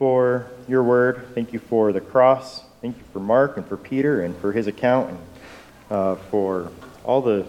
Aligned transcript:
for 0.00 0.46
your 0.66 0.82
word. 0.82 1.28
Thank 1.34 1.52
you 1.52 1.58
for 1.58 1.92
the 1.92 2.00
cross. 2.00 2.62
Thank 2.80 2.96
you 2.96 3.04
for 3.12 3.20
Mark 3.20 3.58
and 3.58 3.66
for 3.66 3.76
Peter 3.76 4.22
and 4.22 4.34
for 4.38 4.50
his 4.50 4.66
account 4.66 5.10
and 5.10 5.18
uh, 5.90 6.14
for 6.14 6.72
all 7.04 7.20
the 7.20 7.46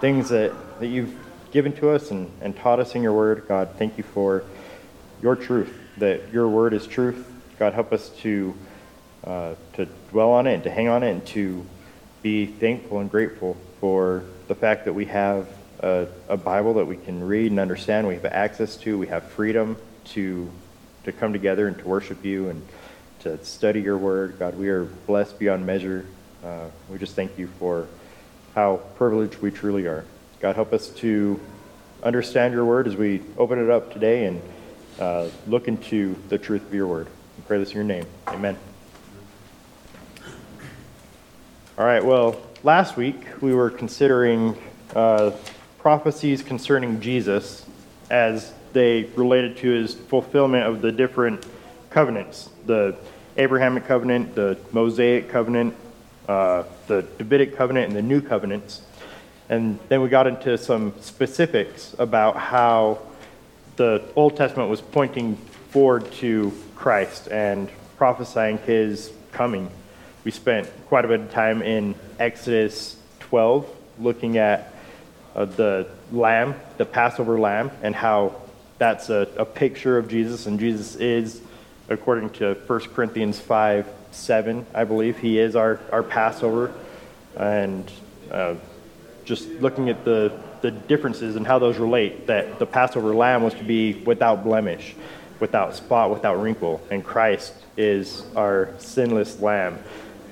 things 0.00 0.30
that, 0.30 0.54
that 0.80 0.86
you've 0.86 1.14
given 1.52 1.74
to 1.74 1.90
us 1.90 2.10
and, 2.10 2.30
and 2.40 2.56
taught 2.56 2.80
us 2.80 2.94
in 2.94 3.02
your 3.02 3.12
word. 3.12 3.44
God, 3.46 3.74
thank 3.76 3.98
you 3.98 4.04
for 4.04 4.42
your 5.20 5.36
truth, 5.36 5.70
that 5.98 6.32
your 6.32 6.48
word 6.48 6.72
is 6.72 6.86
truth. 6.86 7.30
God, 7.58 7.74
help 7.74 7.92
us 7.92 8.08
to, 8.20 8.54
uh, 9.24 9.54
to 9.74 9.86
dwell 10.12 10.30
on 10.30 10.46
it 10.46 10.54
and 10.54 10.62
to 10.62 10.70
hang 10.70 10.88
on 10.88 11.02
it 11.02 11.10
and 11.10 11.26
to 11.26 11.66
be 12.22 12.46
thankful 12.46 13.00
and 13.00 13.10
grateful 13.10 13.54
for 13.80 14.24
the 14.48 14.54
fact 14.54 14.86
that 14.86 14.94
we 14.94 15.04
have 15.04 15.46
a, 15.80 16.06
a 16.30 16.38
Bible 16.38 16.72
that 16.72 16.86
we 16.86 16.96
can 16.96 17.22
read 17.22 17.50
and 17.50 17.60
understand, 17.60 18.08
we 18.08 18.14
have 18.14 18.24
access 18.24 18.78
to, 18.78 18.96
we 18.96 19.08
have 19.08 19.24
freedom 19.24 19.76
to, 20.06 20.50
to 21.04 21.12
come 21.12 21.32
together 21.32 21.68
and 21.68 21.78
to 21.78 21.84
worship 21.86 22.24
you 22.24 22.48
and 22.48 22.66
to 23.20 23.42
study 23.44 23.80
your 23.80 23.98
word. 23.98 24.38
God, 24.38 24.56
we 24.56 24.68
are 24.68 24.84
blessed 24.84 25.38
beyond 25.38 25.64
measure. 25.64 26.06
Uh, 26.44 26.66
we 26.88 26.98
just 26.98 27.14
thank 27.14 27.38
you 27.38 27.48
for 27.58 27.86
how 28.54 28.76
privileged 28.96 29.36
we 29.36 29.50
truly 29.50 29.86
are. 29.86 30.04
God, 30.40 30.56
help 30.56 30.72
us 30.72 30.90
to 30.90 31.40
understand 32.02 32.52
your 32.52 32.64
word 32.64 32.86
as 32.86 32.96
we 32.96 33.22
open 33.38 33.58
it 33.58 33.70
up 33.70 33.92
today 33.92 34.26
and 34.26 34.42
uh, 34.98 35.28
look 35.46 35.68
into 35.68 36.16
the 36.28 36.38
truth 36.38 36.66
of 36.66 36.74
your 36.74 36.86
word. 36.86 37.06
We 37.38 37.44
pray 37.46 37.58
this 37.58 37.70
in 37.70 37.76
your 37.76 37.84
name. 37.84 38.06
Amen. 38.26 38.56
All 41.78 41.86
right, 41.86 42.04
well, 42.04 42.40
last 42.62 42.96
week 42.96 43.24
we 43.40 43.54
were 43.54 43.70
considering 43.70 44.56
uh, 44.94 45.30
prophecies 45.78 46.42
concerning 46.42 47.00
Jesus 47.00 47.64
as 48.10 48.52
they 48.72 49.04
related 49.16 49.56
to 49.58 49.70
his 49.70 49.94
fulfillment 49.94 50.66
of 50.66 50.82
the 50.82 50.92
different 50.92 51.44
covenants 51.90 52.48
the 52.66 52.96
Abrahamic 53.36 53.86
covenant, 53.86 54.34
the 54.34 54.58
Mosaic 54.72 55.28
covenant, 55.28 55.74
uh, 56.28 56.64
the 56.86 57.02
Davidic 57.18 57.56
covenant, 57.56 57.88
and 57.88 57.96
the 57.96 58.02
new 58.02 58.20
covenants. 58.20 58.82
And 59.48 59.78
then 59.88 60.02
we 60.02 60.08
got 60.08 60.26
into 60.26 60.56
some 60.58 60.94
specifics 61.00 61.94
about 61.98 62.36
how 62.36 63.00
the 63.76 64.02
Old 64.16 64.36
Testament 64.36 64.68
was 64.68 64.80
pointing 64.80 65.36
forward 65.70 66.10
to 66.12 66.52
Christ 66.76 67.28
and 67.28 67.70
prophesying 67.96 68.58
his 68.58 69.12
coming. 69.32 69.70
We 70.24 70.30
spent 70.30 70.70
quite 70.86 71.04
a 71.04 71.08
bit 71.08 71.20
of 71.20 71.30
time 71.30 71.62
in 71.62 71.94
Exodus 72.18 72.96
12 73.20 73.66
looking 73.98 74.36
at 74.36 74.74
uh, 75.34 75.46
the 75.46 75.88
lamb, 76.12 76.54
the 76.76 76.84
Passover 76.84 77.40
lamb, 77.40 77.70
and 77.82 77.94
how 77.94 78.41
that's 78.78 79.10
a, 79.10 79.28
a 79.36 79.44
picture 79.44 79.98
of 79.98 80.08
Jesus, 80.08 80.46
and 80.46 80.58
Jesus 80.58 80.96
is, 80.96 81.40
according 81.88 82.30
to 82.30 82.54
1 82.54 82.80
Corinthians 82.94 83.38
5 83.38 83.86
7, 84.10 84.66
I 84.74 84.84
believe, 84.84 85.18
he 85.18 85.38
is 85.38 85.56
our, 85.56 85.80
our 85.90 86.02
Passover. 86.02 86.72
And 87.36 87.90
uh, 88.30 88.56
just 89.24 89.48
looking 89.48 89.88
at 89.88 90.04
the, 90.04 90.38
the 90.60 90.70
differences 90.70 91.36
and 91.36 91.46
how 91.46 91.58
those 91.58 91.78
relate, 91.78 92.26
that 92.26 92.58
the 92.58 92.66
Passover 92.66 93.14
lamb 93.14 93.42
was 93.42 93.54
to 93.54 93.64
be 93.64 93.94
without 93.94 94.44
blemish, 94.44 94.94
without 95.40 95.74
spot, 95.74 96.10
without 96.10 96.40
wrinkle, 96.42 96.80
and 96.90 97.04
Christ 97.04 97.54
is 97.76 98.24
our 98.36 98.74
sinless 98.78 99.40
lamb. 99.40 99.78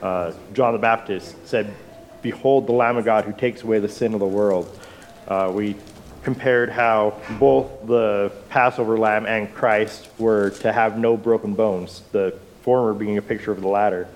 Uh, 0.03 0.33
John 0.53 0.73
the 0.73 0.79
Baptist 0.79 1.35
said, 1.47 1.75
Behold 2.23 2.67
the 2.67 2.73
Lamb 2.73 2.97
of 2.97 3.05
God 3.05 3.25
who 3.25 3.33
takes 3.33 3.63
away 3.63 3.79
the 3.79 3.89
sin 3.89 4.13
of 4.13 4.21
the 4.21 4.27
world. 4.27 4.79
Uh, 5.27 5.51
we 5.55 5.75
compared 6.23 6.71
how 6.71 7.19
both 7.39 7.87
the 7.87 8.33
Passover 8.49 8.99
lamb 8.99 9.27
and 9.27 9.53
Christ 9.55 10.09
were 10.19 10.51
to 10.51 10.73
have 10.73 10.99
no 10.99 11.17
broken 11.17 11.55
bones, 11.55 12.03
the 12.13 12.39
former 12.63 12.93
being 12.93 13.19
a 13.19 13.23
picture 13.23 13.53
of 13.53 13.61
the 13.61 13.69
latter. 13.69 14.07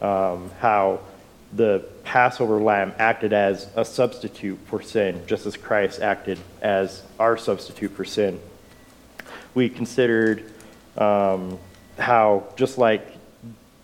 Um, 0.00 0.50
how 0.60 1.00
the 1.52 1.84
Passover 2.04 2.60
lamb 2.60 2.92
acted 2.98 3.32
as 3.32 3.68
a 3.76 3.84
substitute 3.84 4.58
for 4.66 4.82
sin, 4.82 5.22
just 5.26 5.46
as 5.46 5.56
Christ 5.56 6.00
acted 6.00 6.38
as 6.60 7.02
our 7.18 7.36
substitute 7.36 7.92
for 7.92 8.04
sin. 8.04 8.40
We 9.54 9.68
considered 9.68 10.52
um, 10.96 11.58
how, 11.98 12.44
just 12.56 12.78
like 12.78 13.06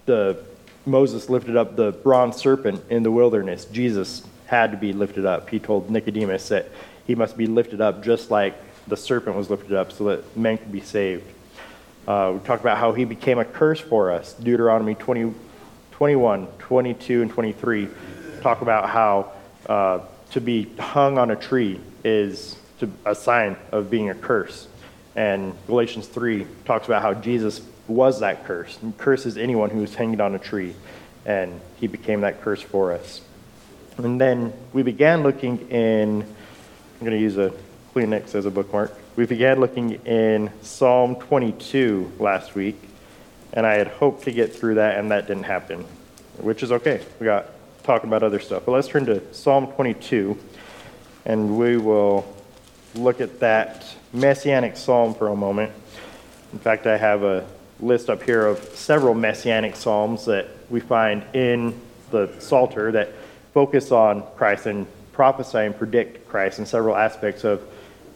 the 0.06 0.42
Moses 0.84 1.28
lifted 1.28 1.56
up 1.56 1.76
the 1.76 1.92
bronze 1.92 2.36
serpent 2.36 2.82
in 2.90 3.02
the 3.02 3.10
wilderness, 3.10 3.64
Jesus 3.66 4.22
had 4.46 4.72
to 4.72 4.76
be 4.76 4.92
lifted 4.92 5.24
up. 5.24 5.48
He 5.48 5.58
told 5.58 5.90
Nicodemus 5.90 6.48
that 6.48 6.68
he 7.06 7.14
must 7.14 7.36
be 7.36 7.46
lifted 7.46 7.80
up 7.80 8.02
just 8.02 8.30
like 8.30 8.54
the 8.86 8.96
serpent 8.96 9.36
was 9.36 9.50
lifted 9.50 9.72
up 9.72 9.92
so 9.92 10.04
that 10.04 10.36
men 10.36 10.58
could 10.58 10.72
be 10.72 10.80
saved. 10.80 11.24
Uh, 12.06 12.32
we 12.34 12.46
talked 12.46 12.62
about 12.62 12.78
how 12.78 12.92
he 12.92 13.04
became 13.04 13.38
a 13.38 13.44
curse 13.44 13.80
for 13.80 14.10
us. 14.10 14.32
Deuteronomy 14.34 14.94
20, 14.94 15.32
21, 15.92 16.46
22, 16.58 17.22
and 17.22 17.30
23 17.30 17.88
talk 18.40 18.60
about 18.60 18.88
how 18.88 19.32
uh, 19.68 20.00
to 20.30 20.40
be 20.40 20.68
hung 20.78 21.16
on 21.18 21.30
a 21.30 21.36
tree 21.36 21.80
is 22.04 22.56
to, 22.80 22.90
a 23.04 23.14
sign 23.14 23.56
of 23.70 23.88
being 23.90 24.10
a 24.10 24.14
curse. 24.14 24.66
And 25.14 25.54
Galatians 25.66 26.08
3 26.08 26.46
talks 26.64 26.86
about 26.86 27.02
how 27.02 27.14
Jesus 27.14 27.60
was 27.86 28.20
that 28.20 28.44
curse. 28.46 28.78
And 28.82 28.96
curses 28.96 29.36
anyone 29.36 29.70
who's 29.70 29.94
hanging 29.94 30.20
on 30.20 30.34
a 30.34 30.38
tree. 30.38 30.74
And 31.24 31.60
he 31.76 31.86
became 31.86 32.22
that 32.22 32.40
curse 32.42 32.62
for 32.62 32.92
us. 32.92 33.20
And 33.98 34.20
then 34.20 34.52
we 34.72 34.82
began 34.82 35.22
looking 35.22 35.70
in, 35.70 36.24
I'm 37.02 37.06
going 37.06 37.18
to 37.18 37.24
use 37.24 37.36
a 37.36 37.52
Kleenex 37.92 38.36
as 38.36 38.46
a 38.46 38.50
bookmark. 38.52 38.96
We 39.16 39.26
began 39.26 39.58
looking 39.58 39.94
in 40.06 40.52
Psalm 40.62 41.16
22 41.16 42.12
last 42.20 42.54
week, 42.54 42.76
and 43.52 43.66
I 43.66 43.74
had 43.74 43.88
hoped 43.88 44.22
to 44.26 44.30
get 44.30 44.54
through 44.54 44.76
that, 44.76 45.00
and 45.00 45.10
that 45.10 45.26
didn't 45.26 45.42
happen, 45.42 45.84
which 46.38 46.62
is 46.62 46.70
okay. 46.70 47.04
We 47.18 47.24
got 47.24 47.46
talking 47.82 48.08
about 48.08 48.22
other 48.22 48.38
stuff. 48.38 48.62
But 48.64 48.70
let's 48.70 48.86
turn 48.86 49.04
to 49.06 49.34
Psalm 49.34 49.66
22, 49.72 50.38
and 51.24 51.58
we 51.58 51.76
will 51.76 52.24
look 52.94 53.20
at 53.20 53.40
that 53.40 53.84
messianic 54.12 54.76
psalm 54.76 55.12
for 55.12 55.26
a 55.26 55.34
moment. 55.34 55.72
In 56.52 56.60
fact, 56.60 56.86
I 56.86 56.96
have 56.98 57.24
a 57.24 57.44
list 57.80 58.10
up 58.10 58.22
here 58.22 58.46
of 58.46 58.60
several 58.76 59.14
messianic 59.14 59.74
psalms 59.74 60.26
that 60.26 60.46
we 60.70 60.78
find 60.78 61.24
in 61.34 61.80
the 62.12 62.32
Psalter 62.38 62.92
that 62.92 63.10
focus 63.52 63.90
on 63.90 64.22
Christ 64.36 64.66
and 64.66 64.86
prophesy 65.12 65.58
and 65.58 65.76
predict 65.76 66.21
Christ 66.32 66.58
in 66.58 66.66
several 66.66 66.96
aspects 66.96 67.44
of 67.44 67.62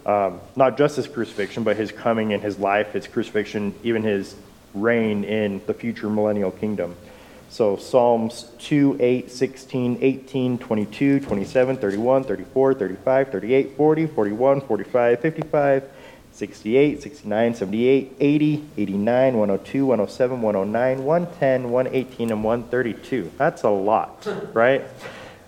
um, 0.07 0.41
not 0.57 0.79
just 0.79 0.97
his 0.97 1.07
crucifixion, 1.07 1.65
but 1.65 1.77
his 1.77 1.93
coming 1.93 2.33
and 2.33 2.43
his 2.43 2.59
life, 2.59 2.93
his 2.93 3.07
crucifixion, 3.07 3.75
even 3.83 4.03
his 4.03 4.35
reign 4.73 5.23
in 5.25 5.61
the 5.67 5.75
future 5.75 6.09
millennial 6.09 6.51
kingdom. 6.51 6.97
So 7.51 7.77
Psalms 7.77 8.51
2, 8.59 8.97
8, 8.99 9.31
16, 9.31 9.99
18, 10.01 10.59
22, 10.59 11.21
27, 11.21 11.77
31, 11.77 12.25
34, 12.25 12.75
35, 12.75 13.29
38, 13.29 13.77
40, 13.77 14.07
41, 14.07 14.61
45, 14.63 15.21
55, 15.21 15.85
68, 16.33 17.03
69, 17.03 17.55
78, 17.55 18.17
80, 18.19 18.65
89, 18.77 19.39
102, 19.39 19.87
107, 19.87 20.43
109, 20.43 21.05
110, 21.05 21.71
118, 21.71 22.31
and 22.31 22.45
132. 22.45 23.33
That's 23.39 23.63
a 23.63 23.71
lot, 23.71 24.27
right? 24.53 24.85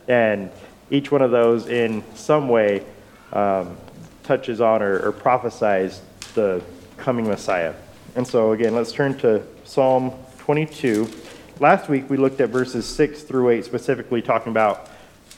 And 0.07 0.51
each 0.91 1.11
one 1.11 1.23
of 1.23 1.31
those, 1.31 1.67
in 1.67 2.03
some 2.15 2.49
way, 2.49 2.85
um, 3.33 3.77
touches 4.23 4.61
on 4.61 4.83
or, 4.83 4.99
or 5.01 5.13
prophesies 5.13 6.01
the 6.35 6.63
coming 6.97 7.27
Messiah. 7.27 7.75
And 8.17 8.27
so, 8.27 8.53
again, 8.53 8.75
let's 8.75 8.93
turn 8.93 9.17
to 9.19 9.43
Psalm 9.65 10.13
22. 10.39 11.09
Last 11.61 11.89
week, 11.89 12.09
we 12.09 12.17
looked 12.17 12.41
at 12.41 12.51
verses 12.51 12.87
6 12.87 13.23
through 13.23 13.51
8, 13.51 13.65
specifically 13.65 14.23
talking 14.23 14.51
about 14.51 14.89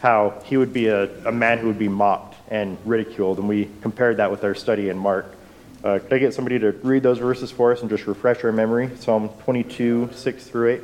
how 0.01 0.41
he 0.45 0.57
would 0.57 0.73
be 0.73 0.87
a, 0.87 1.05
a 1.27 1.33
man 1.33 1.59
who 1.59 1.67
would 1.67 1.79
be 1.79 1.89
mocked 1.89 2.37
and 2.49 2.79
ridiculed, 2.85 3.39
and 3.39 3.49
we 3.49 3.71
compared 3.81 4.17
that 4.17 4.31
with 4.31 4.45
our 4.45 4.55
study 4.55 4.89
in 4.89 4.99
Mark. 4.99 5.35
Uh, 5.83 5.99
could 5.99 6.13
I 6.13 6.19
get 6.19 6.35
somebody 6.35 6.59
to 6.59 6.73
read 6.83 7.03
those 7.03 7.19
verses 7.19 7.51
for 7.51 7.73
us 7.73 7.81
and 7.81 7.89
just 7.89 8.07
refresh 8.07 8.45
our 8.45 8.53
memory? 8.53 8.91
Psalm 8.99 9.31
22, 9.45 10.11
6 10.13 10.45
through 10.45 10.71
8. 10.73 10.81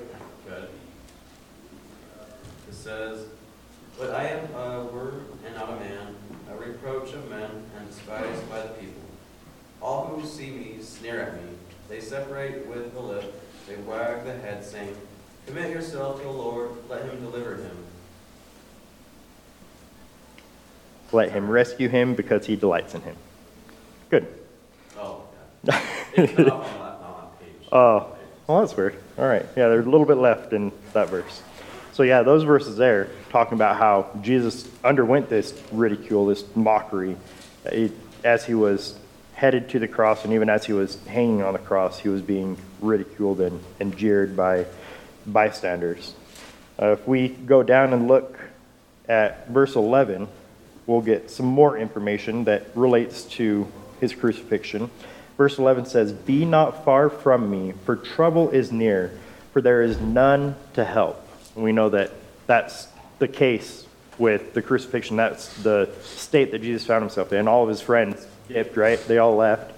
But 3.98 4.10
I 4.10 4.24
am 4.28 4.54
a 4.54 4.84
word 4.84 5.24
and 5.46 5.54
not 5.54 5.70
a 5.70 5.76
man, 5.76 6.14
a 6.50 6.56
reproach 6.56 7.14
of 7.14 7.28
men 7.30 7.50
and 7.76 7.88
despised 7.88 8.48
by 8.50 8.60
the 8.60 8.68
people. 8.68 9.02
All 9.80 10.06
who 10.06 10.26
see 10.26 10.50
me 10.50 10.76
sneer 10.82 11.20
at 11.20 11.34
me. 11.34 11.48
They 11.88 12.00
separate 12.00 12.66
with 12.66 12.92
the 12.92 13.00
lip, 13.00 13.42
they 13.66 13.76
wag 13.76 14.24
the 14.24 14.34
head, 14.34 14.64
saying, 14.64 14.94
Commit 15.46 15.70
yourself 15.70 16.18
to 16.18 16.24
the 16.24 16.30
Lord, 16.30 16.70
let 16.90 17.04
him 17.04 17.20
deliver 17.20 17.54
him. 17.54 17.76
Let 21.12 21.30
him 21.30 21.48
rescue 21.48 21.88
him 21.88 22.14
because 22.14 22.46
he 22.46 22.56
delights 22.56 22.94
in 22.94 23.02
him. 23.02 23.16
Good. 24.10 24.26
Oh, 24.98 25.22
yeah. 25.64 25.80
It's 26.16 26.36
not 26.38 26.48
on 26.50 26.70
on 26.70 27.28
page. 27.38 27.68
Oh, 27.70 28.16
well, 28.46 28.60
that's 28.60 28.76
weird. 28.76 28.96
All 29.18 29.26
right. 29.26 29.46
Yeah, 29.56 29.68
there's 29.68 29.86
a 29.86 29.90
little 29.90 30.06
bit 30.06 30.16
left 30.16 30.52
in 30.52 30.72
that 30.94 31.10
verse. 31.10 31.42
So, 31.96 32.02
yeah, 32.02 32.24
those 32.24 32.42
verses 32.42 32.76
there 32.76 33.08
talking 33.30 33.54
about 33.54 33.78
how 33.78 34.10
Jesus 34.20 34.68
underwent 34.84 35.30
this 35.30 35.58
ridicule, 35.72 36.26
this 36.26 36.44
mockery, 36.54 37.16
it, 37.64 37.90
as 38.22 38.44
he 38.44 38.52
was 38.52 38.98
headed 39.32 39.70
to 39.70 39.78
the 39.78 39.88
cross, 39.88 40.22
and 40.22 40.34
even 40.34 40.50
as 40.50 40.66
he 40.66 40.74
was 40.74 41.02
hanging 41.06 41.42
on 41.42 41.54
the 41.54 41.58
cross, 41.58 41.98
he 41.98 42.10
was 42.10 42.20
being 42.20 42.58
ridiculed 42.82 43.40
and, 43.40 43.64
and 43.80 43.96
jeered 43.96 44.36
by 44.36 44.66
bystanders. 45.24 46.12
Uh, 46.78 46.88
if 46.88 47.08
we 47.08 47.28
go 47.28 47.62
down 47.62 47.94
and 47.94 48.08
look 48.08 48.38
at 49.08 49.48
verse 49.48 49.74
11, 49.74 50.28
we'll 50.86 51.00
get 51.00 51.30
some 51.30 51.46
more 51.46 51.78
information 51.78 52.44
that 52.44 52.66
relates 52.74 53.24
to 53.24 53.66
his 54.00 54.14
crucifixion. 54.14 54.90
Verse 55.38 55.58
11 55.58 55.86
says, 55.86 56.12
Be 56.12 56.44
not 56.44 56.84
far 56.84 57.08
from 57.08 57.50
me, 57.50 57.72
for 57.86 57.96
trouble 57.96 58.50
is 58.50 58.70
near, 58.70 59.18
for 59.54 59.62
there 59.62 59.80
is 59.80 59.98
none 59.98 60.56
to 60.74 60.84
help. 60.84 61.22
And 61.56 61.64
we 61.64 61.72
know 61.72 61.88
that 61.90 62.12
that's 62.46 62.86
the 63.18 63.26
case 63.26 63.86
with 64.18 64.54
the 64.54 64.62
crucifixion. 64.62 65.16
That's 65.16 65.52
the 65.62 65.90
state 66.02 66.52
that 66.52 66.62
Jesus 66.62 66.86
found 66.86 67.02
himself 67.02 67.32
in. 67.32 67.48
All 67.48 67.62
of 67.62 67.68
his 67.68 67.80
friends 67.80 68.26
dipped, 68.48 68.76
right? 68.76 69.02
They 69.08 69.18
all 69.18 69.34
left, 69.34 69.72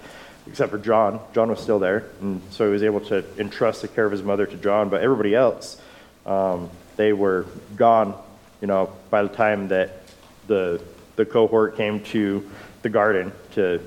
except 0.45 0.71
for 0.71 0.77
John. 0.77 1.19
John 1.33 1.49
was 1.49 1.59
still 1.59 1.79
there, 1.79 2.05
and 2.21 2.41
so 2.51 2.65
he 2.65 2.71
was 2.71 2.83
able 2.83 2.99
to 3.01 3.23
entrust 3.39 3.81
the 3.81 3.87
care 3.87 4.05
of 4.05 4.11
his 4.11 4.23
mother 4.23 4.45
to 4.45 4.57
John. 4.57 4.89
But 4.89 5.01
everybody 5.01 5.33
else, 5.33 5.81
um, 6.25 6.69
they 6.95 7.13
were 7.13 7.45
gone, 7.75 8.13
you 8.61 8.67
know, 8.67 8.91
by 9.09 9.23
the 9.23 9.29
time 9.29 9.69
that 9.69 10.03
the 10.47 10.81
the 11.15 11.25
cohort 11.25 11.75
came 11.75 12.01
to 12.01 12.49
the 12.81 12.87
garden 12.87 13.33
to 13.51 13.81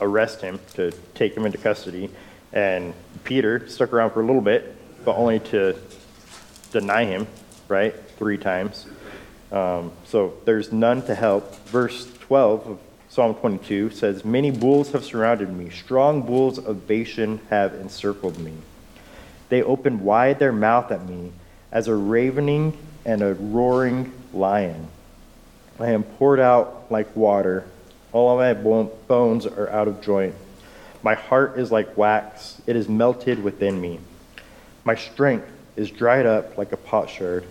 arrest 0.00 0.40
him, 0.40 0.58
to 0.74 0.90
take 1.14 1.36
him 1.36 1.46
into 1.46 1.56
custody. 1.56 2.10
And 2.52 2.92
Peter 3.22 3.68
stuck 3.68 3.92
around 3.92 4.10
for 4.10 4.20
a 4.20 4.26
little 4.26 4.42
bit, 4.42 4.74
but 5.04 5.16
only 5.16 5.38
to 5.38 5.76
deny 6.72 7.04
him, 7.04 7.26
right? 7.68 7.94
Three 8.18 8.38
times. 8.38 8.86
Um, 9.50 9.92
so 10.06 10.34
there's 10.44 10.72
none 10.72 11.02
to 11.02 11.14
help. 11.14 11.54
Verse 11.66 12.10
12 12.20 12.66
of 12.66 12.78
Psalm 13.08 13.34
22 13.34 13.90
says, 13.90 14.24
Many 14.24 14.50
bulls 14.50 14.92
have 14.92 15.04
surrounded 15.04 15.52
me, 15.52 15.68
strong 15.68 16.22
bulls 16.22 16.58
of 16.58 16.88
Bashan 16.88 17.40
have 17.50 17.74
encircled 17.74 18.38
me. 18.38 18.54
They 19.50 19.62
opened 19.62 20.00
wide 20.00 20.38
their 20.38 20.52
mouth 20.52 20.90
at 20.90 21.06
me 21.06 21.32
as 21.70 21.88
a 21.88 21.94
ravening 21.94 22.76
and 23.04 23.22
a 23.22 23.34
roaring 23.34 24.12
lion. 24.32 24.88
I 25.78 25.90
am 25.90 26.04
poured 26.04 26.40
out 26.40 26.86
like 26.90 27.14
water. 27.14 27.66
All 28.12 28.36
my 28.38 28.54
bones 28.54 29.44
are 29.44 29.68
out 29.68 29.88
of 29.88 30.00
joint. 30.00 30.34
My 31.02 31.14
heart 31.14 31.58
is 31.58 31.70
like 31.70 31.98
wax, 31.98 32.62
it 32.66 32.76
is 32.76 32.88
melted 32.88 33.42
within 33.42 33.78
me. 33.78 34.00
My 34.84 34.94
strength 34.94 35.48
is 35.76 35.90
dried 35.90 36.26
up 36.26 36.58
like 36.58 36.72
a 36.72 36.76
potsherd, 36.76 37.44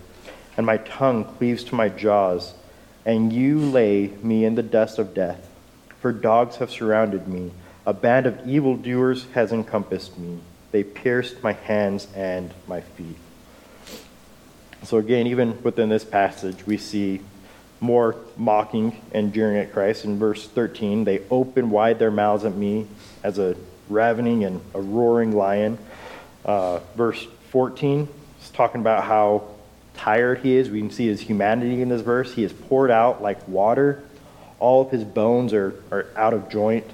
and 0.56 0.66
my 0.66 0.76
tongue 0.78 1.24
cleaves 1.24 1.64
to 1.64 1.74
my 1.74 1.88
jaws. 1.88 2.54
And 3.04 3.32
you 3.32 3.58
lay 3.58 4.12
me 4.22 4.44
in 4.44 4.54
the 4.54 4.62
dust 4.62 4.98
of 4.98 5.12
death, 5.12 5.48
for 6.00 6.12
dogs 6.12 6.56
have 6.56 6.70
surrounded 6.70 7.26
me. 7.26 7.50
A 7.84 7.92
band 7.92 8.26
of 8.26 8.46
evildoers 8.46 9.26
has 9.34 9.52
encompassed 9.52 10.16
me. 10.16 10.38
They 10.70 10.84
pierced 10.84 11.42
my 11.42 11.52
hands 11.52 12.06
and 12.14 12.52
my 12.68 12.80
feet. 12.80 13.16
So, 14.84 14.98
again, 14.98 15.26
even 15.26 15.60
within 15.62 15.88
this 15.88 16.04
passage, 16.04 16.64
we 16.66 16.76
see 16.76 17.20
more 17.80 18.14
mocking 18.36 19.00
and 19.12 19.34
jeering 19.34 19.58
at 19.58 19.72
Christ. 19.72 20.04
In 20.04 20.18
verse 20.18 20.46
13, 20.46 21.04
they 21.04 21.22
open 21.30 21.70
wide 21.70 21.98
their 21.98 22.10
mouths 22.12 22.44
at 22.44 22.54
me 22.54 22.86
as 23.24 23.38
a 23.38 23.56
ravening 23.88 24.44
and 24.44 24.60
a 24.74 24.80
roaring 24.80 25.32
lion. 25.32 25.78
Uh, 26.44 26.78
verse 26.96 27.26
14 27.52 28.08
is 28.42 28.50
talking 28.50 28.80
about 28.80 29.04
how 29.04 29.44
tired 29.92 30.38
he 30.38 30.56
is. 30.56 30.70
We 30.70 30.80
can 30.80 30.90
see 30.90 31.06
his 31.06 31.20
humanity 31.20 31.82
in 31.82 31.90
this 31.90 32.00
verse. 32.00 32.32
He 32.32 32.44
is 32.44 32.52
poured 32.52 32.90
out 32.90 33.20
like 33.20 33.46
water. 33.46 34.02
All 34.58 34.80
of 34.80 34.90
his 34.90 35.04
bones 35.04 35.52
are, 35.52 35.74
are 35.90 36.06
out 36.16 36.32
of 36.32 36.48
joint. 36.48 36.86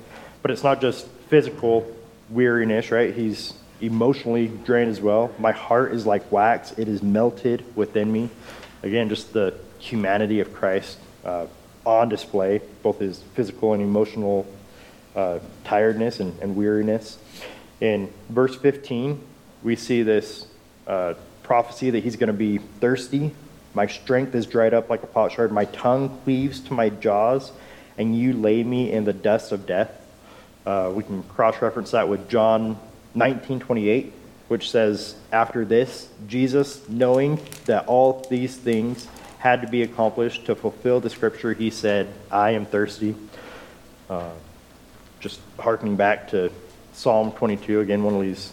But 0.43 0.51
it's 0.51 0.65
not 0.65 0.81
just 0.81 1.07
physical 1.29 1.87
weariness, 2.29 2.91
right? 2.91 3.15
He's 3.15 3.55
emotionally 3.81 4.49
drained 4.49 4.91
as 4.91 5.01
well. 5.01 5.33
My 5.39 5.53
heart 5.53 5.93
is 5.93 6.05
like 6.05 6.33
wax, 6.33 6.73
it 6.77 6.89
is 6.89 7.05
melted 7.05 7.65
within 7.77 8.11
me. 8.11 8.29
Again, 8.83 9.09
just 9.09 9.33
the 9.33 9.55
humanity 9.79 10.41
of 10.41 10.53
Christ 10.53 10.99
uh, 11.25 11.47
on 11.87 12.09
display, 12.09 12.63
both 12.83 12.99
his 12.99 13.21
physical 13.35 13.75
and 13.75 13.83
emotional 13.83 14.45
uh, 15.15 15.39
tiredness 15.63 16.19
and, 16.19 16.37
and, 16.41 16.57
weariness. 16.57 17.17
In 17.81 18.13
verse 18.29 18.57
15, 18.57 19.21
we 19.63 19.77
see 19.77 20.03
this 20.03 20.47
uh, 20.87 21.15
prophecy 21.43 21.91
that 21.91 22.03
he's 22.05 22.17
going 22.17 22.29
to 22.29 22.33
be 22.33 22.59
thirsty. 22.59 23.33
My 23.75 23.87
strength 23.87 24.35
is 24.35 24.47
dried 24.47 24.75
up 24.75 24.91
like 24.91 25.03
a 25.03 25.07
potsherd. 25.07 25.53
My 25.53 25.65
tongue 25.67 26.19
cleaves 26.25 26.61
to 26.61 26.75
my 26.75 26.89
jaws, 26.89 27.53
and 27.97 28.17
you 28.17 28.33
lay 28.33 28.63
me 28.63 28.93
in 28.93 29.05
the 29.05 29.13
dust 29.13 29.53
of 29.53 29.67
death. 29.67 29.91
Uh, 30.67 30.93
we 30.95 31.03
can 31.03 31.23
cross 31.23 31.61
reference 31.63 31.93
that 31.93 32.09
with 32.09 32.29
John 32.29 32.79
19 33.15 33.61
28, 33.61 34.13
which 34.49 34.71
says, 34.71 35.17
After 35.33 35.65
this, 35.65 36.09
Jesus, 36.27 36.87
knowing 36.89 37.41
that 37.65 37.87
all 37.87 38.27
these 38.31 38.57
things 38.57 39.09
had 39.39 39.63
to 39.63 39.69
be 39.69 39.83
accomplished 39.83 40.47
to 40.47 40.55
fulfill 40.55 41.01
the 41.01 41.11
scripture, 41.11 41.53
he 41.53 41.71
said, 41.71 42.13
I 42.31 42.51
am 42.51 42.67
thirsty. 42.67 43.15
Uh, 44.11 44.33
just 45.21 45.41
harkening 45.59 45.97
back 45.97 46.29
to 46.31 46.51
Psalm 46.93 47.33
22, 47.33 47.81
again, 47.81 48.03
one 48.03 48.15
of 48.15 48.21
these 48.21 48.53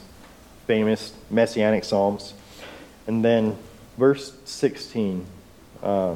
famous 0.67 1.13
messianic 1.29 1.83
psalms. 1.83 2.33
And 3.07 3.23
then 3.23 3.57
verse 3.97 4.35
16, 4.45 5.25
uh, 5.83 6.15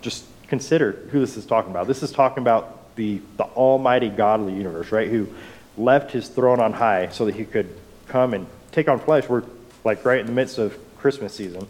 just 0.00 0.24
consider 0.48 0.92
who 1.10 1.20
this 1.20 1.36
is 1.36 1.46
talking 1.46 1.70
about. 1.70 1.86
This 1.86 2.02
is 2.02 2.12
talking 2.12 2.42
about 2.42 2.94
the, 2.96 3.20
the 3.36 3.44
almighty 3.44 4.08
God 4.08 4.40
of 4.40 4.46
the 4.46 4.52
universe, 4.52 4.92
right? 4.92 5.08
Who 5.08 5.28
left 5.76 6.10
his 6.10 6.28
throne 6.28 6.60
on 6.60 6.72
high 6.72 7.08
so 7.08 7.24
that 7.26 7.34
he 7.34 7.44
could 7.44 7.68
come 8.08 8.34
and 8.34 8.46
take 8.72 8.88
on 8.88 8.98
flesh. 8.98 9.28
We're 9.28 9.44
like 9.84 10.04
right 10.04 10.20
in 10.20 10.26
the 10.26 10.32
midst 10.32 10.58
of 10.58 10.76
Christmas 10.98 11.34
season. 11.34 11.66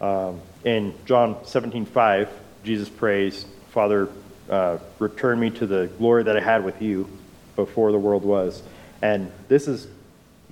Um, 0.00 0.40
in 0.64 0.94
John 1.04 1.44
17, 1.44 1.86
5, 1.86 2.28
Jesus 2.64 2.88
prays, 2.88 3.44
Father, 3.70 4.08
uh, 4.48 4.78
return 4.98 5.38
me 5.38 5.50
to 5.50 5.66
the 5.66 5.88
glory 5.98 6.24
that 6.24 6.36
I 6.36 6.40
had 6.40 6.64
with 6.64 6.80
you 6.82 7.08
before 7.56 7.92
the 7.92 7.98
world 7.98 8.24
was. 8.24 8.62
And 9.00 9.30
this 9.48 9.68
is 9.68 9.86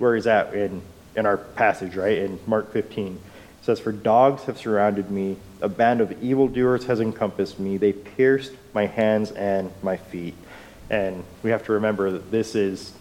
where 0.01 0.15
he's 0.15 0.25
at 0.25 0.53
in, 0.55 0.81
in 1.15 1.27
our 1.27 1.37
passage, 1.37 1.95
right? 1.95 2.17
In 2.17 2.39
Mark 2.47 2.73
15. 2.73 3.13
It 3.13 3.19
says, 3.65 3.79
For 3.79 3.91
dogs 3.91 4.43
have 4.45 4.57
surrounded 4.57 5.11
me, 5.11 5.37
a 5.61 5.69
band 5.69 6.01
of 6.01 6.11
evildoers 6.23 6.85
has 6.85 6.99
encompassed 6.99 7.59
me. 7.59 7.77
They 7.77 7.93
pierced 7.93 8.51
my 8.73 8.87
hands 8.87 9.29
and 9.31 9.71
my 9.83 9.97
feet. 9.97 10.33
And 10.89 11.23
we 11.43 11.51
have 11.51 11.63
to 11.65 11.73
remember 11.73 12.09
that 12.09 12.31
this 12.31 12.55
is 12.55 12.93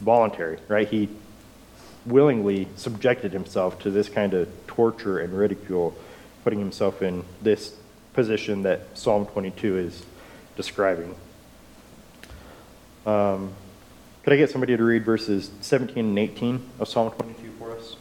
voluntary, 0.00 0.58
right? 0.66 0.88
He 0.88 1.08
willingly 2.04 2.66
subjected 2.74 3.32
himself 3.32 3.78
to 3.80 3.90
this 3.92 4.08
kind 4.08 4.34
of 4.34 4.48
torture 4.66 5.20
and 5.20 5.32
ridicule, 5.32 5.96
putting 6.42 6.58
himself 6.58 7.02
in 7.02 7.24
this 7.40 7.76
position 8.14 8.62
that 8.62 8.98
Psalm 8.98 9.26
22 9.26 9.78
is 9.78 10.02
describing. 10.56 11.14
Um, 13.06 13.52
could 14.28 14.34
I 14.34 14.36
get 14.36 14.50
somebody 14.50 14.76
to 14.76 14.84
read 14.84 15.06
verses 15.06 15.50
17 15.62 16.04
and 16.04 16.18
18 16.18 16.62
of 16.80 16.86
Psalm 16.86 17.10
22 17.12 17.50
for 17.58 17.74
us? 17.74 17.96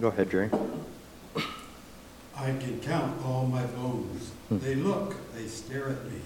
Go 0.00 0.08
ahead, 0.08 0.28
Jerry. 0.28 0.50
I 2.36 2.46
can 2.46 2.80
count 2.80 3.24
all 3.24 3.46
my 3.46 3.62
bones. 3.62 4.32
Hmm. 4.48 4.58
They 4.58 4.74
look, 4.74 5.14
they 5.36 5.46
stare 5.46 5.90
at 5.90 6.04
me. 6.06 6.18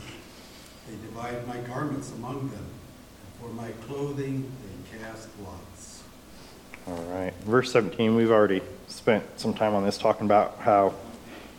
They 0.89 0.95
divide 1.07 1.47
my 1.47 1.59
garments 1.59 2.11
among 2.13 2.49
them. 2.49 2.65
And 2.65 3.43
for 3.43 3.55
my 3.55 3.73
clothing, 3.87 4.51
they 4.63 4.99
cast 4.99 5.29
lots. 5.45 6.03
All 6.87 7.05
right. 7.13 7.35
Verse 7.43 7.71
17, 7.73 8.17
we've 8.17 8.31
already 8.31 8.63
spent 8.89 9.39
some 9.39 9.53
time 9.53 9.75
on 9.75 9.85
this 9.85 9.99
talking 9.99 10.25
about 10.25 10.57
how 10.61 10.95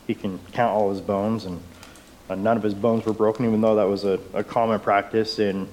he 0.08 0.16
can 0.16 0.40
count 0.50 0.74
all 0.74 0.90
his 0.90 1.00
bones, 1.00 1.44
and 1.44 1.62
uh, 2.28 2.34
none 2.34 2.56
of 2.56 2.64
his 2.64 2.74
bones 2.74 3.06
were 3.06 3.12
broken, 3.12 3.46
even 3.46 3.60
though 3.60 3.76
that 3.76 3.86
was 3.86 4.02
a, 4.02 4.18
a 4.34 4.42
common 4.42 4.80
practice 4.80 5.38
in 5.38 5.68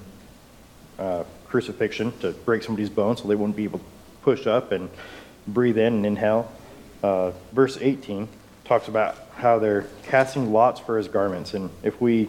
crucifixion 1.50 2.16
to 2.20 2.30
break 2.30 2.62
somebody's 2.62 2.88
bones 2.88 3.20
so 3.20 3.28
they 3.28 3.34
wouldn't 3.34 3.56
be 3.56 3.64
able 3.64 3.80
to 3.80 3.84
push 4.22 4.46
up 4.46 4.72
and 4.72 4.88
breathe 5.46 5.76
in 5.76 5.94
and 5.94 6.06
inhale. 6.06 6.50
Uh, 7.02 7.32
verse 7.52 7.76
18 7.80 8.28
talks 8.64 8.88
about 8.88 9.16
how 9.34 9.58
they're 9.58 9.86
casting 10.04 10.52
lots 10.52 10.80
for 10.80 10.96
his 10.96 11.08
garments, 11.08 11.54
and 11.54 11.70
if 11.82 12.00
we 12.00 12.28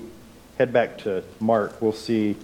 head 0.57 0.73
back 0.73 0.97
to 0.97 1.23
Mark, 1.39 1.81
we'll 1.81 1.93
see 1.93 2.35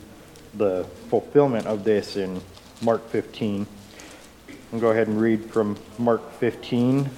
the 0.53 0.85
fulfillment 1.09 1.65
of 1.65 1.83
this 1.83 2.15
in 2.15 2.41
Mark 2.81 3.07
15. 3.09 3.65
I'll 4.73 4.79
go 4.79 4.91
ahead 4.91 5.07
and 5.07 5.19
read 5.19 5.45
from 5.51 5.77
Mark 5.97 6.31
15, 6.33 7.09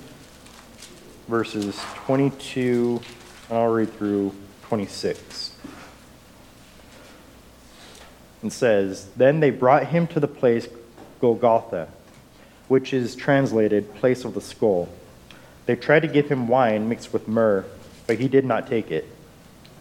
verses 1.27 1.77
22, 2.05 3.01
and 3.49 3.57
I'll 3.57 3.67
read 3.67 3.91
through 3.93 4.33
26. 4.63 5.48
It 8.43 8.51
says, 8.51 9.07
Then 9.15 9.39
they 9.39 9.51
brought 9.51 9.87
him 9.87 10.07
to 10.07 10.19
the 10.19 10.27
place 10.27 10.67
Golgotha, 11.19 11.89
which 12.67 12.93
is 12.93 13.15
translated 13.15 13.93
place 13.95 14.23
of 14.23 14.33
the 14.33 14.41
skull. 14.41 14.89
They 15.65 15.75
tried 15.75 16.01
to 16.01 16.07
give 16.07 16.29
him 16.29 16.47
wine 16.47 16.89
mixed 16.89 17.13
with 17.13 17.27
myrrh, 17.27 17.65
but 18.07 18.19
he 18.19 18.27
did 18.27 18.45
not 18.45 18.67
take 18.67 18.91
it. 18.91 19.07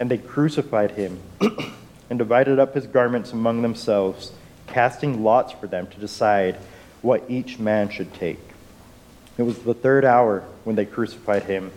And 0.00 0.10
they 0.10 0.18
crucified 0.18 0.92
him 0.92 1.20
and 2.10 2.18
divided 2.18 2.58
up 2.58 2.74
his 2.74 2.86
garments 2.86 3.32
among 3.32 3.62
themselves, 3.62 4.32
casting 4.66 5.22
lots 5.22 5.52
for 5.52 5.66
them 5.66 5.86
to 5.86 6.00
decide 6.00 6.56
what 7.00 7.24
each 7.28 7.58
man 7.58 7.88
should 7.88 8.12
take. 8.12 8.40
It 9.38 9.42
was 9.42 9.60
the 9.60 9.74
third 9.74 10.04
hour 10.04 10.44
when 10.64 10.76
they 10.76 10.84
crucified 10.84 11.44
him. 11.44 11.70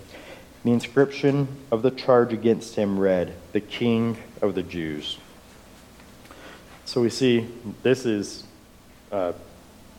The 0.64 0.72
inscription 0.72 1.48
of 1.72 1.84
the 1.84 1.92
charge 1.92 2.34
against 2.34 2.76
him 2.76 3.00
read, 3.00 3.34
The 3.52 3.62
King 3.62 4.18
of 4.42 4.56
the 4.56 4.64
Jews. 4.64 5.18
So 6.86 7.02
we 7.02 7.10
see 7.10 7.48
this 7.84 8.06
is 8.06 8.44
uh, 9.12 9.34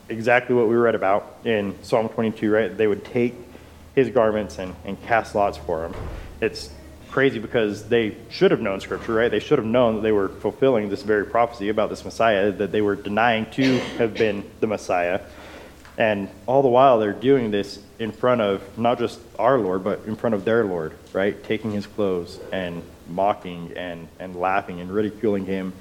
exactly 0.08 0.54
what 0.54 0.68
we 0.68 0.76
read 0.76 0.94
about 0.94 1.38
in 1.44 1.74
Psalm 1.82 2.08
22, 2.08 2.50
right? 2.50 2.76
They 2.76 2.86
would 2.86 3.04
take 3.04 3.34
his 3.94 4.10
garments 4.10 4.58
and, 4.58 4.74
and 4.84 5.00
cast 5.04 5.34
lots 5.34 5.58
for 5.58 5.84
him. 5.84 5.94
It's 6.40 6.70
crazy 7.10 7.38
because 7.38 7.88
they 7.88 8.16
should 8.30 8.50
have 8.50 8.60
known 8.60 8.80
Scripture, 8.80 9.14
right? 9.14 9.30
They 9.30 9.38
should 9.38 9.58
have 9.58 9.66
known 9.66 9.96
that 9.96 10.00
they 10.00 10.12
were 10.12 10.28
fulfilling 10.28 10.88
this 10.88 11.02
very 11.02 11.26
prophecy 11.26 11.68
about 11.68 11.90
this 11.90 12.04
Messiah, 12.04 12.50
that 12.52 12.72
they 12.72 12.80
were 12.80 12.96
denying 12.96 13.46
to 13.52 13.78
have 13.98 14.14
been 14.14 14.42
the 14.60 14.66
Messiah. 14.66 15.20
And 15.98 16.30
all 16.46 16.62
the 16.62 16.68
while, 16.68 16.98
they're 16.98 17.12
doing 17.12 17.50
this 17.50 17.78
in 17.98 18.12
front 18.12 18.40
of 18.40 18.62
not 18.78 18.98
just 18.98 19.20
our 19.38 19.58
Lord, 19.58 19.84
but 19.84 20.00
in 20.06 20.16
front 20.16 20.34
of 20.34 20.44
their 20.44 20.64
Lord, 20.64 20.94
right? 21.12 21.42
Taking 21.44 21.70
his 21.70 21.86
clothes 21.86 22.40
and 22.50 22.82
mocking 23.08 23.72
and, 23.76 24.08
and 24.18 24.34
laughing 24.34 24.80
and 24.80 24.90
ridiculing 24.90 25.44
him, 25.44 25.74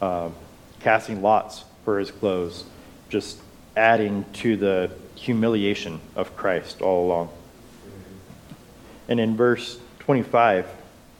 um, 0.00 0.34
casting 0.80 1.22
lots 1.22 1.64
for 1.84 1.98
his 1.98 2.10
clothes, 2.10 2.64
just 3.08 3.38
adding 3.76 4.24
to 4.32 4.56
the 4.56 4.90
humiliation 5.14 6.00
of 6.14 6.36
Christ 6.36 6.80
all 6.82 7.06
along. 7.06 7.28
And 9.08 9.20
in 9.20 9.36
verse 9.36 9.78
25, 10.00 10.66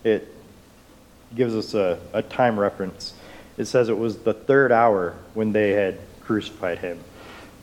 it 0.05 0.33
gives 1.35 1.55
us 1.55 1.75
a, 1.75 1.99
a 2.13 2.23
time 2.23 2.59
reference. 2.59 3.15
It 3.57 3.67
says 3.67 3.89
it 3.89 3.99
was 3.99 4.19
the 4.19 4.35
third 4.35 4.73
hour 4.73 5.15
when 5.35 5.53
they 5.53 5.71
had 5.71 5.99
crucified 6.21 6.79
him. 6.79 7.01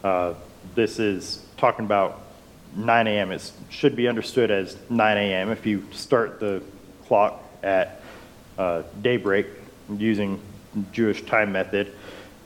Uh, 0.04 0.34
this 0.76 1.00
is 1.00 1.44
talking 1.58 1.86
about 1.86 2.22
9 2.76 3.08
a.m. 3.08 3.32
It 3.32 3.52
should 3.70 3.96
be 3.96 4.08
understood 4.08 4.52
as 4.52 4.78
9 4.90 5.18
a.m. 5.18 5.52
If 5.52 5.66
you 5.66 5.86
start 5.92 6.40
the 6.40 6.64
clock 7.06 7.44
at 7.62 8.02
uh, 8.58 8.84
daybreak 9.02 9.48
using 9.98 10.42
Jewish 10.92 11.26
time 11.26 11.52
method, 11.52 11.94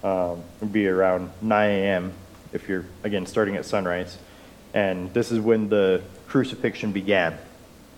um, 0.04 0.44
would 0.60 0.72
be 0.72 0.88
around 0.88 1.32
9 1.42 1.70
a.m. 1.70 2.14
if 2.54 2.70
you're, 2.70 2.86
again, 3.04 3.26
starting 3.26 3.56
at 3.56 3.66
sunrise. 3.66 4.18
And 4.74 5.14
this 5.14 5.32
is 5.32 5.40
when 5.40 5.70
the 5.70 6.02
crucifixion 6.28 6.92
began. 6.92 7.38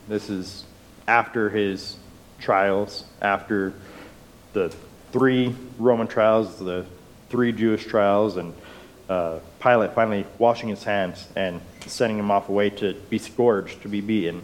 This 0.07 0.29
is 0.29 0.63
after 1.07 1.49
his 1.49 1.97
trials, 2.39 3.05
after 3.21 3.73
the 4.53 4.73
three 5.11 5.55
Roman 5.77 6.07
trials, 6.07 6.57
the 6.59 6.85
three 7.29 7.51
Jewish 7.51 7.85
trials, 7.85 8.37
and 8.37 8.53
uh, 9.09 9.39
Pilate 9.59 9.93
finally 9.93 10.25
washing 10.37 10.69
his 10.69 10.83
hands 10.83 11.27
and 11.35 11.61
sending 11.85 12.17
him 12.17 12.31
off 12.31 12.49
away 12.49 12.69
to 12.69 12.93
be 13.09 13.17
scourged, 13.17 13.81
to 13.81 13.87
be 13.87 14.01
beaten. 14.01 14.43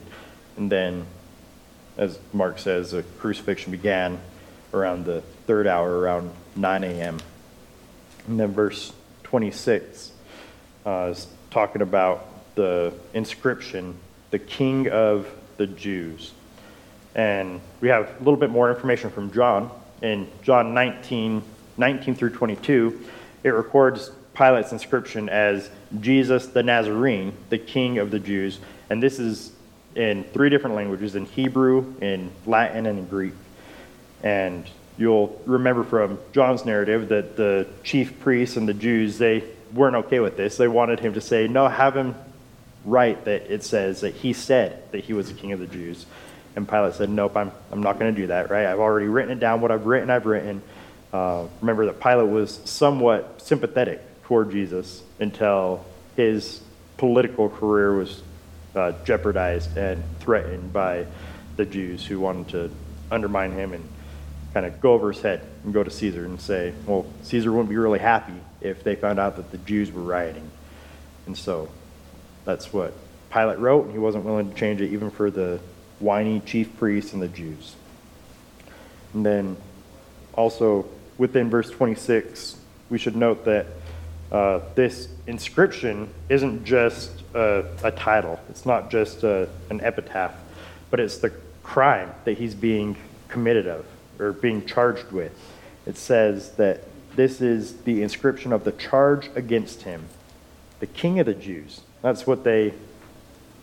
And 0.57 0.71
then, 0.71 1.05
as 1.97 2.19
Mark 2.33 2.59
says, 2.59 2.91
the 2.91 3.03
crucifixion 3.19 3.71
began 3.71 4.19
around 4.73 5.05
the 5.05 5.23
third 5.45 5.67
hour, 5.67 5.99
around 5.99 6.31
9 6.55 6.83
a.m. 6.83 7.19
And 8.27 8.39
then 8.39 8.53
verse 8.53 8.93
26 9.23 10.11
uh, 10.85 11.09
is 11.11 11.27
talking 11.51 11.81
about 11.81 12.27
the 12.55 12.93
inscription, 13.13 13.95
the 14.31 14.39
King 14.39 14.89
of 14.89 15.27
the 15.57 15.67
Jews. 15.67 16.31
And 17.13 17.61
we 17.81 17.87
have 17.89 18.09
a 18.09 18.19
little 18.19 18.37
bit 18.37 18.49
more 18.49 18.69
information 18.69 19.09
from 19.09 19.31
John. 19.31 19.69
In 20.01 20.27
John 20.43 20.73
19, 20.73 21.41
19 21.77 22.15
through 22.15 22.31
22, 22.31 23.05
it 23.43 23.49
records 23.49 24.11
Pilate's 24.33 24.71
inscription 24.71 25.29
as 25.29 25.69
Jesus 26.01 26.47
the 26.47 26.63
Nazarene, 26.63 27.33
the 27.49 27.57
King 27.57 27.99
of 27.99 28.11
the 28.11 28.19
Jews. 28.19 28.59
And 28.89 29.01
this 29.01 29.19
is 29.19 29.51
in 29.95 30.25
three 30.25 30.49
different 30.49 30.75
languages 30.75 31.15
in 31.15 31.25
Hebrew, 31.25 31.95
in 32.01 32.31
Latin, 32.45 32.85
and 32.85 32.99
in 32.99 33.07
Greek. 33.07 33.33
And 34.23 34.65
you'll 34.97 35.41
remember 35.45 35.83
from 35.83 36.19
John's 36.31 36.65
narrative 36.65 37.09
that 37.09 37.35
the 37.35 37.67
chief 37.83 38.19
priests 38.19 38.57
and 38.57 38.67
the 38.67 38.73
Jews, 38.73 39.17
they 39.17 39.43
weren't 39.73 39.95
okay 39.95 40.19
with 40.19 40.37
this. 40.37 40.57
They 40.57 40.67
wanted 40.67 40.99
him 40.99 41.13
to 41.13 41.21
say, 41.21 41.47
no, 41.47 41.67
have 41.67 41.95
him 41.95 42.15
write 42.85 43.25
that 43.25 43.51
it 43.51 43.63
says 43.63 44.01
that 44.01 44.13
he 44.13 44.31
said 44.33 44.91
that 44.91 45.03
he 45.03 45.13
was 45.13 45.27
the 45.27 45.33
king 45.33 45.51
of 45.51 45.59
the 45.59 45.67
Jews. 45.67 46.05
And 46.55 46.69
Pilate 46.69 46.93
said, 46.93 47.09
nope, 47.09 47.35
I'm, 47.35 47.51
I'm 47.71 47.83
not 47.83 47.99
going 47.99 48.13
to 48.15 48.21
do 48.21 48.27
that, 48.27 48.49
right? 48.49 48.65
I've 48.65 48.79
already 48.79 49.07
written 49.07 49.31
it 49.31 49.39
down. 49.39 49.59
What 49.59 49.71
I've 49.71 49.85
written, 49.85 50.09
I've 50.09 50.25
written. 50.25 50.61
Uh, 51.11 51.47
remember 51.59 51.85
that 51.87 51.99
Pilate 51.99 52.29
was 52.29 52.59
somewhat 52.65 53.41
sympathetic 53.41 54.01
toward 54.23 54.51
Jesus 54.51 55.03
until 55.19 55.85
his 56.15 56.61
political 56.97 57.49
career 57.49 57.95
was 57.95 58.21
uh, 58.75 58.93
jeopardized 59.03 59.75
and 59.77 60.03
threatened 60.19 60.71
by 60.71 61.05
the 61.57 61.65
Jews 61.65 62.05
who 62.05 62.19
wanted 62.19 62.49
to 62.49 62.71
undermine 63.11 63.51
him 63.51 63.73
and 63.73 63.87
kind 64.55 64.65
of 64.65 64.79
go 64.79 64.93
over 64.93 65.11
his 65.11 65.21
head 65.21 65.45
and 65.65 65.73
go 65.73 65.83
to 65.83 65.91
Caesar 65.91 66.23
and 66.23 66.39
say, 66.39 66.73
well, 66.85 67.05
Caesar 67.23 67.51
wouldn't 67.51 67.67
be 67.67 67.75
really 67.75 67.99
happy 67.99 68.35
if 68.61 68.85
they 68.85 68.95
found 68.95 69.19
out 69.19 69.35
that 69.35 69.51
the 69.51 69.57
Jews 69.57 69.91
were 69.91 70.01
rioting. 70.01 70.49
And 71.25 71.37
so 71.37 71.67
that's 72.45 72.71
what 72.71 72.93
Pilate 73.29 73.59
wrote, 73.59 73.83
and 73.83 73.91
he 73.91 73.99
wasn't 73.99 74.23
willing 74.23 74.49
to 74.49 74.55
change 74.55 74.79
it 74.79 74.91
even 74.91 75.11
for 75.11 75.29
the 75.29 75.59
whiny 75.99 76.39
chief 76.39 76.77
priests 76.77 77.11
and 77.11 77.21
the 77.21 77.27
Jews. 77.27 77.75
And 79.13 79.25
then 79.25 79.57
also 80.35 80.85
within 81.17 81.49
verse 81.49 81.69
26, 81.69 82.57
we 82.89 82.97
should 82.97 83.17
note 83.17 83.43
that 83.43 83.65
uh, 84.31 84.61
this 84.73 85.09
inscription 85.27 86.09
isn't 86.29 86.63
just 86.63 87.11
a, 87.33 87.91
title, 87.97 88.39
it's 88.49 88.65
not 88.65 88.89
just 88.89 89.23
a, 89.23 89.49
an 89.69 89.81
epitaph, 89.81 90.33
but 90.91 91.01
it's 91.01 91.17
the 91.17 91.33
crime 91.61 92.09
that 92.23 92.37
he's 92.37 92.55
being 92.55 92.95
committed 93.27 93.67
of 93.67 93.85
or 94.19 94.33
being 94.33 94.65
charged 94.65 95.11
with. 95.11 95.37
It 95.85 95.97
says 95.97 96.51
that 96.53 96.83
this 97.15 97.41
is 97.41 97.77
the 97.83 98.01
inscription 98.01 98.51
of 98.51 98.63
the 98.63 98.71
charge 98.73 99.29
against 99.35 99.83
him, 99.83 100.05
the 100.79 100.87
king 100.87 101.19
of 101.19 101.25
the 101.25 101.33
Jews. 101.33 101.81
That's 102.01 102.27
what 102.27 102.43
they 102.43 102.73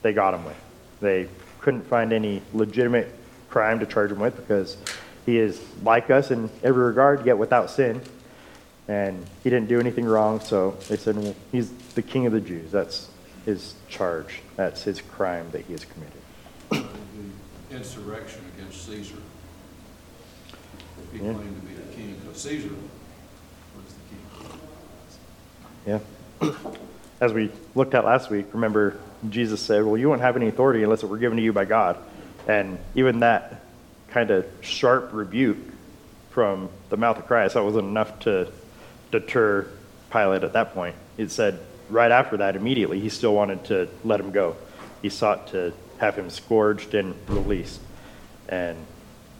they 0.03 0.13
got 0.13 0.35
him 0.35 0.45
with. 0.45 0.57
They 1.01 1.29
couldn't 1.61 1.87
find 1.87 2.13
any 2.13 2.43
legitimate 2.53 3.13
crime 3.49 3.79
to 3.81 3.87
charge 3.87 4.11
him 4.11 4.19
with 4.19 4.37
because 4.37 4.77
he 5.25 5.39
is 5.39 5.61
like 5.83 6.11
us 6.11 6.31
in 6.31 6.51
every 6.63 6.85
regard, 6.85 7.25
yet 7.25 7.39
without 7.39 7.71
sin. 7.71 8.01
And 8.89 9.25
he 9.45 9.51
didn't 9.51 9.69
do 9.69 9.79
anything 9.79 10.05
wrong, 10.05 10.41
so 10.41 10.77
they 10.89 10.97
said, 10.97 11.17
well, 11.17 11.37
he's 11.53 11.71
the 11.95 12.03
king 12.03 12.27
of 12.27 12.33
the 12.33 12.41
Jews. 12.41 12.73
That's 12.73 13.09
his 13.45 13.75
charge. 13.89 14.41
That's 14.57 14.83
his 14.83 15.01
crime 15.01 15.49
that 15.53 15.65
he 15.67 15.73
has 15.73 15.85
committed. 15.85 16.91
the 17.71 17.77
insurrection 17.77 18.43
against 18.57 18.87
Caesar. 18.87 19.17
He 21.13 21.19
Yeah. 21.19 21.33
claimed 21.35 21.61
to 21.61 21.67
be 21.67 21.75
the 21.75 21.95
king, 21.95 22.17
because 22.21 22.41
Caesar 22.43 22.69
was 23.77 23.95
the 23.95 25.91
king. 25.91 26.01
Yeah. 26.43 26.53
As 27.21 27.33
we 27.33 27.51
looked 27.75 27.95
at 27.95 28.05
last 28.05 28.31
week, 28.31 28.47
remember 28.53 28.97
Jesus 29.29 29.61
said, 29.61 29.85
Well, 29.85 29.97
you 29.97 30.09
won't 30.09 30.23
have 30.23 30.37
any 30.37 30.49
authority 30.49 30.83
unless 30.83 31.03
it 31.03 31.07
were 31.07 31.19
given 31.19 31.37
to 31.37 31.43
you 31.43 31.53
by 31.53 31.65
God. 31.65 31.97
And 32.49 32.79
even 32.95 33.21
that 33.21 33.63
kind 34.11 34.31
of 34.31 34.47
sharp 34.61 35.11
rebuke 35.13 35.59
from 36.31 36.69
the 36.89 36.97
mouth 36.97 37.19
of 37.19 37.27
Christ, 37.27 37.55
that 37.55 37.63
wasn't 37.63 37.87
enough 37.87 38.19
to 38.21 38.51
deter 39.13 39.67
Pilate 40.11 40.43
at 40.43 40.53
that 40.55 40.75
point. 40.75 40.97
It 41.17 41.31
said 41.31 41.61
right 41.89 42.11
after 42.11 42.39
that, 42.39 42.57
immediately, 42.57 42.99
he 42.99 43.09
still 43.09 43.35
wanted 43.35 43.65
to 43.67 43.89
let 44.03 44.19
him 44.19 44.33
go. 44.33 44.57
He 45.03 45.09
sought 45.09 45.49
to 45.49 45.73
have 45.99 46.17
him 46.17 46.31
scourged 46.31 46.95
and 46.95 47.15
released. 47.29 47.81
And 48.49 48.77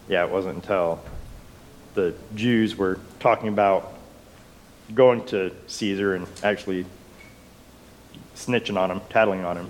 yeah, 0.07 0.23
it 0.23 0.31
wasn't 0.31 0.55
until 0.55 1.03
the 1.93 2.13
Jews 2.35 2.75
were 2.75 2.99
talking 3.19 3.49
about 3.49 3.93
going 4.93 5.25
to 5.27 5.51
Caesar 5.67 6.15
and 6.15 6.27
actually 6.43 6.85
snitching 8.35 8.77
on 8.77 8.91
him, 8.91 9.01
tattling 9.09 9.43
on 9.45 9.57
him, 9.57 9.69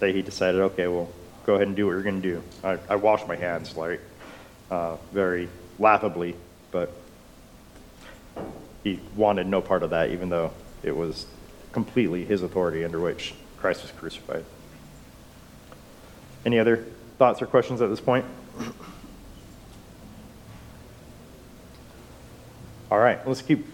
that 0.00 0.14
he 0.14 0.22
decided, 0.22 0.60
okay, 0.60 0.86
well, 0.86 1.10
go 1.44 1.54
ahead 1.54 1.66
and 1.66 1.76
do 1.76 1.86
what 1.86 1.92
you're 1.92 2.02
going 2.02 2.22
to 2.22 2.28
do. 2.28 2.42
I, 2.62 2.78
I 2.88 2.96
washed 2.96 3.28
my 3.28 3.36
hands, 3.36 3.76
like, 3.76 4.00
uh, 4.70 4.96
very 5.12 5.48
laughably, 5.78 6.34
but 6.70 6.92
he 8.82 9.00
wanted 9.16 9.46
no 9.46 9.60
part 9.60 9.82
of 9.82 9.90
that, 9.90 10.10
even 10.10 10.28
though 10.28 10.52
it 10.82 10.96
was 10.96 11.26
completely 11.72 12.24
his 12.24 12.42
authority 12.42 12.84
under 12.84 13.00
which 13.00 13.34
Christ 13.58 13.82
was 13.82 13.90
crucified. 13.92 14.44
Any 16.46 16.58
other 16.58 16.84
thoughts 17.18 17.40
or 17.42 17.46
questions 17.46 17.80
at 17.80 17.88
this 17.88 18.00
point? 18.00 18.24
All 22.94 23.00
right, 23.00 23.26
let's 23.26 23.42
keep 23.42 23.66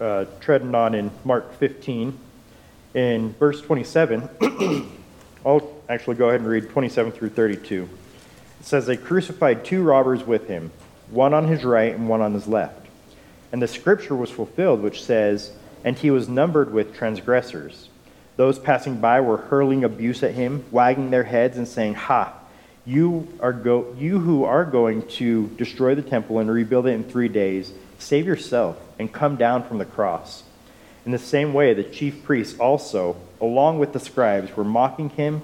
uh, 0.00 0.24
treading 0.40 0.74
on 0.74 0.96
in 0.96 1.12
Mark 1.24 1.54
15. 1.60 2.18
In 2.94 3.32
verse 3.34 3.60
27, 3.60 4.28
I'll 5.46 5.72
actually 5.88 6.16
go 6.16 6.30
ahead 6.30 6.40
and 6.40 6.48
read 6.48 6.68
27 6.68 7.12
through 7.12 7.28
32. 7.28 7.88
It 8.58 8.66
says, 8.66 8.84
They 8.84 8.96
crucified 8.96 9.64
two 9.64 9.84
robbers 9.84 10.24
with 10.24 10.48
him, 10.48 10.72
one 11.08 11.34
on 11.34 11.46
his 11.46 11.62
right 11.62 11.94
and 11.94 12.08
one 12.08 12.20
on 12.20 12.34
his 12.34 12.48
left. 12.48 12.88
And 13.52 13.62
the 13.62 13.68
scripture 13.68 14.16
was 14.16 14.28
fulfilled, 14.28 14.82
which 14.82 15.04
says, 15.04 15.52
And 15.84 15.96
he 15.96 16.10
was 16.10 16.28
numbered 16.28 16.72
with 16.72 16.96
transgressors. 16.96 17.90
Those 18.34 18.58
passing 18.58 18.98
by 18.98 19.20
were 19.20 19.36
hurling 19.36 19.84
abuse 19.84 20.24
at 20.24 20.34
him, 20.34 20.64
wagging 20.72 21.10
their 21.10 21.22
heads 21.22 21.58
and 21.58 21.68
saying, 21.68 21.94
Ha! 21.94 22.34
You, 22.84 23.28
are 23.38 23.52
go- 23.52 23.94
you 23.96 24.18
who 24.18 24.42
are 24.42 24.64
going 24.64 25.06
to 25.10 25.46
destroy 25.50 25.94
the 25.94 26.02
temple 26.02 26.40
and 26.40 26.50
rebuild 26.50 26.88
it 26.88 26.90
in 26.90 27.04
three 27.04 27.28
days, 27.28 27.72
save 27.98 28.26
yourself 28.26 28.80
and 28.98 29.12
come 29.12 29.36
down 29.36 29.62
from 29.62 29.78
the 29.78 29.84
cross. 29.84 30.42
In 31.04 31.12
the 31.12 31.18
same 31.18 31.54
way, 31.54 31.72
the 31.72 31.84
chief 31.84 32.24
priests 32.24 32.58
also, 32.58 33.16
along 33.40 33.78
with 33.78 33.92
the 33.92 34.00
scribes, 34.00 34.56
were 34.56 34.64
mocking 34.64 35.10
him 35.10 35.42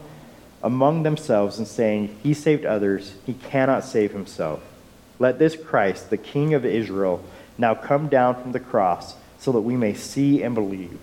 among 0.63 1.03
themselves 1.03 1.59
and 1.59 1.67
saying, 1.67 2.17
He 2.23 2.35
saved 2.35 2.65
others, 2.65 3.15
he 3.27 3.35
cannot 3.35 3.85
save 3.85 4.13
himself. 4.13 4.61
Let 5.19 5.39
this 5.39 5.57
Christ, 5.57 6.11
the 6.11 6.17
King 6.17 6.55
of 6.55 6.65
Israel, 6.65 7.25
now 7.59 7.75
come 7.75 8.09
down 8.09 8.41
from 8.41 8.53
the 8.53 8.61
cross 8.61 9.15
so 9.39 9.53
that 9.53 9.61
we 9.61 9.77
may 9.77 9.95
see 9.95 10.43
and 10.43 10.55
believe. 10.55 10.99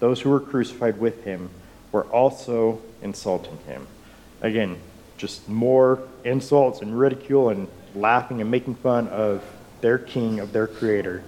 Those 0.00 0.20
who 0.20 0.30
were 0.30 0.40
crucified 0.40 0.98
with 0.98 1.24
him 1.24 1.50
were 1.92 2.04
also 2.04 2.82
insulting 3.02 3.58
him. 3.66 3.86
Again, 4.42 4.78
just 5.16 5.48
more 5.48 6.02
insults 6.24 6.82
and 6.82 6.98
ridicule 6.98 7.48
and 7.48 7.68
laughing 7.94 8.40
and 8.40 8.50
making 8.50 8.74
fun 8.74 9.08
of 9.08 9.42
their 9.80 9.98
king, 9.98 10.40
of 10.40 10.52
their 10.52 10.66
creator, 10.66 11.22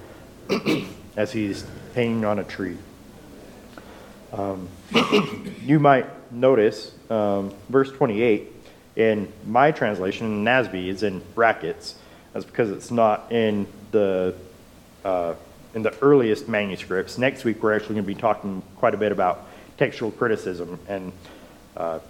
as 1.16 1.32
he's 1.32 1.64
hanging 1.94 2.24
on 2.24 2.38
a 2.38 2.44
tree. 2.44 2.76
Um, 4.32 4.68
you 5.62 5.78
might 5.78 6.06
notice 6.32 6.92
um, 7.10 7.54
verse 7.68 7.90
28 7.90 8.52
in 8.96 9.32
my 9.46 9.70
translation, 9.70 10.44
NASB, 10.44 10.88
is 10.88 11.02
in 11.02 11.22
brackets. 11.34 11.94
That's 12.32 12.44
because 12.44 12.70
it's 12.70 12.90
not 12.90 13.30
in 13.30 13.66
the 13.92 14.34
uh, 15.04 15.34
in 15.74 15.82
the 15.82 15.96
earliest 16.02 16.48
manuscripts. 16.48 17.18
Next 17.18 17.44
week, 17.44 17.62
we're 17.62 17.74
actually 17.74 17.94
going 17.94 18.04
to 18.04 18.14
be 18.14 18.20
talking 18.20 18.62
quite 18.76 18.94
a 18.94 18.96
bit 18.96 19.12
about 19.12 19.46
textual 19.76 20.10
criticism 20.10 20.78
and 20.88 21.12
uh, 21.76 22.00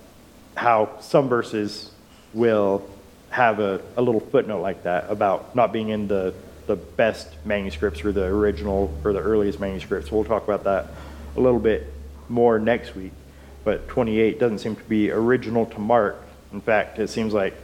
how 0.56 0.98
some 1.00 1.28
verses 1.28 1.90
will 2.32 2.88
have 3.30 3.60
a, 3.60 3.80
a 3.96 4.02
little 4.02 4.20
footnote 4.20 4.60
like 4.60 4.84
that 4.84 5.10
about 5.10 5.54
not 5.54 5.72
being 5.72 5.90
in 5.90 6.08
the, 6.08 6.34
the 6.66 6.76
best 6.76 7.28
manuscripts 7.44 8.04
or 8.04 8.12
the 8.12 8.24
original 8.24 8.92
or 9.04 9.12
the 9.12 9.20
earliest 9.20 9.60
manuscripts. 9.60 10.10
We'll 10.10 10.24
talk 10.24 10.44
about 10.44 10.64
that 10.64 10.86
a 11.36 11.40
little 11.40 11.60
bit 11.60 11.92
more 12.28 12.58
next 12.58 12.94
week. 12.94 13.12
But 13.64 13.88
28 13.88 14.38
doesn't 14.38 14.58
seem 14.58 14.76
to 14.76 14.84
be 14.84 15.10
original 15.10 15.66
to 15.66 15.78
Mark. 15.78 16.22
In 16.52 16.60
fact, 16.60 16.98
it 16.98 17.08
seems 17.08 17.34
like 17.34 17.54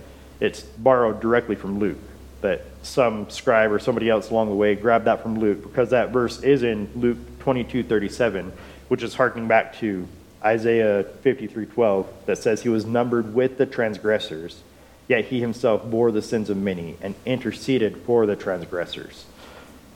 it's 0.41 0.63
borrowed 0.63 1.21
directly 1.21 1.55
from 1.55 1.79
Luke. 1.79 1.99
That 2.41 2.63
some 2.83 3.31
scribe 3.31 3.73
or 3.73 3.79
somebody 3.79 4.11
else 4.11 4.31
along 4.31 4.51
the 4.51 4.55
way 4.55 4.75
grabbed 4.75 5.07
that 5.07 5.23
from 5.23 5.39
Luke 5.39 5.63
because 5.63 5.91
that 5.91 6.11
verse 6.11 6.43
is 6.43 6.63
in 6.63 6.91
Luke 6.95 7.17
22:37, 7.39 8.53
which 8.89 9.03
is 9.03 9.15
harking 9.15 9.49
back 9.49 9.75
to 9.79 10.07
Isaiah 10.45 11.05
53:12 11.23 12.07
that 12.27 12.37
says 12.37 12.63
he 12.63 12.69
was 12.69 12.85
numbered 12.85 13.35
with 13.35 13.57
the 13.57 13.65
transgressors, 13.65 14.63
yet 15.09 15.27
he 15.27 15.41
himself 15.41 15.89
bore 15.89 16.11
the 16.11 16.23
sins 16.23 16.51
of 16.51 16.57
many 16.57 16.97
and 17.01 17.15
interceded 17.27 17.97
for 17.99 18.27
the 18.27 18.37
transgressors. 18.37 19.25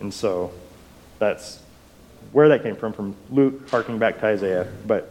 And 0.01 0.13
so 0.13 0.53
that's 1.19 1.61
where 2.33 2.49
that 2.51 2.63
came 2.63 2.77
from 2.77 2.93
from 2.93 3.17
Luke 3.31 3.69
harking 3.71 3.99
back 3.99 4.21
to 4.21 4.27
Isaiah, 4.27 4.71
but 4.87 5.11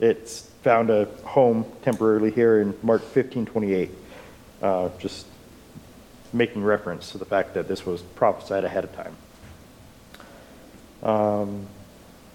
it's 0.00 0.42
found 0.62 0.90
a 0.90 1.06
home 1.24 1.64
temporarily 1.82 2.30
here 2.30 2.60
in 2.60 2.74
Mark 2.82 3.02
15:28. 3.02 3.90
Uh, 4.62 4.88
just 4.98 5.26
making 6.32 6.64
reference 6.64 7.12
to 7.12 7.18
the 7.18 7.24
fact 7.24 7.54
that 7.54 7.68
this 7.68 7.86
was 7.86 8.02
prophesied 8.02 8.64
ahead 8.64 8.84
of 8.84 8.94
time. 8.94 9.16
Um, 11.02 11.66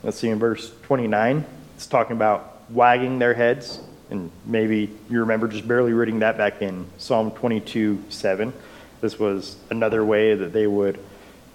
let's 0.03 0.17
see, 0.17 0.29
in 0.29 0.39
verse 0.39 0.71
29, 0.83 1.45
it's 1.75 1.85
talking 1.85 2.15
about 2.15 2.61
wagging 2.71 3.19
their 3.19 3.33
heads. 3.33 3.79
And 4.13 4.29
maybe 4.45 4.91
you 5.09 5.21
remember 5.21 5.47
just 5.47 5.67
barely 5.67 5.91
reading 5.91 6.19
that 6.19 6.37
back 6.37 6.61
in 6.61 6.85
Psalm 6.99 7.31
22 7.31 8.03
7. 8.09 8.53
This 9.01 9.17
was 9.17 9.55
another 9.71 10.05
way 10.05 10.35
that 10.35 10.53
they 10.53 10.67
would 10.67 10.99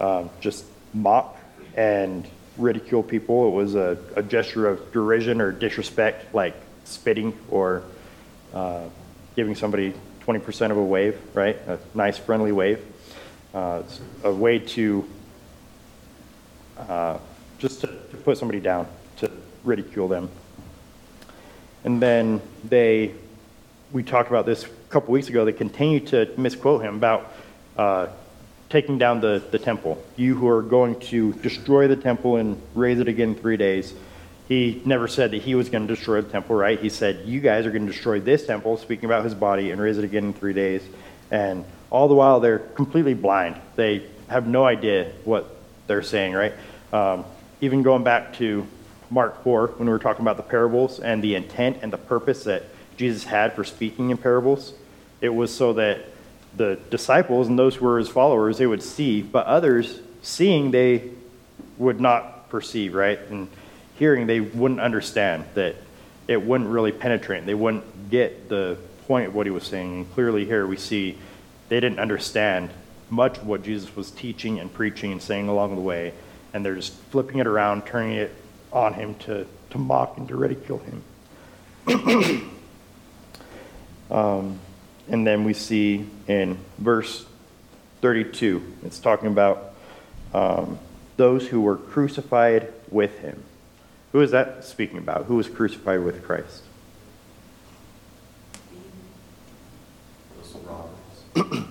um, 0.00 0.28
just 0.40 0.64
mock 0.92 1.38
and 1.76 2.26
ridicule 2.56 3.04
people. 3.04 3.46
It 3.46 3.52
was 3.52 3.76
a, 3.76 3.96
a 4.16 4.24
gesture 4.24 4.66
of 4.66 4.90
derision 4.90 5.40
or 5.40 5.52
disrespect, 5.52 6.34
like 6.34 6.56
spitting 6.82 7.32
or 7.48 7.84
uh, 8.52 8.88
giving 9.36 9.54
somebody 9.54 9.94
20% 10.26 10.72
of 10.72 10.78
a 10.78 10.84
wave, 10.84 11.16
right? 11.34 11.54
A 11.68 11.78
nice, 11.94 12.18
friendly 12.18 12.50
wave. 12.50 12.84
Uh, 13.54 13.82
it's 13.84 14.00
a 14.24 14.34
way 14.34 14.58
to 14.58 15.08
uh, 16.76 17.18
just 17.60 17.82
to, 17.82 17.86
to 17.86 18.16
put 18.16 18.36
somebody 18.36 18.58
down, 18.58 18.88
to 19.18 19.30
ridicule 19.62 20.08
them. 20.08 20.28
And 21.88 22.02
then 22.02 22.42
they, 22.64 23.14
we 23.92 24.02
talked 24.02 24.28
about 24.28 24.44
this 24.44 24.62
a 24.62 24.68
couple 24.90 25.14
weeks 25.14 25.30
ago, 25.30 25.46
they 25.46 25.54
continue 25.54 26.00
to 26.00 26.30
misquote 26.36 26.82
him 26.82 26.96
about 26.96 27.32
uh, 27.78 28.08
taking 28.68 28.98
down 28.98 29.22
the, 29.22 29.42
the 29.50 29.58
temple. 29.58 30.04
You 30.14 30.34
who 30.34 30.48
are 30.48 30.60
going 30.60 31.00
to 31.00 31.32
destroy 31.32 31.88
the 31.88 31.96
temple 31.96 32.36
and 32.36 32.60
raise 32.74 33.00
it 33.00 33.08
again 33.08 33.30
in 33.30 33.34
three 33.36 33.56
days. 33.56 33.94
He 34.48 34.82
never 34.84 35.08
said 35.08 35.30
that 35.30 35.40
he 35.40 35.54
was 35.54 35.70
going 35.70 35.88
to 35.88 35.94
destroy 35.94 36.20
the 36.20 36.28
temple, 36.30 36.56
right? 36.56 36.78
He 36.78 36.90
said, 36.90 37.26
You 37.26 37.40
guys 37.40 37.64
are 37.64 37.70
going 37.70 37.86
to 37.86 37.92
destroy 37.92 38.20
this 38.20 38.44
temple, 38.44 38.76
speaking 38.76 39.06
about 39.06 39.24
his 39.24 39.32
body, 39.32 39.70
and 39.70 39.80
raise 39.80 39.96
it 39.96 40.04
again 40.04 40.24
in 40.24 40.32
three 40.34 40.52
days. 40.52 40.82
And 41.30 41.64
all 41.88 42.06
the 42.06 42.14
while, 42.14 42.40
they're 42.40 42.58
completely 42.58 43.14
blind. 43.14 43.58
They 43.76 44.04
have 44.28 44.46
no 44.46 44.66
idea 44.66 45.10
what 45.24 45.56
they're 45.86 46.02
saying, 46.02 46.34
right? 46.34 46.52
Um, 46.92 47.24
even 47.62 47.82
going 47.82 48.04
back 48.04 48.34
to 48.34 48.66
Mark 49.10 49.42
4, 49.42 49.68
when 49.76 49.86
we 49.86 49.92
were 49.92 49.98
talking 49.98 50.22
about 50.22 50.36
the 50.36 50.42
parables 50.42 51.00
and 51.00 51.22
the 51.22 51.34
intent 51.34 51.78
and 51.82 51.92
the 51.92 51.98
purpose 51.98 52.44
that 52.44 52.64
Jesus 52.96 53.24
had 53.24 53.54
for 53.54 53.64
speaking 53.64 54.10
in 54.10 54.16
parables, 54.16 54.74
it 55.20 55.30
was 55.30 55.54
so 55.54 55.72
that 55.74 56.04
the 56.56 56.78
disciples 56.90 57.48
and 57.48 57.58
those 57.58 57.76
who 57.76 57.86
were 57.86 57.98
his 57.98 58.08
followers, 58.08 58.58
they 58.58 58.66
would 58.66 58.82
see, 58.82 59.22
but 59.22 59.46
others, 59.46 60.00
seeing, 60.22 60.70
they 60.70 61.10
would 61.78 62.00
not 62.00 62.50
perceive, 62.50 62.94
right? 62.94 63.18
And 63.30 63.48
hearing, 63.98 64.26
they 64.26 64.40
wouldn't 64.40 64.80
understand, 64.80 65.44
that 65.54 65.76
it 66.26 66.42
wouldn't 66.42 66.68
really 66.68 66.92
penetrate. 66.92 67.46
They 67.46 67.54
wouldn't 67.54 68.10
get 68.10 68.48
the 68.48 68.78
point 69.06 69.28
of 69.28 69.34
what 69.34 69.46
he 69.46 69.50
was 69.50 69.64
saying. 69.64 69.94
And 69.94 70.14
clearly, 70.14 70.44
here 70.44 70.66
we 70.66 70.76
see 70.76 71.18
they 71.68 71.80
didn't 71.80 71.98
understand 71.98 72.70
much 73.10 73.38
of 73.38 73.46
what 73.46 73.62
Jesus 73.62 73.94
was 73.96 74.10
teaching 74.10 74.60
and 74.60 74.72
preaching 74.72 75.12
and 75.12 75.22
saying 75.22 75.48
along 75.48 75.74
the 75.74 75.80
way. 75.80 76.12
And 76.52 76.64
they're 76.64 76.76
just 76.76 76.94
flipping 77.10 77.38
it 77.38 77.46
around, 77.46 77.86
turning 77.86 78.16
it 78.16 78.34
on 78.72 78.94
him 78.94 79.14
to, 79.16 79.46
to 79.70 79.78
mock 79.78 80.16
and 80.18 80.28
to 80.28 80.36
ridicule 80.36 80.80
him. 80.80 81.02
um, 84.10 84.58
and 85.08 85.26
then 85.26 85.44
we 85.44 85.54
see 85.54 86.06
in 86.26 86.58
verse 86.78 87.26
32, 88.00 88.62
it's 88.84 88.98
talking 88.98 89.28
about 89.28 89.74
um, 90.34 90.78
those 91.16 91.48
who 91.48 91.60
were 91.60 91.76
crucified 91.76 92.72
with 92.90 93.18
him. 93.20 93.42
Who 94.12 94.20
is 94.20 94.30
that 94.30 94.64
speaking 94.64 94.98
about? 94.98 95.24
Who 95.26 95.36
was 95.36 95.48
crucified 95.48 96.02
with 96.02 96.22
Christ? 96.22 96.62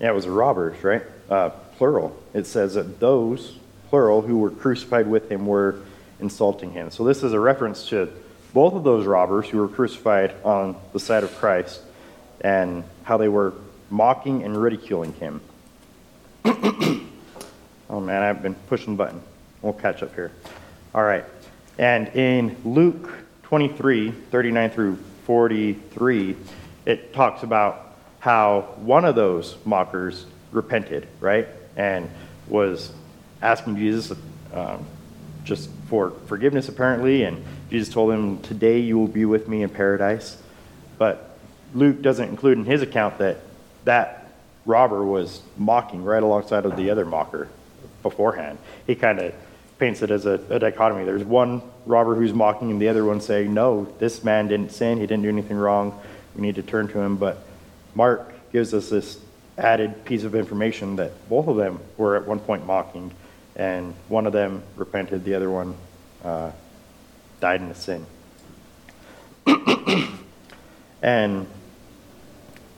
Yeah, 0.00 0.10
it 0.10 0.14
was 0.14 0.28
robbers, 0.28 0.82
right? 0.84 1.02
Uh, 1.28 1.50
plural. 1.76 2.16
It 2.32 2.46
says 2.46 2.74
that 2.74 3.00
those, 3.00 3.58
plural, 3.88 4.22
who 4.22 4.38
were 4.38 4.50
crucified 4.50 5.08
with 5.08 5.30
him 5.30 5.46
were 5.46 5.80
insulting 6.20 6.72
him. 6.72 6.90
So 6.90 7.04
this 7.04 7.22
is 7.22 7.32
a 7.32 7.40
reference 7.40 7.88
to 7.90 8.10
both 8.52 8.74
of 8.74 8.84
those 8.84 9.06
robbers 9.06 9.48
who 9.48 9.58
were 9.58 9.68
crucified 9.68 10.34
on 10.44 10.76
the 10.92 11.00
side 11.00 11.24
of 11.24 11.34
Christ 11.36 11.80
and 12.40 12.84
how 13.04 13.16
they 13.16 13.28
were 13.28 13.52
mocking 13.90 14.42
and 14.42 14.60
ridiculing 14.60 15.12
him. 15.14 15.40
oh 16.44 18.00
man, 18.00 18.22
I've 18.22 18.42
been 18.42 18.54
pushing 18.54 18.94
the 18.94 19.04
button. 19.04 19.20
We'll 19.62 19.72
catch 19.72 20.02
up 20.02 20.14
here. 20.14 20.32
All 20.94 21.02
right. 21.02 21.24
And 21.78 22.08
in 22.08 22.56
Luke 22.64 23.12
23, 23.44 24.10
39 24.10 24.70
through 24.70 24.96
43, 25.24 26.36
it 26.86 27.12
talks 27.12 27.42
about 27.42 27.96
how 28.20 28.74
one 28.76 29.04
of 29.04 29.14
those 29.14 29.56
mockers 29.64 30.26
repented, 30.52 31.06
right? 31.20 31.48
And 31.76 32.10
was 32.48 32.92
asking 33.42 33.76
Jesus 33.76 34.16
um, 34.52 34.84
just 35.44 35.70
for 35.88 36.10
forgiveness, 36.26 36.68
apparently. 36.68 37.24
And 37.24 37.44
Jesus 37.70 37.92
told 37.92 38.12
him, 38.12 38.40
Today 38.40 38.80
you 38.80 38.98
will 38.98 39.08
be 39.08 39.24
with 39.24 39.48
me 39.48 39.62
in 39.62 39.70
paradise. 39.70 40.40
But 40.98 41.38
Luke 41.74 42.02
doesn't 42.02 42.28
include 42.28 42.58
in 42.58 42.64
his 42.64 42.82
account 42.82 43.18
that 43.18 43.38
that 43.84 44.30
robber 44.66 45.04
was 45.04 45.42
mocking 45.56 46.04
right 46.04 46.22
alongside 46.22 46.66
of 46.66 46.76
the 46.76 46.90
other 46.90 47.04
mocker 47.04 47.48
beforehand. 48.02 48.58
He 48.86 48.94
kind 48.94 49.18
of 49.18 49.34
paints 49.78 50.02
it 50.02 50.10
as 50.10 50.26
a, 50.26 50.40
a, 50.50 50.58
dichotomy. 50.58 51.04
There's 51.04 51.24
one 51.24 51.62
robber 51.86 52.14
who's 52.14 52.32
mocking, 52.32 52.70
and 52.70 52.80
the 52.80 52.88
other 52.88 53.04
one 53.04 53.20
saying, 53.20 53.52
No, 53.52 53.86
this 53.98 54.24
man 54.24 54.48
didn't 54.48 54.72
sin. 54.72 54.98
He 54.98 55.06
didn't 55.06 55.22
do 55.22 55.28
anything 55.28 55.56
wrong. 55.56 55.98
We 56.34 56.42
need 56.42 56.56
to 56.56 56.62
turn 56.62 56.88
to 56.88 57.00
him. 57.00 57.16
But 57.16 57.38
Mark 57.94 58.32
gives 58.52 58.74
us 58.74 58.90
this 58.90 59.18
added 59.56 60.04
piece 60.04 60.24
of 60.24 60.34
information 60.34 60.96
that 60.96 61.28
both 61.28 61.48
of 61.48 61.56
them 61.56 61.80
were 61.96 62.16
at 62.16 62.26
one 62.26 62.40
point 62.40 62.66
mocking, 62.66 63.12
and 63.58 63.92
one 64.08 64.26
of 64.26 64.32
them 64.32 64.62
repented, 64.76 65.24
the 65.24 65.34
other 65.34 65.50
one 65.50 65.74
uh, 66.24 66.52
died 67.40 67.60
in 67.60 67.68
a 67.68 67.74
sin. 67.74 68.06
and 71.02 71.46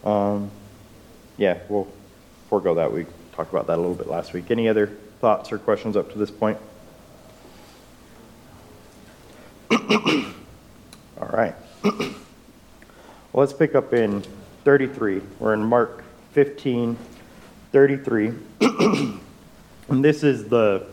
um, 0.03 0.51
yeah, 1.37 1.59
we'll 1.69 1.87
forego 2.49 2.75
that. 2.75 2.93
We 2.93 3.05
talked 3.33 3.51
about 3.51 3.66
that 3.66 3.77
a 3.77 3.81
little 3.81 3.95
bit 3.95 4.09
last 4.09 4.33
week. 4.33 4.51
Any 4.51 4.69
other 4.69 4.87
thoughts 5.21 5.53
or 5.53 5.59
questions 5.59 5.97
up 5.97 6.11
to 6.12 6.19
this 6.19 6.31
point? 6.31 6.59
All 9.71 11.29
right. 11.31 11.55
well, 11.83 12.14
let's 13.35 13.53
pick 13.53 13.75
up 13.75 13.93
in 13.93 14.25
33. 14.64 15.21
We're 15.38 15.53
in 15.55 15.62
Mark 15.62 16.05
15, 16.33 16.97
33. 17.73 18.33
And 19.90 20.05
this 20.05 20.22
is 20.22 20.44
the, 20.48 20.87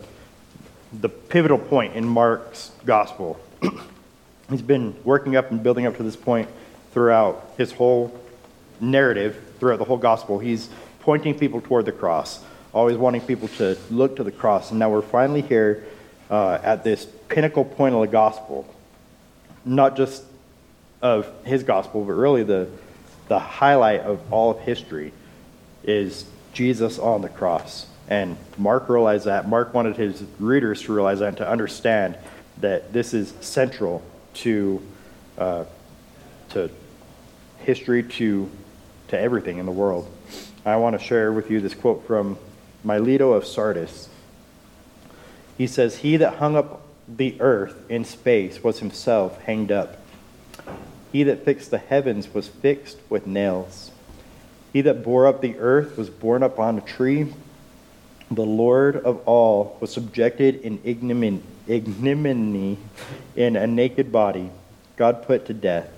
the 0.91 1.07
pivotal 1.07 1.59
point 1.59 1.95
in 1.95 2.05
Mark's 2.05 2.71
gospel. 2.83 3.39
He's 4.49 4.63
been 4.63 4.95
working 5.03 5.35
up 5.35 5.51
and 5.51 5.61
building 5.61 5.85
up 5.85 5.97
to 5.97 6.03
this 6.03 6.15
point 6.15 6.49
throughout 6.93 7.53
his 7.57 7.71
whole 7.71 8.19
narrative, 8.79 9.39
throughout 9.59 9.77
the 9.77 9.85
whole 9.85 9.97
gospel. 9.97 10.39
He's 10.39 10.69
pointing 11.01 11.37
people 11.37 11.61
toward 11.61 11.85
the 11.85 11.91
cross, 11.91 12.39
always 12.73 12.97
wanting 12.97 13.21
people 13.21 13.49
to 13.49 13.77
look 13.91 14.15
to 14.15 14.23
the 14.23 14.31
cross. 14.31 14.71
And 14.71 14.79
now 14.79 14.89
we're 14.89 15.03
finally 15.03 15.41
here 15.41 15.85
uh, 16.31 16.59
at 16.63 16.83
this 16.83 17.05
pinnacle 17.27 17.65
point 17.65 17.93
of 17.93 18.01
the 18.01 18.07
gospel, 18.07 18.65
not 19.63 19.95
just 19.95 20.23
of 21.03 21.31
his 21.45 21.61
gospel, 21.61 22.03
but 22.03 22.13
really 22.13 22.43
the, 22.43 22.67
the 23.27 23.37
highlight 23.37 24.01
of 24.01 24.21
all 24.33 24.49
of 24.51 24.59
history 24.61 25.13
is 25.83 26.25
Jesus 26.53 26.97
on 26.97 27.21
the 27.21 27.29
cross. 27.29 27.85
And 28.07 28.37
Mark 28.57 28.89
realized 28.89 29.25
that. 29.25 29.47
Mark 29.47 29.73
wanted 29.73 29.97
his 29.97 30.23
readers 30.39 30.81
to 30.83 30.93
realize 30.93 31.19
that 31.19 31.27
and 31.29 31.37
to 31.37 31.49
understand 31.49 32.17
that 32.59 32.93
this 32.93 33.13
is 33.13 33.33
central 33.41 34.01
to, 34.35 34.81
uh, 35.37 35.65
to 36.49 36.69
history, 37.59 38.03
to, 38.03 38.49
to 39.09 39.19
everything 39.19 39.57
in 39.57 39.65
the 39.65 39.71
world. 39.71 40.09
I 40.65 40.75
want 40.77 40.99
to 40.99 41.05
share 41.05 41.31
with 41.31 41.51
you 41.51 41.61
this 41.61 41.73
quote 41.73 42.05
from 42.07 42.37
Melito 42.83 43.33
of 43.33 43.45
Sardis. 43.45 44.09
He 45.57 45.67
says, 45.67 45.97
He 45.97 46.17
that 46.17 46.35
hung 46.35 46.55
up 46.55 46.81
the 47.07 47.39
earth 47.39 47.75
in 47.89 48.05
space 48.05 48.63
was 48.63 48.79
himself 48.79 49.41
hanged 49.41 49.71
up. 49.71 49.97
He 51.11 51.23
that 51.23 51.45
fixed 51.45 51.71
the 51.71 51.77
heavens 51.77 52.33
was 52.33 52.47
fixed 52.47 52.97
with 53.09 53.25
nails. 53.25 53.91
He 54.73 54.81
that 54.81 55.03
bore 55.03 55.25
up 55.25 55.41
the 55.41 55.57
earth 55.57 55.97
was 55.97 56.09
borne 56.09 56.43
up 56.43 56.59
on 56.59 56.77
a 56.77 56.81
tree. 56.81 57.33
The 58.29 58.45
Lord 58.45 58.97
of 58.97 59.21
all 59.25 59.77
was 59.79 59.91
subjected 59.91 60.61
in 60.61 60.79
ignominy, 60.83 62.77
in 63.35 63.55
a 63.55 63.67
naked 63.67 64.11
body, 64.11 64.51
God 64.97 65.23
put 65.23 65.45
to 65.45 65.53
death, 65.53 65.89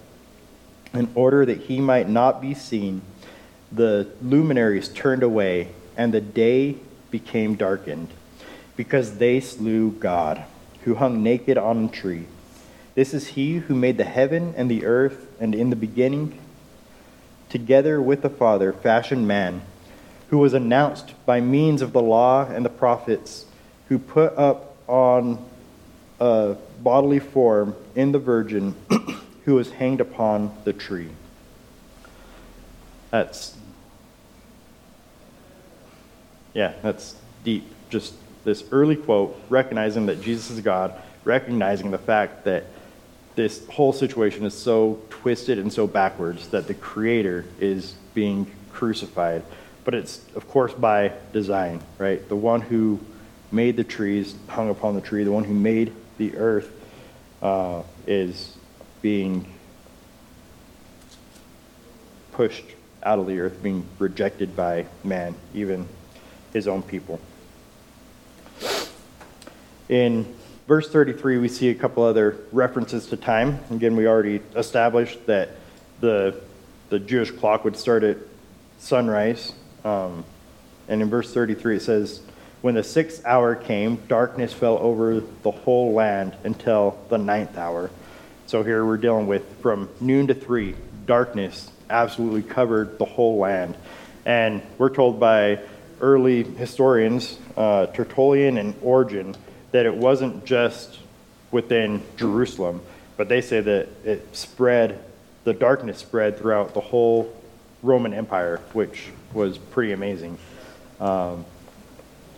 in 0.94 1.10
order 1.15 1.46
that 1.46 1.62
he 1.62 1.80
might 1.80 2.08
not 2.08 2.42
be 2.42 2.54
seen. 2.54 3.02
The 3.72 4.08
luminaries 4.22 4.89
turned 4.89 5.24
away, 5.24 5.70
and 5.98 6.13
the 6.13 6.22
day 6.22 6.78
became 7.10 7.56
darkened, 7.56 8.10
because 8.76 9.18
they 9.18 9.39
slew 9.39 9.92
God, 9.92 10.44
who 10.84 10.96
hung 10.96 11.24
naked 11.24 11.58
on 11.58 11.86
a 11.86 11.88
tree. 11.88 12.26
This 12.94 13.13
is 13.13 13.28
he 13.28 13.58
who 13.58 13.76
made 13.76 13.98
the 13.98 14.04
heaven 14.04 14.54
and 14.56 14.70
the 14.70 14.86
earth, 14.86 15.28
and 15.39 15.56
in 15.56 15.70
the 15.72 15.76
beginning, 15.76 16.39
together 17.50 18.00
with 18.00 18.22
the 18.22 18.30
Father, 18.30 18.72
fashioned 18.72 19.28
man, 19.28 19.62
who 20.30 20.38
was 20.38 20.54
announced 20.54 21.13
by 21.26 21.42
means 21.42 21.82
of 21.82 21.92
the 21.92 22.02
law 22.02 22.46
and 22.46 22.63
the 22.63 22.70
prophets, 22.70 23.46
who 23.88 23.98
put 23.98 24.36
up 24.38 24.76
on 24.88 25.44
a 26.20 26.56
bodily 26.82 27.20
form 27.20 27.76
in 27.96 28.12
the 28.12 28.20
virgin, 28.20 28.76
who 29.46 29.56
was 29.56 29.72
hanged 29.72 30.00
upon 30.00 30.56
the 30.65 30.74
tree. 30.74 31.10
That's, 33.10 33.58
yeah, 36.54 36.74
that's 36.84 37.15
deep. 37.44 37.65
Just 37.89 38.13
this 38.44 38.63
early 38.72 38.96
quote, 38.96 39.39
recognizing 39.50 40.06
that 40.06 40.22
Jesus 40.22 40.52
is 40.52 40.62
God, 40.62 40.94
recognizing 41.24 41.89
the 41.89 41.98
fact 41.98 42.46
that 42.46 42.65
this 43.36 43.65
whole 43.68 43.94
situation 43.94 44.46
is 44.46 44.54
so 44.54 45.00
twisted 45.10 45.58
and 45.58 45.74
so 45.74 45.88
backwards 45.88 46.50
that 46.50 46.68
the 46.68 46.74
creator 46.76 47.46
is 47.60 47.96
being 48.13 48.46
crucified 48.72 49.44
but 49.89 49.97
it's 49.97 50.21
of 50.36 50.47
course 50.47 50.71
by 50.71 51.12
design 51.34 51.82
right 51.97 52.30
the 52.30 52.36
one 52.36 52.62
who 52.62 52.99
made 53.52 53.75
the 53.75 53.84
trees 53.84 54.36
hung 54.47 54.69
upon 54.69 54.93
the 54.93 55.02
tree 55.02 55.23
the 55.23 55.32
one 55.32 55.43
who 55.43 55.54
made 55.56 55.91
the 56.19 56.38
earth 56.38 56.71
uh, 57.41 57.82
is 58.06 58.56
being 59.02 59.52
pushed 62.34 62.65
out 63.02 63.17
of 63.17 63.25
the 63.25 63.39
earth 63.39 63.63
being 63.63 63.84
rejected 63.97 64.56
by 64.56 64.86
man 65.04 65.34
even 65.56 65.88
his 66.54 66.67
own 66.67 66.84
people 66.84 67.19
in 69.89 70.36
verse 70.67 70.88
33, 70.88 71.39
we 71.39 71.47
see 71.47 71.69
a 71.69 71.73
couple 71.73 72.04
other 72.04 72.38
references 72.52 73.08
to 73.08 73.17
time. 73.17 73.58
Again, 73.71 73.95
we 73.95 74.06
already 74.06 74.39
established 74.56 75.25
that 75.25 75.49
the, 75.99 76.39
the 76.89 76.99
Jewish 76.99 77.32
clock 77.32 77.65
would 77.65 77.75
start 77.75 78.04
at 78.04 78.17
sunrise. 78.78 79.54
Um, 79.89 80.23
and 80.88 81.02
in 81.02 81.10
verse 81.10 81.34
33, 81.34 81.78
it 81.78 81.82
says, 81.82 82.21
When 82.62 82.75
the 82.75 82.84
sixth 82.84 83.25
hour 83.25 83.56
came, 83.56 83.97
darkness 84.08 84.54
fell 84.54 84.78
over 84.78 85.21
the 85.43 85.52
whole 85.52 85.93
land 85.93 86.36
until 86.43 86.99
the 87.10 87.17
ninth 87.17 87.58
hour. 87.58 87.89
So 88.45 88.63
here 88.63 88.86
we're 88.86 88.97
dealing 88.97 89.28
with 89.28 89.62
from 89.62 89.89
noon 89.99 90.28
to 90.28 90.34
three, 90.34 90.75
darkness 91.06 91.71
absolutely 91.89 92.43
covered 92.43 92.99
the 92.99 93.06
whole 93.06 93.38
land. 93.38 93.75
And 94.25 94.62
we're 94.78 94.93
told 94.93 95.19
by 95.19 95.60
early 96.02 96.43
historians, 96.43 97.38
uh, 97.58 97.88
Tertullian 97.88 98.58
and 98.58 98.75
Origen, 98.82 99.36
that 99.71 99.86
it 99.86 99.95
wasn't 99.95 100.45
just 100.45 100.99
within 101.52 102.02
Jerusalem, 102.15 102.82
but 103.17 103.28
they 103.28 103.41
say 103.41 103.60
that 103.60 103.88
it 104.06 104.36
spread, 104.36 105.04
the 105.45 105.54
darkness 105.54 105.97
spread 105.97 106.38
throughout 106.38 106.73
the 106.73 106.82
whole 106.82 107.36
Roman 107.82 108.13
Empire, 108.13 108.62
which 108.74 109.10
was 109.34 109.58
pretty 109.58 109.92
amazing. 109.94 110.38
Um, 111.00 111.46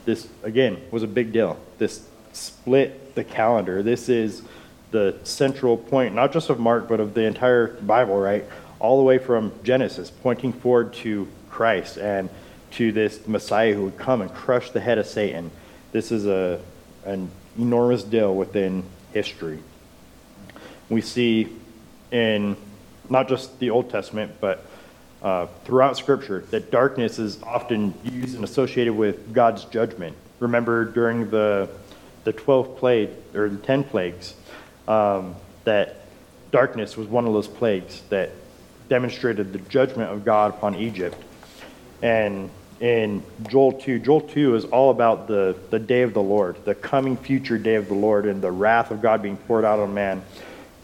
this, 0.05 0.27
again, 0.43 0.81
was 0.91 1.03
a 1.03 1.07
big 1.07 1.31
deal. 1.31 1.59
This 1.77 2.07
split 2.33 3.15
the 3.15 3.23
calendar. 3.23 3.83
This 3.83 4.09
is 4.09 4.41
the 4.91 5.17
central 5.23 5.77
point, 5.77 6.13
not 6.15 6.31
just 6.31 6.49
of 6.49 6.59
Mark, 6.59 6.87
but 6.87 6.99
of 6.99 7.13
the 7.13 7.21
entire 7.21 7.67
Bible, 7.67 8.17
right? 8.17 8.45
All 8.79 8.97
the 8.97 9.03
way 9.03 9.17
from 9.17 9.51
Genesis, 9.63 10.09
pointing 10.09 10.53
forward 10.53 10.93
to 10.95 11.27
Christ 11.49 11.97
and 11.97 12.29
to 12.71 12.91
this 12.91 13.27
Messiah 13.27 13.73
who 13.73 13.83
would 13.85 13.97
come 13.97 14.21
and 14.21 14.33
crush 14.33 14.71
the 14.71 14.79
head 14.79 14.97
of 14.97 15.05
Satan. 15.05 15.51
This 15.91 16.11
is 16.11 16.25
a, 16.25 16.59
an 17.05 17.29
enormous 17.57 18.03
deal 18.03 18.33
within 18.33 18.83
history. 19.13 19.59
We 20.89 21.01
see 21.01 21.49
in 22.11 22.55
not 23.09 23.27
just 23.27 23.59
the 23.59 23.69
Old 23.69 23.89
Testament, 23.89 24.33
but 24.39 24.65
uh, 25.21 25.47
throughout 25.65 25.97
Scripture, 25.97 26.43
that 26.51 26.71
darkness 26.71 27.19
is 27.19 27.41
often 27.43 27.93
used 28.03 28.35
and 28.35 28.43
associated 28.43 28.93
with 28.93 29.33
God's 29.33 29.65
judgment. 29.65 30.15
Remember 30.39 30.85
during 30.85 31.29
the 31.29 31.69
the 32.23 32.33
12 32.33 32.77
plague 32.77 33.09
or 33.33 33.49
the 33.49 33.57
10 33.57 33.83
plagues, 33.85 34.35
um, 34.87 35.35
that 35.63 36.05
darkness 36.51 36.95
was 36.95 37.07
one 37.07 37.25
of 37.25 37.33
those 37.33 37.47
plagues 37.47 38.01
that 38.09 38.29
demonstrated 38.89 39.53
the 39.53 39.59
judgment 39.59 40.11
of 40.11 40.23
God 40.23 40.51
upon 40.51 40.75
Egypt. 40.75 41.17
And 42.03 42.49
in 42.79 43.23
Joel 43.47 43.73
2. 43.73 43.99
Joel 43.99 44.21
2 44.21 44.55
is 44.55 44.65
all 44.65 44.89
about 44.89 45.27
the, 45.27 45.55
the 45.69 45.79
day 45.79 46.01
of 46.01 46.13
the 46.13 46.21
Lord, 46.21 46.57
the 46.65 46.73
coming 46.73 47.15
future 47.15 47.57
day 47.59 47.75
of 47.75 47.87
the 47.87 47.93
Lord, 47.93 48.25
and 48.25 48.41
the 48.41 48.51
wrath 48.51 48.89
of 48.89 49.01
God 49.01 49.21
being 49.21 49.37
poured 49.37 49.63
out 49.63 49.79
on 49.79 49.93
man. 49.93 50.21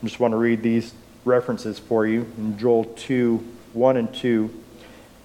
I 0.02 0.06
just 0.06 0.20
want 0.20 0.32
to 0.32 0.38
read 0.38 0.62
these 0.62 0.94
references 1.26 1.80
for 1.80 2.06
you. 2.06 2.32
In 2.38 2.58
Joel 2.58 2.86
2 2.86 3.44
1 3.78 3.98
and 3.98 4.14
2, 4.14 4.64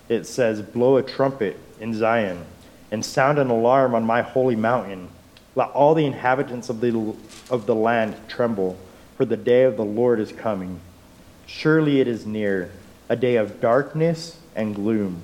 it 0.09 0.27
says, 0.27 0.63
Blow 0.63 0.97
a 0.97 1.03
trumpet 1.03 1.59
in 1.81 1.95
Zion 1.95 2.45
and 2.91 3.05
sound 3.05 3.39
an 3.39 3.51
alarm 3.51 3.95
on 3.95 4.05
my 4.05 4.23
holy 4.23 4.57
mountain. 4.57 5.09
Let 5.55 5.71
all 5.71 5.95
the 5.95 6.07
inhabitants 6.07 6.69
of 6.69 6.81
the, 6.81 7.15
of 7.51 7.67
the 7.67 7.75
land 7.75 8.17
tremble, 8.29 8.79
for 9.17 9.25
the 9.25 9.37
day 9.37 9.65
of 9.65 9.77
the 9.77 9.85
Lord 9.85 10.21
is 10.21 10.33
coming. 10.33 10.81
Surely 11.47 12.01
it 12.01 12.09
is 12.09 12.27
near, 12.27 12.71
a 13.09 13.17
day 13.17 13.37
of 13.37 13.61
darkness 13.61 14.39
and 14.55 14.75
gloom 14.75 15.23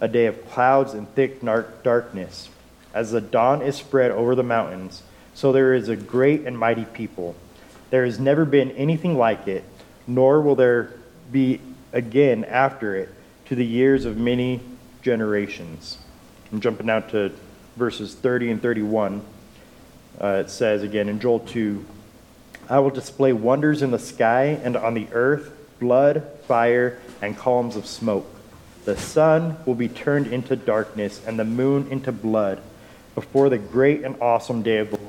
a 0.00 0.08
day 0.08 0.26
of 0.26 0.48
clouds 0.50 0.94
and 0.94 1.08
thick 1.14 1.42
darkness. 1.82 2.48
As 2.92 3.10
the 3.10 3.20
dawn 3.20 3.62
is 3.62 3.76
spread 3.76 4.10
over 4.10 4.34
the 4.34 4.42
mountains, 4.42 5.02
so 5.34 5.52
there 5.52 5.74
is 5.74 5.88
a 5.88 5.96
great 5.96 6.46
and 6.46 6.58
mighty 6.58 6.84
people. 6.84 7.34
There 7.90 8.04
has 8.04 8.18
never 8.18 8.44
been 8.44 8.70
anything 8.72 9.16
like 9.16 9.48
it, 9.48 9.64
nor 10.06 10.40
will 10.40 10.54
there 10.54 10.94
be 11.30 11.60
again 11.96 12.44
after 12.44 12.94
it, 12.94 13.08
to 13.46 13.54
the 13.54 13.64
years 13.64 14.04
of 14.04 14.18
many 14.18 14.60
generations. 15.00 15.96
I'm 16.52 16.60
jumping 16.60 16.86
down 16.86 17.08
to 17.08 17.32
verses 17.76 18.14
30 18.14 18.50
and 18.50 18.62
31. 18.62 19.22
Uh, 20.20 20.26
it 20.44 20.50
says 20.50 20.82
again 20.82 21.08
in 21.08 21.18
Joel 21.20 21.40
2 21.40 21.84
I 22.68 22.80
will 22.80 22.90
display 22.90 23.32
wonders 23.32 23.80
in 23.80 23.92
the 23.92 23.98
sky 23.98 24.58
and 24.62 24.76
on 24.76 24.94
the 24.94 25.06
earth, 25.12 25.56
blood, 25.78 26.26
fire, 26.48 26.98
and 27.22 27.36
columns 27.36 27.76
of 27.76 27.86
smoke. 27.86 28.26
The 28.84 28.96
sun 28.96 29.56
will 29.64 29.76
be 29.76 29.88
turned 29.88 30.26
into 30.26 30.56
darkness 30.56 31.22
and 31.26 31.38
the 31.38 31.44
moon 31.44 31.86
into 31.90 32.10
blood 32.12 32.60
before 33.14 33.48
the 33.48 33.58
great 33.58 34.02
and 34.02 34.20
awesome 34.20 34.62
day 34.62 34.78
of 34.78 34.90
the. 34.90 35.05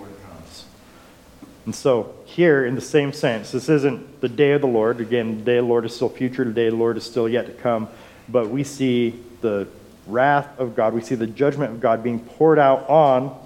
And 1.67 1.75
so, 1.75 2.15
here, 2.23 2.65
in 2.65 2.75
the 2.75 2.81
same 2.81 3.11
sense, 3.11 3.51
this 3.51 3.67
isn't 3.67 4.21
the 4.21 4.29
day 4.29 4.53
of 4.53 4.61
the 4.61 4.67
Lord. 4.67 5.01
Again, 5.01 5.39
the 5.39 5.43
day 5.43 5.57
of 5.57 5.65
the 5.65 5.69
Lord 5.69 5.83
is 5.83 5.93
still 5.93 6.07
future, 6.07 6.45
the 6.45 6.53
day 6.53 6.67
of 6.67 6.71
the 6.71 6.79
Lord 6.79 6.95
is 6.95 7.03
still 7.03 7.27
yet 7.27 7.45
to 7.47 7.51
come. 7.51 7.89
But 8.29 8.47
we 8.49 8.63
see 8.63 9.19
the 9.41 9.67
wrath 10.07 10.47
of 10.57 10.77
God, 10.77 10.93
we 10.93 11.01
see 11.01 11.15
the 11.15 11.27
judgment 11.27 11.73
of 11.73 11.81
God 11.81 12.03
being 12.03 12.21
poured 12.21 12.57
out 12.57 12.89
on 12.89 13.37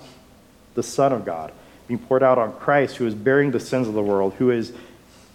the 0.76 0.84
Son 0.84 1.12
of 1.12 1.26
God, 1.26 1.52
being 1.88 1.98
poured 1.98 2.22
out 2.22 2.38
on 2.38 2.54
Christ, 2.54 2.98
who 2.98 3.08
is 3.08 3.16
bearing 3.16 3.50
the 3.50 3.60
sins 3.60 3.88
of 3.88 3.96
the 3.96 4.04
world, 4.04 4.36
who 4.36 4.52
is 4.52 4.72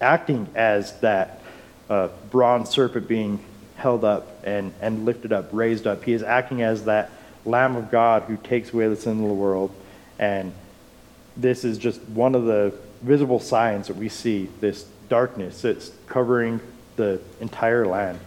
acting 0.01 0.47
as 0.55 0.93
that 1.01 1.43
uh, 1.91 2.07
bronze 2.31 2.69
serpent 2.69 3.09
being 3.09 3.41
held 3.75 4.05
up 4.05 4.29
and, 4.45 4.73
and 4.81 5.05
lifted 5.05 5.33
up, 5.33 5.49
raised 5.51 5.89
up. 5.89 6.05
He 6.05 6.13
is 6.13 6.23
acting 6.23 6.63
as 6.63 6.85
that 6.85 7.11
Lamb 7.45 7.75
of 7.75 7.91
God 7.91 8.23
who 8.29 8.37
takes 8.37 8.73
away 8.73 8.87
the 8.87 8.95
sin 8.95 9.21
of 9.21 9.29
the 9.29 9.35
world. 9.35 9.73
And 10.21 10.53
this 11.37 11.65
is 11.65 11.79
just 11.79 12.01
one 12.09 12.35
of 12.35 12.45
the 12.45 12.73
visible 13.03 13.41
signs 13.41 13.89
that 13.89 13.97
we 13.97 14.09
see 14.09 14.49
this 14.61 14.87
darkness 15.09 15.63
that's 15.63 15.93
covering 16.07 16.61
the 16.97 17.21
entire 17.41 17.87
land. 17.87 18.19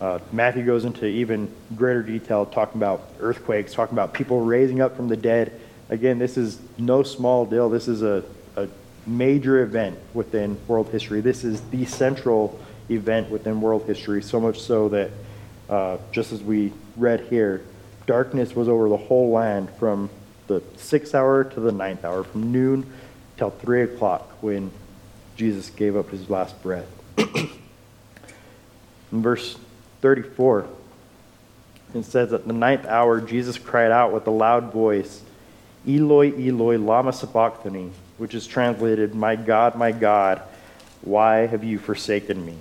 Uh, 0.00 0.18
Matthew 0.32 0.64
goes 0.64 0.84
into 0.84 1.06
even 1.06 1.52
greater 1.74 2.02
detail, 2.02 2.44
talking 2.44 2.78
about 2.80 3.08
earthquakes, 3.20 3.72
talking 3.72 3.94
about 3.94 4.12
people 4.12 4.40
raising 4.40 4.80
up 4.80 4.96
from 4.96 5.08
the 5.08 5.16
dead. 5.16 5.58
Again, 5.88 6.18
this 6.18 6.36
is 6.36 6.58
no 6.76 7.02
small 7.02 7.46
deal. 7.46 7.70
This 7.70 7.88
is 7.88 8.02
a, 8.02 8.22
a 8.56 8.68
major 9.06 9.62
event 9.62 9.98
within 10.12 10.58
world 10.66 10.88
history. 10.90 11.20
This 11.20 11.44
is 11.44 11.60
the 11.70 11.86
central 11.86 12.60
event 12.90 13.30
within 13.30 13.60
world 13.60 13.84
history, 13.84 14.22
so 14.22 14.38
much 14.38 14.60
so 14.60 14.88
that, 14.90 15.10
uh, 15.70 15.96
just 16.12 16.32
as 16.32 16.42
we 16.42 16.72
read 16.96 17.20
here, 17.20 17.62
darkness 18.06 18.54
was 18.54 18.68
over 18.68 18.88
the 18.88 18.96
whole 18.96 19.30
land 19.30 19.70
from 19.78 20.10
the 20.46 20.62
sixth 20.76 21.14
hour 21.14 21.44
to 21.44 21.60
the 21.60 21.72
ninth 21.72 22.04
hour, 22.04 22.24
from 22.24 22.52
noon 22.52 22.86
till 23.36 23.50
three 23.50 23.82
o'clock 23.82 24.30
when 24.40 24.70
Jesus 25.36 25.70
gave 25.70 25.96
up 25.96 26.10
his 26.10 26.30
last 26.30 26.60
breath. 26.62 26.86
In 27.18 27.50
verse 29.12 29.58
34, 30.00 30.66
it 31.94 32.04
says, 32.04 32.32
At 32.32 32.46
the 32.46 32.52
ninth 32.52 32.86
hour, 32.86 33.20
Jesus 33.20 33.58
cried 33.58 33.90
out 33.90 34.12
with 34.12 34.26
a 34.26 34.30
loud 34.30 34.72
voice, 34.72 35.22
Eloi, 35.86 36.32
Eloi, 36.32 36.78
Lama 36.78 37.12
Sabachthani, 37.12 37.92
which 38.18 38.34
is 38.34 38.46
translated, 38.46 39.14
My 39.14 39.36
God, 39.36 39.76
my 39.76 39.92
God, 39.92 40.42
why 41.02 41.46
have 41.46 41.62
you 41.62 41.78
forsaken 41.78 42.44
me? 42.44 42.56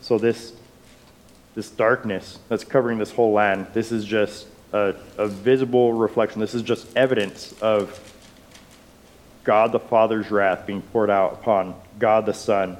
So, 0.00 0.16
this, 0.16 0.54
this 1.54 1.68
darkness 1.68 2.38
that's 2.48 2.64
covering 2.64 2.98
this 2.98 3.12
whole 3.12 3.32
land, 3.32 3.66
this 3.74 3.92
is 3.92 4.04
just 4.04 4.46
a, 4.72 4.94
a 5.16 5.28
visible 5.28 5.92
reflection. 5.92 6.40
This 6.40 6.54
is 6.54 6.62
just 6.62 6.94
evidence 6.96 7.54
of 7.60 7.98
God 9.44 9.72
the 9.72 9.80
Father's 9.80 10.30
wrath 10.30 10.66
being 10.66 10.82
poured 10.82 11.10
out 11.10 11.34
upon 11.34 11.74
God 11.98 12.26
the 12.26 12.34
Son 12.34 12.76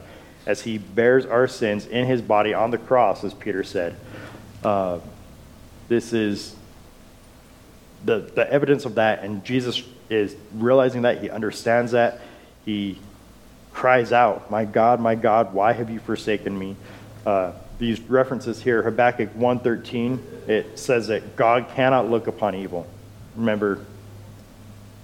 as 0.46 0.62
he 0.62 0.78
bears 0.78 1.26
our 1.26 1.48
sins 1.48 1.86
in 1.86 2.06
his 2.06 2.22
body 2.22 2.54
on 2.54 2.70
the 2.70 2.78
cross, 2.78 3.24
as 3.24 3.34
Peter 3.34 3.62
said. 3.62 3.96
Uh, 4.64 4.98
this 5.88 6.12
is 6.12 6.54
the, 8.04 8.20
the 8.34 8.50
evidence 8.52 8.84
of 8.84 8.96
that, 8.96 9.22
and 9.22 9.44
Jesus 9.44 9.82
is 10.10 10.36
realizing 10.54 11.02
that. 11.02 11.22
He 11.22 11.30
understands 11.30 11.92
that. 11.92 12.20
He 12.64 12.98
cries 13.72 14.12
out, 14.12 14.50
My 14.50 14.64
God, 14.64 15.00
my 15.00 15.14
God, 15.14 15.54
why 15.54 15.72
have 15.72 15.90
you 15.90 16.00
forsaken 16.00 16.58
me? 16.58 16.76
Uh, 17.24 17.52
these 17.78 18.00
references 18.00 18.60
here, 18.62 18.82
Habakkuk 18.82 19.34
1.13, 19.34 20.48
it 20.48 20.78
says 20.78 21.06
that 21.08 21.36
God 21.36 21.68
cannot 21.74 22.10
look 22.10 22.26
upon 22.26 22.54
evil. 22.54 22.86
Remember, 23.36 23.84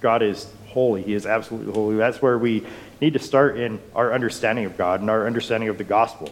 God 0.01 0.21
is 0.21 0.47
holy. 0.67 1.01
He 1.01 1.13
is 1.13 1.25
absolutely 1.25 1.73
holy. 1.73 1.95
That's 1.95 2.21
where 2.21 2.37
we 2.37 2.65
need 2.99 3.13
to 3.13 3.19
start 3.19 3.57
in 3.57 3.79
our 3.95 4.13
understanding 4.13 4.65
of 4.65 4.77
God 4.77 4.99
and 4.99 5.09
our 5.09 5.25
understanding 5.25 5.69
of 5.69 5.77
the 5.77 5.83
gospel. 5.83 6.29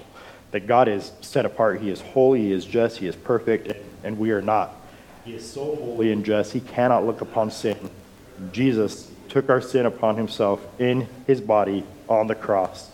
That 0.51 0.67
God 0.67 0.87
is 0.87 1.11
set 1.21 1.45
apart. 1.45 1.81
He 1.81 1.89
is 1.89 2.01
holy, 2.01 2.41
He 2.41 2.51
is 2.51 2.65
just, 2.65 2.97
He 2.97 3.07
is 3.07 3.15
perfect, 3.15 3.71
and 4.03 4.19
we 4.19 4.31
are 4.31 4.41
not. 4.41 4.75
He 5.25 5.33
is 5.33 5.49
so 5.49 5.75
holy 5.75 6.11
and 6.11 6.23
just, 6.23 6.53
He 6.53 6.59
cannot 6.59 7.05
look 7.05 7.21
upon 7.21 7.49
sin. 7.49 7.89
Jesus 8.51 9.09
took 9.29 9.49
our 9.49 9.61
sin 9.61 9.85
upon 9.85 10.17
Himself 10.17 10.61
in 10.79 11.07
His 11.25 11.41
body 11.41 11.83
on 12.07 12.27
the 12.27 12.35
cross. 12.35 12.91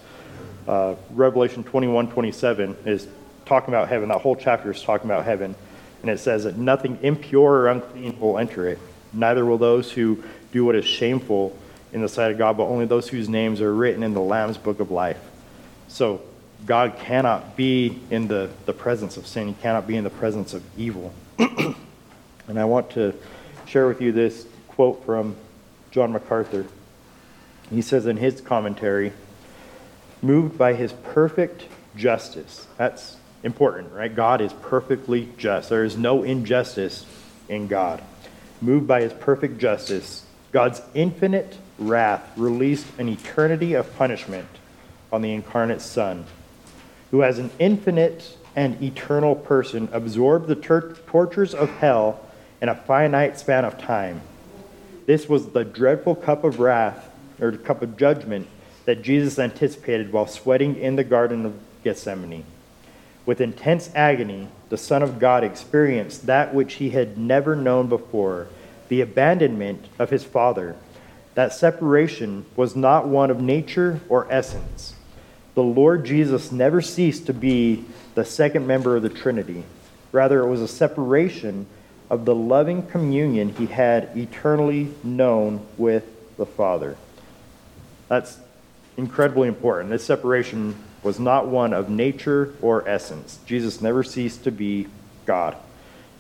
Uh, 0.68 0.96
Revelation 1.12 1.64
21 1.64 2.12
27 2.12 2.78
is 2.86 3.08
talking 3.50 3.74
about 3.74 3.90
heaven. 3.90 4.10
That 4.10 4.22
whole 4.22 4.36
chapter 4.36 4.72
is 4.72 4.82
talking 4.82 5.10
about 5.10 5.26
heaven. 5.26 5.56
And 6.02 6.10
it 6.10 6.20
says 6.20 6.46
that 6.46 6.56
nothing 6.56 7.00
impure 7.02 7.52
or 7.62 7.68
unclean 7.68 8.18
will 8.20 8.38
enter 8.38 8.68
it. 8.68 8.80
Neither 9.12 9.44
will 9.44 9.58
those 9.58 9.92
who 9.92 10.24
do 10.54 10.64
what 10.64 10.76
is 10.76 10.86
shameful 10.86 11.58
in 11.92 12.02
the 12.02 12.08
sight 12.08 12.32
of 12.32 12.38
God, 12.38 12.56
but 12.56 12.64
only 12.66 12.86
those 12.86 13.10
whose 13.10 13.28
names 13.28 13.60
are 13.60 13.74
written 13.74 14.04
in 14.04 14.14
the 14.14 14.22
Lamb's 14.22 14.58
book 14.58 14.80
of 14.80 14.92
life. 14.92 15.20
So 15.88 16.22
God 16.66 16.98
cannot 17.00 17.58
be 17.58 18.00
in 18.12 18.28
the, 18.28 18.52
the 18.66 18.74
presence 18.74 19.18
of 19.18 19.26
sin, 19.26 19.48
He 19.48 19.54
cannot 19.56 19.88
be 19.88 19.98
in 19.98 20.04
the 20.04 20.10
presence 20.10 20.54
of 20.54 20.64
evil. 20.78 21.12
and 21.40 22.60
I 22.60 22.66
want 22.66 22.92
to 22.92 23.14
share 23.66 23.88
with 23.88 24.00
you 24.00 24.12
this 24.12 24.46
quote 24.68 25.04
from 25.06 25.36
John 25.92 26.14
MacArthur. 26.14 26.68
He 27.72 27.82
says 27.82 28.06
in 28.06 28.18
his 28.18 28.42
commentary, 28.42 29.14
moved 30.22 30.58
by 30.58 30.74
his 30.74 30.94
perfect 30.94 31.66
justice. 31.96 32.68
That's 32.78 33.18
important, 33.44 33.94
right? 33.94 34.14
God 34.14 34.42
is 34.42 34.54
perfectly 34.54 35.30
just. 35.38 35.70
There 35.70 35.84
is 35.84 35.98
no 35.98 36.24
injustice 36.24 37.06
in 37.48 37.68
God. 37.68 38.02
Moved 38.62 38.88
by 38.88 39.02
his 39.02 39.14
perfect 39.14 39.58
justice, 39.60 40.26
God's 40.52 40.82
infinite 40.94 41.58
wrath 41.78 42.30
released 42.36 42.88
an 42.98 43.08
eternity 43.08 43.74
of 43.74 43.96
punishment 43.96 44.48
on 45.12 45.22
the 45.22 45.34
incarnate 45.34 45.82
Son, 45.82 46.26
who, 47.12 47.24
as 47.24 47.40
an 47.40 47.50
infinite 47.60 48.38
and 48.56 48.82
eternal 48.82 49.36
person, 49.36 49.88
absorbed 49.92 50.48
the 50.48 50.56
tor- 50.56 50.98
tortures 51.08 51.54
of 51.54 51.70
hell 51.70 52.20
in 52.62 52.70
a 52.70 52.76
finite 52.76 53.40
span 53.40 53.64
of 53.64 53.78
time. 53.78 54.22
This 55.06 55.30
was 55.30 55.48
the 55.48 55.64
dreadful 55.64 56.16
cup 56.16 56.44
of 56.44 56.60
wrath, 56.60 57.10
or 57.40 57.52
cup 57.54 57.82
of 57.82 57.96
judgment, 57.96 58.48
that 58.86 59.02
Jesus 59.02 59.40
anticipated 59.40 60.12
while 60.12 60.28
sweating 60.28 60.76
in 60.76 60.96
the 60.96 61.04
Garden 61.04 61.46
of 61.46 61.54
Gethsemane. 61.84 62.44
With 63.26 63.42
intense 63.42 63.90
agony, 63.94 64.48
the 64.70 64.78
Son 64.78 65.04
of 65.04 65.20
God 65.20 65.44
experienced 65.44 66.26
that 66.26 66.54
which 66.54 66.76
he 66.76 66.92
had 66.92 67.18
never 67.18 67.56
known 67.56 67.88
before 67.88 68.48
the 68.88 69.02
abandonment 69.02 69.86
of 70.00 70.10
his 70.10 70.24
Father. 70.24 70.76
That 71.36 71.54
separation 71.54 72.46
was 72.56 72.76
not 72.76 73.08
one 73.08 73.30
of 73.30 73.42
nature 73.42 74.00
or 74.10 74.28
essence. 74.32 74.96
The 75.56 75.64
Lord 75.64 76.06
Jesus 76.06 76.52
never 76.52 76.82
ceased 76.82 77.26
to 77.28 77.34
be 77.34 77.86
the 78.16 78.26
second 78.26 78.66
member 78.66 78.96
of 78.96 79.04
the 79.04 79.10
Trinity. 79.10 79.64
Rather, 80.12 80.42
it 80.42 80.48
was 80.48 80.62
a 80.62 80.68
separation 80.68 81.68
of 82.10 82.26
the 82.26 82.36
loving 82.36 82.86
communion 82.88 83.50
he 83.50 83.68
had 83.68 84.16
eternally 84.18 84.92
known 85.04 85.66
with 85.78 86.04
the 86.38 86.46
Father. 86.46 86.98
That's 88.08 88.38
incredibly 88.98 89.48
important. 89.48 89.92
This 89.92 90.04
separation 90.04 90.76
was 91.04 91.20
not 91.20 91.48
one 91.48 91.74
of 91.74 91.90
nature 91.90 92.54
or 92.62 92.88
essence. 92.88 93.40
Jesus 93.46 93.82
never 93.82 94.04
ceased 94.04 94.44
to 94.44 94.52
be 94.52 94.88
God. 95.26 95.56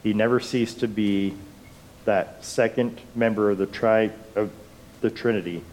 He 0.04 0.14
never 0.14 0.40
ceased 0.40 0.80
to 0.80 0.88
be 0.88 1.34
that 2.06 2.44
second 2.44 3.00
member 3.16 3.52
of 3.52 3.58
the 3.58 3.66
tri 3.66 4.12
of 4.36 4.52
the 5.02 5.10
Trinity, 5.10 5.64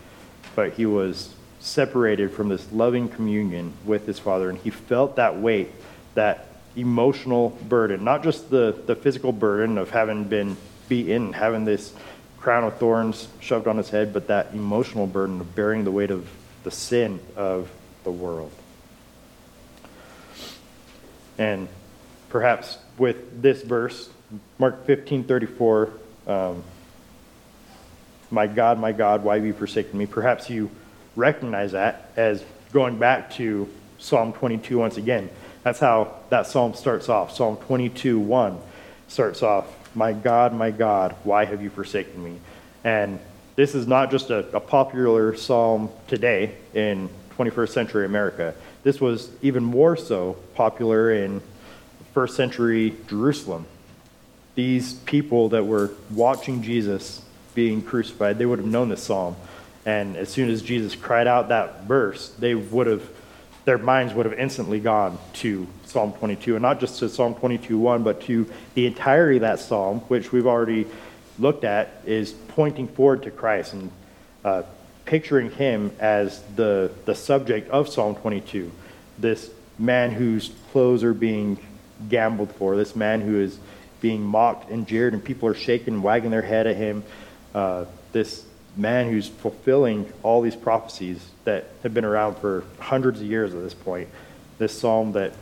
but 0.55 0.73
he 0.73 0.87
was 0.87 1.35
separated 1.61 2.33
from 2.33 2.49
this 2.49 2.71
loving 2.73 3.09
communion 3.09 3.73
with 3.85 4.07
his 4.07 4.19
Father, 4.19 4.51
and 4.51 4.59
he 4.59 4.71
felt 4.71 5.17
that 5.17 5.39
weight, 5.39 5.71
that 6.15 6.47
emotional 6.77 7.51
burden, 7.69 8.05
not 8.05 8.23
just 8.23 8.51
the, 8.51 8.77
the 8.87 8.95
physical 8.95 9.33
burden 9.33 9.79
of 9.79 9.91
having 9.91 10.25
been 10.25 10.57
beaten, 10.89 11.33
having 11.33 11.65
this 11.65 11.95
crown 12.39 12.65
of 12.65 12.77
thorns 12.79 13.29
shoved 13.41 13.67
on 13.67 13.77
his 13.77 13.91
head, 13.91 14.13
but 14.13 14.29
that 14.29 14.53
emotional 14.53 15.07
burden 15.07 15.41
of 15.41 15.55
bearing 15.55 15.85
the 15.85 15.91
weight 15.91 16.11
of 16.11 16.29
the 16.63 16.71
sin 16.71 17.19
of 17.35 17.71
the 18.05 18.11
world. 18.11 18.53
And 21.39 21.69
perhaps 22.29 22.79
with 22.99 23.43
this 23.43 23.63
verse, 23.63 24.09
Mark 24.59 24.87
15 24.87 25.25
34, 25.25 25.91
um, 26.27 26.65
my 28.31 28.47
God, 28.47 28.79
my 28.79 28.93
God, 28.93 29.23
why 29.23 29.37
have 29.37 29.47
you 29.47 29.53
forsaken 29.53 29.99
me? 29.99 30.07
Perhaps 30.07 30.51
you 30.51 30.71
recognize 31.15 31.73
that 31.73 32.11
as 32.17 32.45
going 32.73 32.99
back 32.99 33.31
to 33.33 33.69
Psalm 33.99 34.33
22 34.33 34.79
once 34.79 34.97
again. 34.97 35.31
That's 35.63 35.79
how 35.79 36.15
that 36.31 36.47
psalm 36.47 36.75
starts 36.75 37.09
off. 37.09 37.35
Psalm 37.35 37.57
22 37.57 38.19
1 38.19 38.59
starts 39.09 39.43
off, 39.43 39.67
My 39.95 40.13
God, 40.13 40.53
my 40.53 40.71
God, 40.71 41.15
why 41.25 41.45
have 41.45 41.63
you 41.63 41.71
forsaken 41.71 42.23
me? 42.23 42.39
And 42.85 43.19
this 43.57 43.75
is 43.75 43.87
not 43.87 44.11
just 44.11 44.31
a, 44.31 44.57
a 44.57 44.61
popular 44.61 45.35
psalm 45.35 45.91
today 46.09 46.55
in 46.75 47.09
21st 47.39 47.71
century 47.71 48.05
America. 48.05 48.55
This 48.87 49.01
was 49.01 49.31
even 49.43 49.65
more 49.65 49.97
so 49.97 50.37
popular 50.55 51.13
in 51.13 51.43
first 52.15 52.37
century 52.37 52.95
Jerusalem. 53.09 53.67
These 54.55 54.93
people 54.95 55.49
that 55.49 55.67
were 55.67 55.91
watching 56.13 56.63
Jesus 56.63 57.21
being 57.57 57.83
crucified, 57.83 58.39
they 58.39 58.47
would 58.47 58.61
have 58.61 58.69
known 58.69 58.89
this 58.89 59.03
psalm. 59.03 59.35
And 59.85 60.17
as 60.17 60.29
soon 60.29 60.51
as 60.51 60.63
Jesus 60.63 60.95
cried 60.95 61.27
out 61.27 61.49
that 61.49 61.83
verse, 61.83 62.29
they 62.39 62.55
would 62.55 62.87
have, 62.87 63.03
their 63.65 63.77
minds 63.77 64.15
would 64.15 64.25
have 64.25 64.39
instantly 64.39 64.79
gone 64.79 65.19
to 65.33 65.67
Psalm 65.87 66.13
22. 66.13 66.55
And 66.55 66.63
not 66.63 66.79
just 66.79 67.01
to 67.01 67.09
Psalm 67.09 67.35
22 67.35 67.77
1, 67.77 68.05
but 68.05 68.21
to 68.27 68.49
the 68.75 68.87
entirety 68.87 69.39
of 69.39 69.41
that 69.41 69.59
psalm, 69.59 69.99
which 70.03 70.31
we've 70.31 70.47
already 70.47 70.87
looked 71.41 71.65
at, 71.65 72.03
is 72.07 72.31
pointing 72.31 72.87
forward 72.87 73.25
to 73.25 73.33
Christ 73.33 73.73
and 73.73 73.91
uh, 74.45 74.63
picturing 75.07 75.51
him 75.53 75.93
as 75.99 76.43
the, 76.57 76.91
the 77.05 77.15
subject 77.15 77.71
of 77.71 77.89
Psalm 77.89 78.17
22. 78.17 78.71
This 79.19 79.51
man 79.79 80.11
whose 80.11 80.51
clothes 80.73 81.03
are 81.03 81.15
being 81.15 81.59
gambled 82.09 82.53
for, 82.57 82.77
this 82.77 82.95
man 82.95 83.21
who 83.21 83.41
is 83.41 83.59
being 84.01 84.23
mocked 84.23 84.71
and 84.71 84.87
jeered, 84.87 85.15
and 85.15 85.25
people 85.25 85.49
are 85.49 85.55
shaking, 85.55 85.95
and 85.95 86.03
wagging 86.03 86.31
their 86.31 86.43
head 86.43 86.67
at 86.67 86.77
him. 86.77 87.03
Uh, 87.55 87.87
this 88.13 88.45
man 88.77 89.09
who's 89.11 89.29
fulfilling 89.29 90.13
all 90.23 90.43
these 90.43 90.57
prophecies 90.57 91.25
that 91.45 91.67
have 91.83 91.95
been 91.95 92.05
around 92.05 92.37
for 92.37 92.65
hundreds 92.79 93.21
of 93.21 93.27
years 93.27 93.55
at 93.55 93.63
this 93.63 93.75
point. 93.75 94.09
This 94.59 94.79
psalm 94.79 95.13
that 95.13 95.33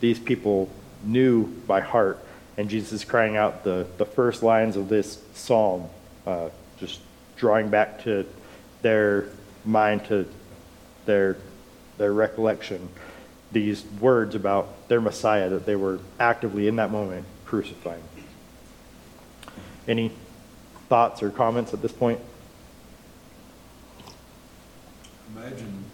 these 0.00 0.18
people 0.18 0.68
knew 1.04 1.46
by 1.66 1.80
heart, 1.80 2.18
and 2.56 2.68
Jesus 2.68 2.92
is 2.92 3.04
crying 3.04 3.36
out 3.36 3.62
the, 3.64 3.86
the 3.98 4.06
first 4.06 4.42
lines 4.42 4.76
of 4.76 4.88
this 4.88 5.22
psalm, 5.34 5.88
uh, 6.26 6.48
just 6.78 7.00
drawing 7.36 7.68
back 7.68 8.02
to 8.04 8.26
their 8.82 9.26
mind, 9.64 10.04
to 10.06 10.26
their, 11.06 11.36
their 11.98 12.12
recollection, 12.12 12.88
these 13.52 13.84
words 14.00 14.34
about 14.34 14.88
their 14.88 15.00
Messiah 15.00 15.48
that 15.50 15.66
they 15.66 15.76
were 15.76 15.98
actively 16.18 16.68
in 16.68 16.76
that 16.76 16.90
moment 16.90 17.24
crucifying. 17.44 18.02
Any 19.88 20.12
thoughts 20.88 21.22
or 21.22 21.30
comments 21.30 21.74
at 21.74 21.82
this 21.82 21.92
point? 21.92 22.20
Imagine 25.34 25.84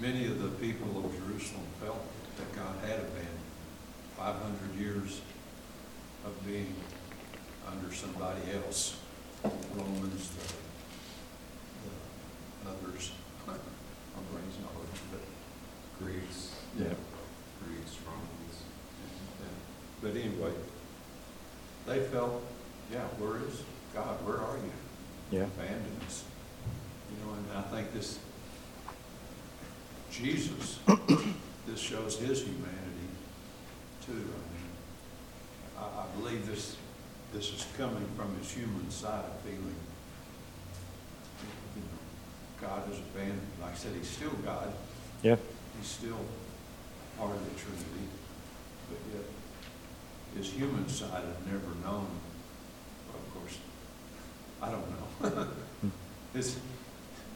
many 0.00 0.26
of 0.26 0.42
the 0.42 0.48
people 0.48 1.04
of 1.04 1.12
Jerusalem 1.12 1.62
felt 1.82 2.04
that 2.36 2.54
God 2.54 2.74
had 2.82 2.98
abandoned 2.98 3.28
five 4.16 4.36
hundred 4.36 4.74
years 4.78 5.20
of 6.26 6.46
being 6.46 6.74
under 7.70 7.94
somebody 7.94 8.40
else, 8.52 8.98
Romans, 9.74 10.30
the, 10.30 10.63
the 12.64 12.70
others. 12.70 13.12
My 13.46 13.54
brain's 14.32 14.58
not 14.60 14.74
working, 14.74 15.06
but 15.12 15.22
Greeks. 16.04 16.56
Yeah. 16.78 16.94
Greeks, 17.64 17.96
Romans. 18.06 18.56
But 20.02 20.10
anyway, 20.10 20.52
they 21.86 22.00
felt, 22.00 22.42
yeah, 22.92 23.06
where 23.18 23.38
is 23.48 23.62
God? 23.94 24.24
Where 24.26 24.38
are 24.38 24.56
you? 24.58 24.72
Yeah. 25.38 25.44
Abandoned 25.44 26.02
us. 26.06 26.24
You 27.10 27.24
know, 27.24 27.32
and 27.32 27.46
I 27.58 27.62
think 27.62 27.92
this, 27.92 28.18
Jesus, 30.10 30.78
this 31.66 31.80
shows 31.80 32.18
his 32.18 32.42
humanity 32.42 33.08
too. 34.04 34.12
I 34.12 34.16
mean, 34.52 34.70
I, 35.78 35.82
I 35.82 36.06
believe 36.20 36.46
this, 36.46 36.76
this 37.32 37.48
is 37.52 37.66
coming 37.78 38.06
from 38.16 38.36
his 38.38 38.52
human 38.52 38.90
side, 38.90 39.24
of 39.24 39.40
feeling, 39.40 39.58
you 39.60 39.70
know, 39.70 39.74
God 42.64 42.90
is 42.90 42.98
abandoned. 42.98 43.40
Like 43.60 43.72
I 43.72 43.76
said, 43.76 43.92
he's 43.94 44.08
still 44.08 44.32
God. 44.44 44.72
Yeah. 45.22 45.36
He's 45.78 45.88
still 45.88 46.20
part 47.18 47.36
of 47.36 47.44
the 47.44 47.60
Trinity, 47.60 48.08
but 48.88 48.98
yet 49.12 49.24
his 50.36 50.52
human 50.52 50.88
side 50.88 51.22
had 51.22 51.46
never 51.46 51.74
known, 51.84 52.08
well, 53.08 53.20
of 53.20 53.34
course, 53.34 53.58
I 54.62 54.70
don't 54.70 54.88
know. 54.90 55.48
It's, 56.34 56.58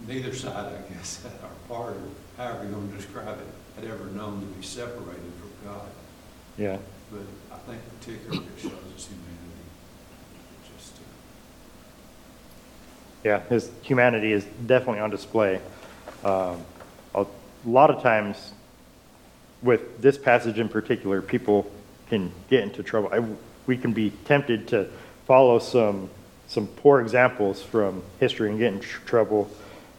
neither 0.08 0.34
side, 0.34 0.72
I 0.74 0.92
guess, 0.92 1.24
or 1.42 1.50
part, 1.68 1.94
or 1.94 2.02
however 2.36 2.66
you 2.66 2.72
want 2.72 2.90
to 2.90 2.96
describe 2.96 3.38
it, 3.38 3.46
had 3.76 3.88
ever 3.88 4.06
known 4.06 4.40
to 4.40 4.46
be 4.46 4.62
separated 4.64 5.32
from 5.38 5.50
God. 5.64 5.86
Yeah. 6.56 6.78
But 7.12 7.20
I 7.52 7.58
think 7.58 7.80
particularly 8.00 8.38
it 8.38 8.60
shows 8.60 8.72
his 8.92 9.06
humanity. 9.06 9.66
Just, 10.76 10.94
uh, 10.96 11.00
Yeah, 13.24 13.40
his 13.48 13.70
humanity 13.82 14.32
is 14.32 14.44
definitely 14.66 15.00
on 15.00 15.10
display. 15.10 15.60
Um, 16.24 16.64
a 17.14 17.26
lot 17.64 17.90
of 17.90 18.02
times, 18.02 18.52
with 19.62 20.00
this 20.00 20.16
passage 20.16 20.58
in 20.58 20.68
particular, 20.68 21.20
people 21.20 21.70
can 22.08 22.32
get 22.48 22.62
into 22.62 22.82
trouble. 22.82 23.10
I, 23.12 23.24
we 23.66 23.76
can 23.76 23.92
be 23.92 24.10
tempted 24.24 24.68
to 24.68 24.88
follow 25.26 25.58
some 25.58 26.10
some 26.48 26.66
poor 26.66 27.00
examples 27.00 27.62
from 27.62 28.02
history 28.18 28.48
and 28.48 28.58
get 28.58 28.72
in 28.72 28.80
tr- 28.80 29.00
trouble, 29.04 29.50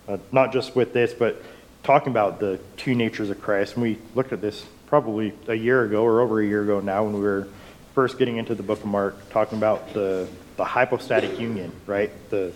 uh, 0.08 0.17
not 0.32 0.51
just 0.51 0.75
with 0.75 0.93
this, 0.93 1.13
but 1.13 1.41
talking 1.84 2.10
about 2.12 2.39
the 2.39 2.60
two 2.75 2.95
natures 2.95 3.29
of 3.29 3.39
Christ. 3.39 3.75
And 3.75 3.84
we 3.84 3.99
looked 4.15 4.34
at 4.34 4.41
this 4.41 4.65
probably 4.88 5.34
a 5.47 5.53
year 5.53 5.84
ago 5.84 6.03
or 6.03 6.21
over 6.21 6.41
a 6.41 6.45
year 6.45 6.63
ago 6.63 6.79
now 6.79 7.03
when 7.03 7.13
we 7.13 7.19
were 7.19 7.47
first 7.93 8.17
getting 8.17 8.38
into 8.38 8.55
the 8.55 8.63
book 8.63 8.79
of 8.79 8.88
Mark, 8.88 9.29
talking 9.29 9.60
about 9.60 9.93
the, 9.93 10.27
the 10.60 10.65
hypostatic 10.65 11.39
union, 11.39 11.72
right? 11.88 12.12
The 12.30 12.52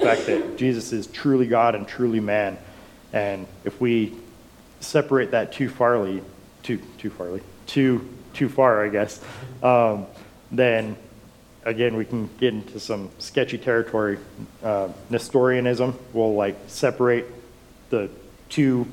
fact 0.00 0.26
that 0.26 0.58
Jesus 0.58 0.92
is 0.92 1.06
truly 1.06 1.46
God 1.46 1.76
and 1.76 1.86
truly 1.86 2.18
man. 2.18 2.58
And 3.12 3.46
if 3.64 3.80
we 3.80 4.12
separate 4.80 5.30
that 5.30 5.52
too 5.52 5.70
farly, 5.70 6.20
too, 6.64 6.82
too 6.98 7.10
farly, 7.10 7.42
too, 7.68 8.08
too 8.32 8.48
far, 8.48 8.84
I 8.84 8.88
guess, 8.88 9.20
um, 9.62 10.06
then 10.50 10.96
again, 11.64 11.94
we 11.96 12.04
can 12.04 12.28
get 12.38 12.54
into 12.54 12.80
some 12.80 13.08
sketchy 13.20 13.56
territory. 13.56 14.18
Uh, 14.60 14.88
Nestorianism 15.08 15.96
will 16.12 16.34
like 16.34 16.56
separate 16.66 17.26
the 17.90 18.10
two 18.48 18.84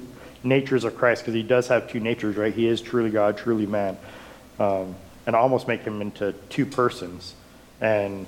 natures 0.43 0.84
of 0.84 0.95
Christ 0.95 1.24
because 1.24 1.34
he 1.34 1.41
does 1.41 1.67
have 1.69 1.89
two 1.89 2.00
natures, 2.00 2.38
right? 2.38 2.54
He 2.54 2.67
is 2.67 2.80
truly 2.80 3.10
God, 3.10 3.39
truly 3.39 3.65
man, 3.65 3.97
um, 4.60 4.93
and 5.26 5.36
almost 5.36 5.67
make 5.67 5.82
him 5.82 6.00
into 6.00 6.34
two 6.50 6.67
persons. 6.67 7.34
And 7.82 8.28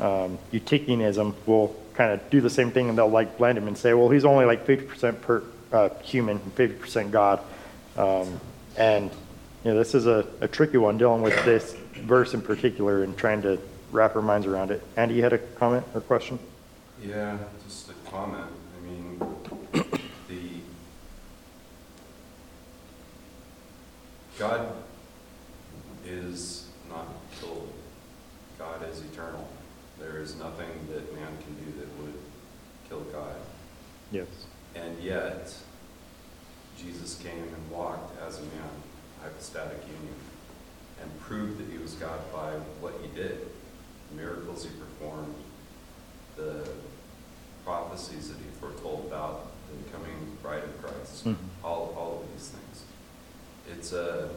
um, 0.00 0.38
Eutychianism 0.52 1.34
will 1.46 1.74
kind 1.94 2.12
of 2.12 2.30
do 2.30 2.40
the 2.40 2.50
same 2.50 2.70
thing, 2.70 2.88
and 2.88 2.98
they'll 2.98 3.08
like 3.08 3.38
blend 3.38 3.58
him 3.58 3.66
and 3.66 3.76
say, 3.76 3.94
well, 3.94 4.08
he's 4.08 4.24
only 4.24 4.44
like 4.44 4.66
50% 4.66 5.20
per, 5.22 5.42
uh, 5.72 5.88
human, 6.02 6.38
and 6.38 6.54
50% 6.54 7.10
God. 7.10 7.40
Um, 7.96 8.40
and 8.76 9.10
you 9.64 9.72
know, 9.72 9.78
this 9.78 9.94
is 9.94 10.06
a, 10.06 10.26
a 10.40 10.48
tricky 10.48 10.76
one 10.76 10.98
dealing 10.98 11.22
with 11.22 11.34
this 11.44 11.74
verse 11.94 12.34
in 12.34 12.42
particular 12.42 13.02
and 13.02 13.16
trying 13.16 13.42
to 13.42 13.58
wrap 13.90 14.14
our 14.14 14.22
minds 14.22 14.46
around 14.46 14.70
it. 14.70 14.82
Andy, 14.96 15.14
you 15.14 15.22
had 15.22 15.32
a 15.32 15.38
comment 15.38 15.84
or 15.94 16.00
question? 16.02 16.38
Yeah, 17.02 17.38
just 17.66 17.90
a 17.90 17.94
comment. 18.10 18.46
I 18.76 18.86
mean, 18.86 19.18
the, 20.28 20.38
God 24.38 24.72
is 26.04 26.68
not 26.88 27.06
killable. 27.40 27.68
God 28.58 28.88
is 28.90 29.00
eternal. 29.00 29.48
There 30.16 30.24
is 30.24 30.36
nothing 30.36 30.70
that 30.94 31.14
man 31.14 31.28
can 31.44 31.54
do 31.56 31.78
that 31.78 32.02
would 32.02 32.14
kill 32.88 33.00
God. 33.12 33.36
Yes. 34.10 34.26
And 34.74 34.98
yet, 35.02 35.54
Jesus 36.78 37.18
came 37.22 37.42
and 37.42 37.70
walked 37.70 38.18
as 38.22 38.38
a 38.38 38.40
man, 38.40 38.70
hypostatic 39.20 39.76
union, 39.82 40.14
and 41.02 41.20
proved 41.20 41.58
that 41.58 41.70
he 41.70 41.76
was 41.76 41.92
God 41.96 42.18
by 42.32 42.52
what 42.80 42.94
he 43.02 43.08
did, 43.14 43.40
the 44.08 44.16
miracles 44.16 44.64
he 44.64 44.70
performed, 44.70 45.34
the 46.36 46.66
prophecies 47.66 48.30
that 48.30 48.38
he 48.38 48.48
foretold 48.58 49.04
about 49.08 49.48
the 49.68 49.90
coming 49.92 50.38
bride 50.42 50.64
of 50.64 50.82
Christ, 50.82 51.26
Mhm. 51.26 51.36
all, 51.62 51.94
all 51.94 52.22
of 52.22 52.32
these 52.32 52.48
things. 52.48 52.84
It's 53.70 53.92
a, 53.92 54.30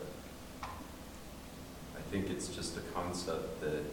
I 0.61 2.01
think 2.11 2.29
it's 2.29 2.49
just 2.49 2.75
a 2.75 2.81
concept 2.93 3.61
that 3.61 3.83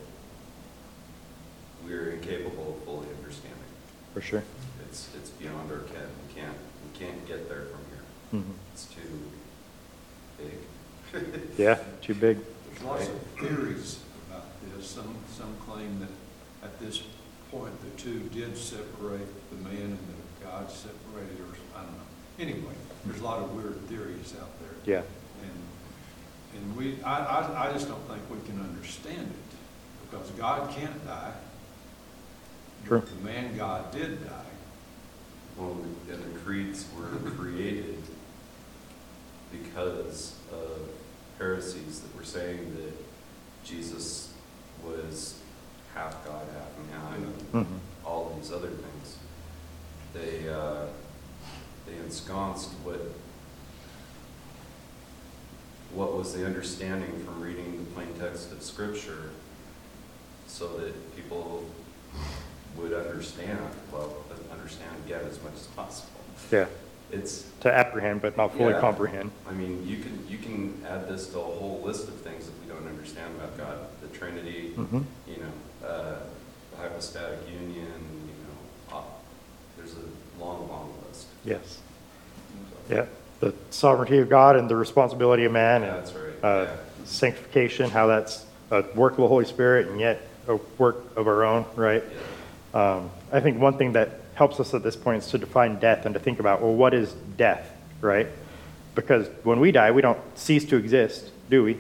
we're 1.87 2.11
incapable 2.11 2.77
of 2.79 2.85
fully 2.85 3.07
understanding. 3.23 3.59
For 4.15 4.21
sure. 4.21 4.43
It's, 4.89 5.09
it's 5.17 5.31
beyond 5.31 5.71
our 5.71 5.81
ken. 5.81 6.07
We 6.29 6.41
can't, 6.41 6.57
we 6.85 6.99
can't 6.99 7.27
get 7.27 7.49
there 7.49 7.67
from 7.67 7.81
here. 7.91 8.43
Mhm. 8.43 8.55
It's 8.73 8.87
too 8.87 9.01
big. 10.39 10.59
Yeah, 11.57 11.79
too 12.03 12.15
big. 12.15 12.39
There's 12.71 12.83
lots 12.83 13.09
of 13.09 13.15
theories 13.39 14.01
about 14.29 14.45
this. 14.75 14.87
Some, 14.87 15.15
some 15.33 15.55
claim 15.67 16.01
that 16.01 16.67
at 16.67 16.79
this 16.81 17.03
point, 17.51 17.73
the 17.83 17.91
two 18.03 18.19
did 18.35 18.57
separate, 18.59 19.27
the 19.51 19.57
man 19.69 19.83
and 19.83 19.99
the 19.99 20.45
God 20.45 20.71
separated, 20.71 21.39
or, 21.41 21.55
I 21.79 21.83
don't 21.85 21.93
know. 21.93 22.05
Anyway, 22.39 22.75
there's 23.07 23.21
a 23.21 23.25
lot 23.25 23.39
of 23.39 23.55
weird 23.55 23.81
theories 23.89 24.35
out 24.41 24.51
there. 24.61 24.75
Yeah. 24.85 25.03
And 25.43 26.61
And 26.63 26.77
we, 26.77 27.03
I, 27.03 27.19
I, 27.41 27.69
I 27.69 27.73
just 27.73 27.89
don't 27.89 28.07
think 28.09 28.23
we 28.31 28.47
can 28.47 28.61
understand 28.61 29.29
it, 29.31 30.11
because 30.11 30.31
God 30.33 30.71
can't 30.75 31.07
die. 31.07 31.33
True. 32.85 33.01
The 33.01 33.25
man 33.25 33.57
God 33.57 33.91
did 33.91 34.25
die. 34.27 34.33
Well, 35.57 35.77
and 36.11 36.35
the 36.35 36.39
creeds 36.41 36.87
were 36.97 37.31
created 37.31 37.97
because 39.51 40.35
of 40.53 40.89
heresies 41.39 42.01
that 42.01 42.17
were 42.17 42.25
saying 42.25 42.75
that 42.77 42.93
Jesus 43.65 44.33
was 44.85 45.39
half 45.95 46.25
God, 46.25 46.47
half 46.53 47.13
man, 47.13 47.23
and 47.25 47.67
Mhm. 47.67 47.79
all 48.05 48.37
these 48.39 48.53
other 48.53 48.69
things. 48.69 49.17
They, 50.13 50.49
uh, 50.49 50.87
they 51.87 51.97
ensconced 51.97 52.71
what, 52.85 53.01
what 55.93 56.17
was 56.17 56.35
the 56.35 56.45
understanding 56.45 57.25
from 57.25 57.41
reading 57.43 57.79
the 57.85 57.91
plain 57.93 58.09
text 58.19 58.53
of 58.53 58.63
Scripture 58.63 59.31
so 60.47 60.77
that 60.79 61.17
people 61.17 61.65
would 62.79 62.93
understand, 62.93 63.59
well, 63.93 64.13
understand 64.53 64.91
again 65.07 65.21
as 65.29 65.43
much 65.43 65.55
as 65.55 65.67
possible. 65.69 66.11
Yeah, 66.51 66.67
It's, 67.13 67.47
to 67.61 67.73
apprehend, 67.73 68.21
but 68.23 68.37
not 68.37 68.53
fully 68.55 68.73
Yeah. 68.75 68.81
comprehend. 68.81 69.31
I 69.49 69.53
mean, 69.53 69.87
you 69.87 69.99
can, 69.99 70.25
you 70.29 70.39
can 70.39 70.83
add 70.89 71.09
this 71.09 71.29
to 71.29 71.39
a 71.39 71.43
whole 71.43 71.81
list 71.85 72.09
of 72.09 72.15
things 72.17 72.47
that 72.47 72.53
we 72.61 72.73
don't 72.73 72.87
understand 72.89 73.35
about 73.37 73.57
God, 73.57 73.79
the 74.03 74.09
Trinity, 74.09 74.73
Mhm. 74.77 75.05
you 75.29 75.37
know, 75.37 75.87
uh, 75.89 76.17
the 76.73 76.77
hypostatic 76.83 77.39
union, 77.49 77.93
you 78.27 78.35
know, 78.93 78.99
uh, 78.99 79.03
there's 79.77 79.93
a 79.95 80.43
long, 80.43 80.69
long 80.69 80.93
list. 81.09 81.27
Yes. 81.45 81.79
Yeah, 82.91 83.07
the 83.41 83.53
sovereignty 83.71 84.19
of 84.19 84.29
God 84.29 84.57
and 84.57 84.69
the 84.69 84.77
responsibility 84.77 85.45
of 85.45 85.53
man 85.53 85.83
Yeah, 85.83 85.89
and 85.89 85.97
that's 85.99 86.13
right, 86.13 86.45
uh, 86.45 86.65
yeah. 86.65 86.77
sanctification, 87.05 87.91
how 87.91 88.07
that's 88.09 88.45
a 88.71 88.83
work 88.95 89.13
of 89.13 89.19
the 89.19 89.29
Holy 89.29 89.45
Spirit 89.45 89.89
and 89.89 90.01
yet 90.01 90.23
a 90.49 90.57
work 90.79 90.97
of 91.17 91.27
our 91.29 91.45
own, 91.45 91.65
right? 91.77 92.03
Um, 92.77 93.11
I 93.33 93.41
think 93.41 93.59
one 93.59 93.79
thing 93.79 93.93
that 93.93 94.21
helps 94.35 94.61
us 94.61 94.75
at 94.75 94.83
this 94.83 94.97
point 94.97 95.23
is 95.23 95.31
to 95.31 95.39
define 95.39 95.79
death 95.79 96.05
and 96.05 96.13
to 96.13 96.21
think 96.21 96.41
about, 96.41 96.61
well, 96.61 96.75
what 96.75 96.93
is 96.93 97.11
death, 97.39 97.67
right? 98.03 98.27
Because 98.95 99.29
when 99.45 99.61
we 99.61 99.73
die, 99.73 99.93
we 99.93 100.03
don't 100.03 100.19
cease 100.37 100.67
to 100.67 100.77
exist, 100.77 101.31
do 101.49 101.65
we? 101.65 101.79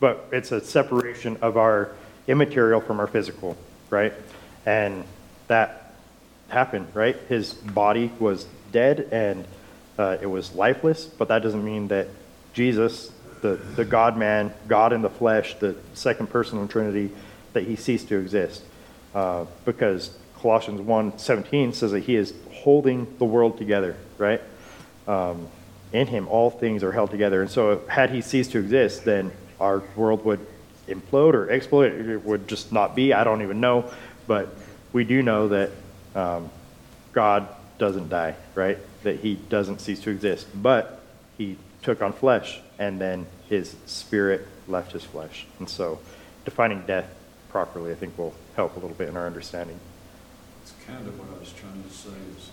But 0.00 0.26
it's 0.32 0.50
a 0.50 0.62
separation 0.62 1.36
of 1.42 1.58
our 1.58 1.90
immaterial 2.26 2.80
from 2.80 3.00
our 3.00 3.06
physical, 3.06 3.54
right? 3.90 4.14
And 4.64 5.04
that 5.48 5.92
happened, 6.48 6.86
right? 6.94 7.16
His 7.28 7.52
body 7.52 8.10
was 8.18 8.46
dead 8.72 9.06
and 9.12 9.44
uh, 9.98 10.16
it 10.22 10.26
was 10.26 10.54
lifeless, 10.54 11.04
but 11.04 11.28
that 11.28 11.42
doesn't 11.42 11.62
mean 11.62 11.88
that 11.88 12.08
Jesus, 12.54 13.12
the, 13.42 13.56
the 13.76 13.84
God 13.84 14.16
man, 14.16 14.54
God 14.68 14.94
in 14.94 15.02
the 15.02 15.10
flesh, 15.10 15.54
the 15.58 15.76
second 15.92 16.28
person 16.30 16.56
of 16.56 16.66
the 16.66 16.72
Trinity, 16.72 17.10
that 17.52 17.64
he 17.64 17.76
ceased 17.76 18.08
to 18.08 18.18
exist. 18.18 18.62
Uh, 19.14 19.46
because 19.64 20.16
Colossians 20.40 20.80
1 20.80 21.18
17 21.18 21.72
says 21.72 21.92
that 21.92 22.00
he 22.00 22.16
is 22.16 22.34
holding 22.52 23.06
the 23.18 23.24
world 23.24 23.56
together, 23.56 23.96
right? 24.18 24.40
Um, 25.06 25.48
in 25.92 26.08
him, 26.08 26.26
all 26.28 26.50
things 26.50 26.82
are 26.82 26.92
held 26.92 27.10
together. 27.10 27.40
And 27.40 27.50
so, 27.50 27.80
had 27.88 28.10
he 28.10 28.20
ceased 28.20 28.52
to 28.52 28.58
exist, 28.58 29.04
then 29.04 29.30
our 29.60 29.82
world 29.94 30.24
would 30.24 30.44
implode 30.88 31.34
or 31.34 31.50
explode. 31.50 31.92
It 31.92 32.24
would 32.24 32.48
just 32.48 32.72
not 32.72 32.94
be. 32.94 33.12
I 33.12 33.24
don't 33.24 33.42
even 33.42 33.60
know. 33.60 33.90
But 34.26 34.54
we 34.92 35.04
do 35.04 35.22
know 35.22 35.48
that 35.48 35.70
um, 36.14 36.50
God 37.12 37.48
doesn't 37.78 38.08
die, 38.08 38.34
right? 38.54 38.78
That 39.02 39.20
he 39.20 39.34
doesn't 39.34 39.80
cease 39.80 40.00
to 40.00 40.10
exist. 40.10 40.46
But 40.54 41.00
he 41.38 41.56
took 41.82 42.02
on 42.02 42.12
flesh, 42.12 42.60
and 42.78 43.00
then 43.00 43.26
his 43.48 43.76
spirit 43.86 44.46
left 44.66 44.92
his 44.92 45.04
flesh. 45.04 45.46
And 45.58 45.68
so, 45.68 46.00
defining 46.44 46.82
death 46.86 47.08
properly, 47.50 47.92
I 47.92 47.94
think, 47.94 48.18
will 48.18 48.34
help 48.56 48.76
a 48.76 48.80
little 48.80 48.96
bit 48.96 49.08
in 49.08 49.16
our 49.16 49.26
understanding. 49.26 49.78
It's 50.62 50.72
kind 50.86 51.06
of 51.06 51.18
what 51.18 51.28
I 51.36 51.40
was 51.40 51.52
trying 51.52 51.82
to 51.82 51.90
say 51.90 52.10
is, 52.36 52.50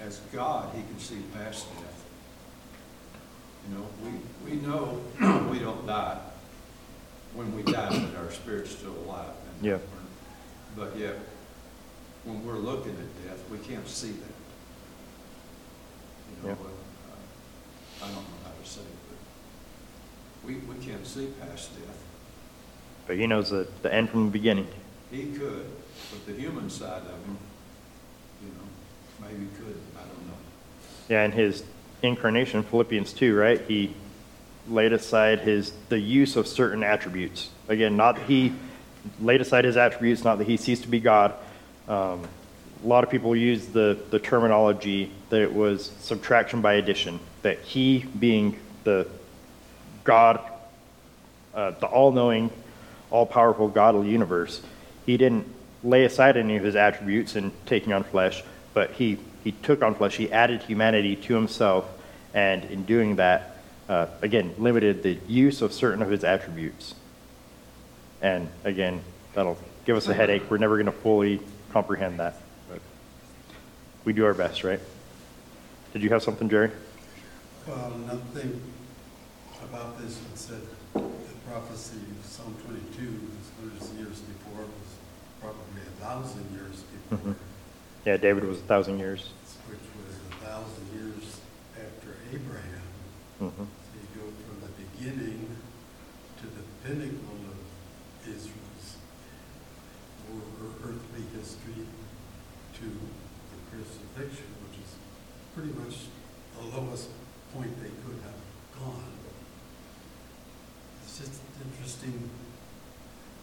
as 0.00 0.18
God, 0.32 0.74
he 0.74 0.82
can 0.82 0.98
see 0.98 1.22
past 1.34 1.66
death. 1.76 2.04
You 3.68 3.76
know, 3.76 3.86
we, 4.02 4.50
we 4.50 4.56
know 4.60 5.00
we 5.50 5.58
don't 5.58 5.86
die 5.86 6.18
when 7.34 7.54
we 7.54 7.62
die, 7.62 7.88
but 8.12 8.18
our 8.24 8.30
spirit's 8.32 8.70
still 8.72 8.94
alive. 9.06 9.28
and 9.56 9.66
Yeah. 9.66 9.78
But 10.76 10.96
yet, 10.96 11.16
when 12.24 12.44
we're 12.44 12.54
looking 12.58 12.92
at 12.92 13.28
death, 13.28 13.42
we 13.50 13.58
can't 13.58 13.86
see 13.86 14.10
that. 14.10 14.34
You 16.30 16.42
know, 16.42 16.48
Yeah. 16.48 16.54
but, 16.60 16.66
uh, 16.68 18.06
I 18.06 18.14
don't 18.14 18.16
know 18.16 18.38
how 18.44 18.50
to 18.62 18.68
say 18.68 18.80
it, 18.80 18.86
but 20.42 20.48
we, 20.48 20.54
we 20.56 20.84
can't 20.84 21.06
see 21.06 21.26
past 21.40 21.70
death. 21.78 22.02
But 23.06 23.16
he 23.16 23.26
knows 23.26 23.50
the, 23.50 23.66
the 23.82 23.92
end 23.92 24.10
from 24.10 24.26
the 24.26 24.30
beginning. 24.30 24.68
He 25.10 25.26
could, 25.26 25.66
but 26.10 26.26
the 26.26 26.32
human 26.32 26.70
side 26.70 27.02
of 27.02 27.26
him, 27.26 27.38
you 28.42 28.48
know, 28.48 29.28
maybe 29.28 29.46
could, 29.56 29.76
I 29.96 30.00
don't 30.00 30.26
know. 30.26 30.34
Yeah, 31.08 31.24
in 31.24 31.32
his 31.32 31.64
incarnation, 32.02 32.62
Philippians 32.62 33.12
2, 33.12 33.36
right? 33.36 33.60
He 33.62 33.94
laid 34.68 34.92
aside 34.92 35.40
his 35.40 35.72
the 35.88 35.98
use 35.98 36.36
of 36.36 36.46
certain 36.46 36.84
attributes. 36.84 37.50
Again, 37.68 37.96
not 37.96 38.16
that 38.16 38.26
he 38.26 38.52
laid 39.20 39.40
aside 39.40 39.64
his 39.64 39.76
attributes, 39.76 40.22
not 40.22 40.38
that 40.38 40.46
he 40.46 40.56
ceased 40.56 40.82
to 40.82 40.88
be 40.88 41.00
God. 41.00 41.34
Um, 41.88 42.26
a 42.82 42.86
lot 42.86 43.04
of 43.04 43.10
people 43.10 43.34
use 43.34 43.66
the, 43.66 43.98
the 44.10 44.18
terminology 44.18 45.10
that 45.28 45.42
it 45.42 45.52
was 45.52 45.90
subtraction 46.00 46.62
by 46.62 46.74
addition, 46.74 47.20
that 47.42 47.58
he 47.60 48.04
being 48.18 48.58
the 48.84 49.06
God, 50.04 50.40
uh, 51.54 51.72
the 51.72 51.86
all 51.86 52.12
knowing, 52.12 52.50
all 53.10 53.26
powerful 53.26 53.68
God 53.68 53.94
of 53.94 54.04
the 54.04 54.10
universe, 54.10 54.62
he 55.06 55.16
didn't 55.16 55.46
lay 55.82 56.04
aside 56.04 56.36
any 56.36 56.56
of 56.56 56.64
his 56.64 56.76
attributes 56.76 57.36
in 57.36 57.52
taking 57.66 57.92
on 57.92 58.04
flesh, 58.04 58.42
but 58.74 58.92
he, 58.92 59.18
he 59.44 59.52
took 59.52 59.82
on 59.82 59.94
flesh. 59.94 60.16
He 60.16 60.30
added 60.30 60.62
humanity 60.62 61.16
to 61.16 61.34
himself, 61.34 61.86
and 62.34 62.64
in 62.66 62.84
doing 62.84 63.16
that, 63.16 63.56
uh, 63.88 64.06
again, 64.22 64.54
limited 64.58 65.02
the 65.02 65.18
use 65.26 65.62
of 65.62 65.72
certain 65.72 66.02
of 66.02 66.10
his 66.10 66.22
attributes. 66.22 66.94
And 68.22 68.48
again, 68.64 69.02
that'll 69.34 69.58
give 69.84 69.96
us 69.96 70.06
a 70.08 70.14
headache. 70.14 70.50
We're 70.50 70.58
never 70.58 70.76
going 70.76 70.86
to 70.86 70.92
fully 70.92 71.40
comprehend 71.72 72.20
that. 72.20 72.36
But 72.68 72.80
we 74.04 74.12
do 74.12 74.24
our 74.24 74.34
best, 74.34 74.62
right? 74.62 74.80
Did 75.92 76.02
you 76.02 76.10
have 76.10 76.22
something, 76.22 76.48
Jerry? 76.48 76.70
Well, 77.66 77.90
nothing 78.06 78.60
about 79.64 79.98
this 79.98 80.18
that 80.18 80.38
said 80.38 80.60
the 80.94 81.00
prophecy 81.48 81.96
of 81.96 82.26
Psalm 82.26 82.54
22 82.64 83.02
was 83.02 83.50
hundreds 83.58 83.90
of 83.90 83.98
years 83.98 84.20
before, 84.20 84.62
it 84.62 84.68
was 84.68 84.94
probably 85.40 85.82
a 85.82 85.89
thousand 86.00 86.50
years 86.52 86.82
before, 86.82 87.18
Mhm. 87.18 87.34
Yeah, 88.06 88.16
David 88.16 88.44
was 88.44 88.58
a 88.58 88.62
thousand 88.62 88.98
years. 88.98 89.30
which 89.68 89.78
was 89.96 90.16
a 90.32 90.44
thousand 90.44 90.86
years 90.94 91.40
after 91.76 92.16
Abraham. 92.32 92.88
hmm 93.38 93.48
So 93.48 93.92
you 94.00 94.08
go 94.16 94.26
from 94.46 94.58
the 94.64 94.72
beginning 94.80 95.56
to 96.40 96.46
the 96.46 96.64
pinnacle 96.84 97.38
of 97.52 97.58
Israel's 98.26 98.88
or 100.32 100.40
or 100.64 100.70
earthly 100.90 101.24
history 101.36 101.84
to 102.80 102.86
the 103.52 103.58
crucifixion, 103.70 104.48
which 104.64 104.78
is 104.80 104.90
pretty 105.54 105.72
much 105.76 106.08
the 106.56 106.64
lowest 106.76 107.08
point 107.54 107.72
they 107.82 107.92
could 108.04 108.20
have 108.24 108.40
gone. 108.78 109.12
It's 111.04 111.18
just 111.18 111.40
interesting 111.64 112.30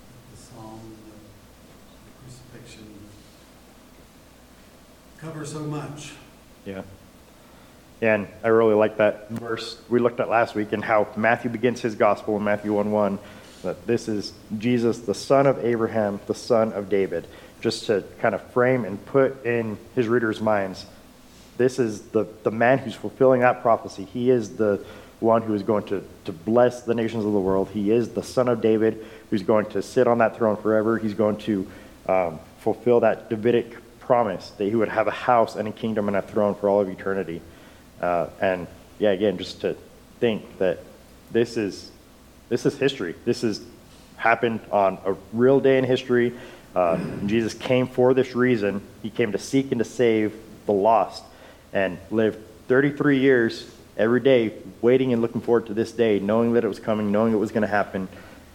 that 0.10 0.24
the 0.32 0.38
psalm, 0.42 0.82
the 1.06 1.14
the 1.14 2.12
crucifixion 2.24 2.88
cover 5.28 5.46
so 5.46 5.60
much. 5.60 6.14
Yeah. 6.66 6.84
And 8.02 8.28
I 8.44 8.48
really 8.48 8.76
like 8.76 8.98
that 8.98 9.30
verse 9.30 9.78
we 9.90 10.00
looked 10.00 10.22
at 10.22 10.30
last 10.30 10.56
week 10.56 10.72
and 10.72 10.82
how 10.82 11.08
Matthew 11.18 11.50
begins 11.52 11.82
his 11.82 11.96
gospel 11.96 12.38
in 12.38 12.44
Matthew 12.46 12.72
1 12.72 12.92
1, 12.92 13.20
that 13.64 13.86
this 13.86 14.08
is 14.08 14.32
Jesus, 14.58 15.00
the 15.00 15.14
son 15.14 15.46
of 15.46 15.66
Abraham, 15.66 16.22
the 16.28 16.36
son 16.36 16.72
of 16.72 16.90
David. 16.90 17.28
Just 17.60 17.88
to 17.88 18.06
kind 18.20 18.36
of 18.36 18.42
frame 18.52 18.86
and 18.86 19.04
put 19.08 19.46
in 19.46 19.78
his 19.96 20.08
readers' 20.08 20.40
minds, 20.40 20.86
this 21.58 21.78
is 21.78 22.04
the, 22.04 22.26
the 22.44 22.52
man 22.52 22.78
who's 22.78 22.96
fulfilling 22.96 23.42
that 23.42 23.62
prophecy. 23.62 24.06
He 24.06 24.30
is 24.30 24.56
the 24.56 24.86
one 25.20 25.42
who 25.42 25.56
is 25.56 25.64
going 25.64 25.84
to, 25.88 26.08
to 26.26 26.32
bless 26.32 26.84
the 26.84 26.94
nations 26.94 27.26
of 27.26 27.34
the 27.34 27.40
world. 27.40 27.70
He 27.74 27.92
is 27.92 28.10
the 28.10 28.24
son 28.24 28.48
of 28.48 28.62
David 28.62 29.06
who's 29.30 29.44
going 29.44 29.66
to 29.72 29.82
sit 29.82 30.08
on 30.08 30.20
that 30.20 30.38
throne 30.38 30.56
forever. 30.56 30.98
He's 31.00 31.16
going 31.16 31.38
to 31.40 31.68
um, 32.08 32.40
fulfill 32.60 33.02
that 33.02 33.30
Davidic 33.30 33.76
promise 34.08 34.52
that 34.52 34.64
he 34.64 34.74
would 34.74 34.88
have 34.88 35.08
a 35.08 35.12
house 35.12 35.58
and 35.58 35.68
a 35.68 35.72
kingdom 35.72 36.08
and 36.08 36.16
a 36.16 36.22
throne 36.22 36.56
for 36.56 36.70
all 36.70 36.80
of 36.80 36.90
eternity. 36.90 37.42
Uh, 38.02 38.28
and 38.40 38.66
yeah, 39.00 39.12
again, 39.12 39.38
just 39.38 39.62
to 39.62 39.76
think 40.20 40.58
that 40.58 40.80
this 41.30 41.58
is 41.58 41.92
this 42.48 42.66
is 42.66 42.78
history. 42.78 43.14
This 43.26 43.42
has 43.42 43.62
happened 44.16 44.62
on 44.72 44.98
a 45.06 45.16
real 45.34 45.60
day 45.60 45.78
in 45.78 45.84
history. 45.84 46.34
Uh, 46.74 46.98
Jesus 47.26 47.54
came 47.54 47.88
for 47.88 48.14
this 48.14 48.34
reason. 48.34 48.82
He 49.04 49.10
came 49.10 49.34
to 49.34 49.38
seek 49.38 49.72
and 49.72 49.80
to 49.80 49.86
save 49.86 50.34
the 50.66 50.72
lost, 50.72 51.24
and 51.74 51.98
lived 52.10 52.40
33 52.70 53.20
years 53.20 53.70
every 53.98 54.22
day, 54.22 54.54
waiting 54.82 55.12
and 55.12 55.22
looking 55.22 55.42
forward 55.42 55.68
to 55.68 55.74
this 55.74 55.92
day, 55.92 56.20
knowing 56.20 56.54
that 56.54 56.64
it 56.64 56.68
was 56.68 56.80
coming, 56.80 57.12
knowing 57.12 57.34
it 57.34 57.38
was 57.38 57.52
going 57.52 57.62
to 57.62 57.68
happen, 57.68 58.08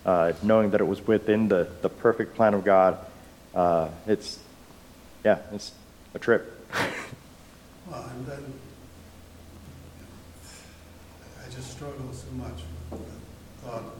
uh, 0.06 0.32
knowing 0.42 0.70
that 0.70 0.80
it 0.80 0.86
was 0.86 1.06
within 1.06 1.48
the, 1.48 1.68
the 1.82 1.88
perfect 1.90 2.36
plan 2.36 2.54
of 2.54 2.64
God. 2.64 2.98
Uh, 3.54 3.88
it's, 4.06 4.38
yeah, 5.24 5.38
it's 5.52 5.72
a 6.14 6.18
trip. 6.18 6.58
Well, 7.90 8.08
and 8.14 8.26
then, 8.26 8.52
I 11.44 11.50
just 11.50 11.72
struggle 11.72 12.12
so 12.12 12.30
much 12.30 12.62
with 12.90 13.00
the 13.00 13.66
thought 13.66 13.82
of 13.82 13.92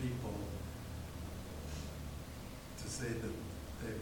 people 0.00 0.32
to 2.80 2.88
say 2.88 3.08
that 3.08 3.34
they, 3.82 3.92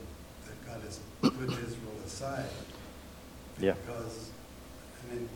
that 0.47 0.67
God 0.67 0.83
has 0.83 1.01
put 1.23 1.49
Israel 1.49 1.97
aside. 2.05 2.45
Yeah. 3.59 3.73
Because, 3.87 4.31
I 5.03 5.15
mean, 5.15 5.29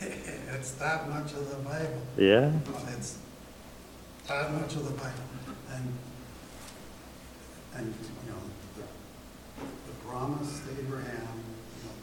it's 0.54 0.72
that 0.72 1.08
much 1.08 1.32
of 1.32 1.50
the 1.50 1.56
Bible. 1.56 2.02
Yeah. 2.16 2.52
It's 2.96 3.18
that 4.28 4.52
much 4.52 4.76
of 4.76 4.84
the 4.84 4.92
Bible. 4.92 5.24
And, 5.72 5.92
and, 7.76 7.86
you 7.86 8.30
know, 8.30 8.38
promise 10.08 10.60
to 10.60 10.70
Abraham, 10.80 11.28
you 11.76 11.84
know, 11.84 11.94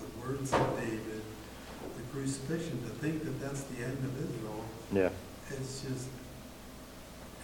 the 0.00 0.28
words 0.28 0.52
of 0.52 0.76
David, 0.78 1.22
the 1.96 2.02
crucifixion, 2.12 2.82
to 2.82 2.90
think 3.00 3.24
that 3.24 3.40
that's 3.40 3.62
the 3.64 3.84
end 3.84 3.98
of 4.04 4.18
Israel, 4.18 4.64
Yeah. 4.92 5.08
it's 5.50 5.82
just 5.82 6.08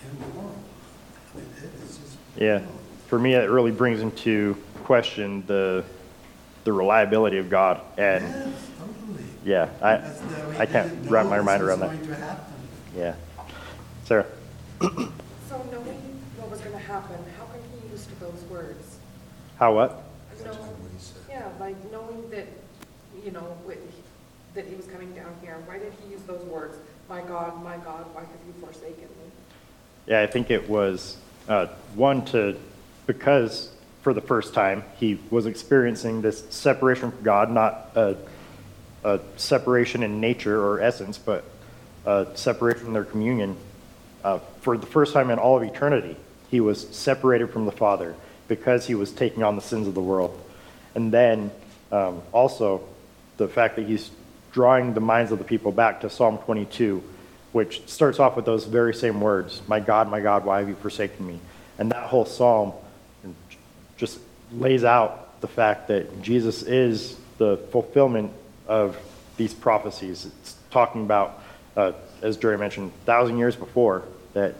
immoral. 0.04 0.54
I 1.34 1.36
mean, 1.38 1.46
it 1.58 1.82
is 1.84 1.98
just. 1.98 2.16
Yeah. 2.36 2.58
immoral. 2.58 2.74
For 3.08 3.18
me, 3.18 3.34
it 3.34 3.50
really 3.50 3.72
brings 3.72 4.00
into 4.00 4.56
question 4.84 5.44
the, 5.46 5.84
the 6.64 6.72
reliability 6.72 7.38
of 7.38 7.50
God. 7.50 7.80
And 7.98 8.24
Yes, 8.24 8.70
totally. 8.78 9.24
yeah, 9.44 9.68
I, 9.82 9.96
That's 9.96 10.60
I 10.60 10.66
can't 10.66 11.10
wrap 11.10 11.26
my 11.26 11.40
mind 11.40 11.62
around 11.62 11.80
that. 11.80 11.88
going 11.90 12.06
to 12.08 12.14
happen. 12.14 12.44
yeah. 12.96 13.14
Sarah? 14.04 14.26
So 14.80 14.88
knowing 15.72 16.20
what 16.36 16.50
was 16.50 16.60
gonna 16.60 16.78
happen, 16.78 17.16
how 17.38 17.44
can 17.46 17.60
he 17.72 17.88
use 17.92 18.06
those 18.20 18.42
words? 18.50 18.98
How 19.58 19.74
what? 19.74 20.02
Yeah, 21.40 21.48
like 21.58 21.90
knowing 21.90 22.28
that, 22.28 22.46
you 23.24 23.30
know, 23.30 23.56
that 24.54 24.66
he 24.66 24.74
was 24.74 24.84
coming 24.84 25.10
down 25.14 25.34
here, 25.40 25.56
why 25.64 25.78
did 25.78 25.90
he 26.04 26.12
use 26.12 26.20
those 26.24 26.44
words? 26.44 26.76
My 27.08 27.22
God, 27.22 27.64
my 27.64 27.78
God, 27.78 28.04
why 28.12 28.20
have 28.20 28.30
you 28.46 28.52
forsaken 28.60 29.04
me? 29.04 29.30
Yeah, 30.06 30.20
I 30.20 30.26
think 30.26 30.50
it 30.50 30.68
was 30.68 31.16
uh, 31.48 31.68
one 31.94 32.26
to 32.26 32.58
because 33.06 33.72
for 34.02 34.12
the 34.12 34.20
first 34.20 34.52
time 34.52 34.84
he 34.98 35.18
was 35.30 35.46
experiencing 35.46 36.20
this 36.20 36.44
separation 36.50 37.10
from 37.10 37.22
God, 37.22 37.50
not 37.50 37.90
a, 37.94 38.16
a 39.02 39.20
separation 39.38 40.02
in 40.02 40.20
nature 40.20 40.62
or 40.62 40.82
essence, 40.82 41.16
but 41.16 41.44
a 42.04 42.26
separation 42.34 42.88
in 42.88 42.92
their 42.92 43.04
communion. 43.04 43.56
Uh, 44.22 44.40
for 44.60 44.76
the 44.76 44.86
first 44.86 45.14
time 45.14 45.30
in 45.30 45.38
all 45.38 45.56
of 45.56 45.62
eternity, 45.62 46.16
he 46.50 46.60
was 46.60 46.86
separated 46.94 47.48
from 47.48 47.64
the 47.64 47.72
Father 47.72 48.14
because 48.46 48.86
he 48.86 48.94
was 48.94 49.10
taking 49.10 49.42
on 49.42 49.56
the 49.56 49.62
sins 49.62 49.88
of 49.88 49.94
the 49.94 50.02
world. 50.02 50.38
And 50.94 51.12
then 51.12 51.50
um, 51.92 52.22
also 52.32 52.82
the 53.36 53.48
fact 53.48 53.76
that 53.76 53.86
he's 53.86 54.10
drawing 54.52 54.94
the 54.94 55.00
minds 55.00 55.32
of 55.32 55.38
the 55.38 55.44
people 55.44 55.72
back 55.72 56.00
to 56.00 56.10
Psalm 56.10 56.38
22, 56.38 57.02
which 57.52 57.88
starts 57.88 58.18
off 58.18 58.36
with 58.36 58.44
those 58.44 58.64
very 58.64 58.94
same 58.94 59.20
words 59.20 59.62
My 59.66 59.80
God, 59.80 60.10
my 60.10 60.20
God, 60.20 60.44
why 60.44 60.58
have 60.58 60.68
you 60.68 60.74
forsaken 60.74 61.26
me? 61.26 61.38
And 61.78 61.90
that 61.92 62.08
whole 62.08 62.26
psalm 62.26 62.72
just 63.96 64.18
lays 64.52 64.84
out 64.84 65.40
the 65.40 65.48
fact 65.48 65.88
that 65.88 66.22
Jesus 66.22 66.62
is 66.62 67.16
the 67.38 67.56
fulfillment 67.70 68.32
of 68.66 68.96
these 69.36 69.54
prophecies. 69.54 70.26
It's 70.26 70.56
talking 70.70 71.02
about, 71.02 71.42
uh, 71.76 71.92
as 72.22 72.36
Jerry 72.36 72.58
mentioned, 72.58 72.92
thousand 73.06 73.38
years 73.38 73.56
before, 73.56 74.04
that 74.34 74.54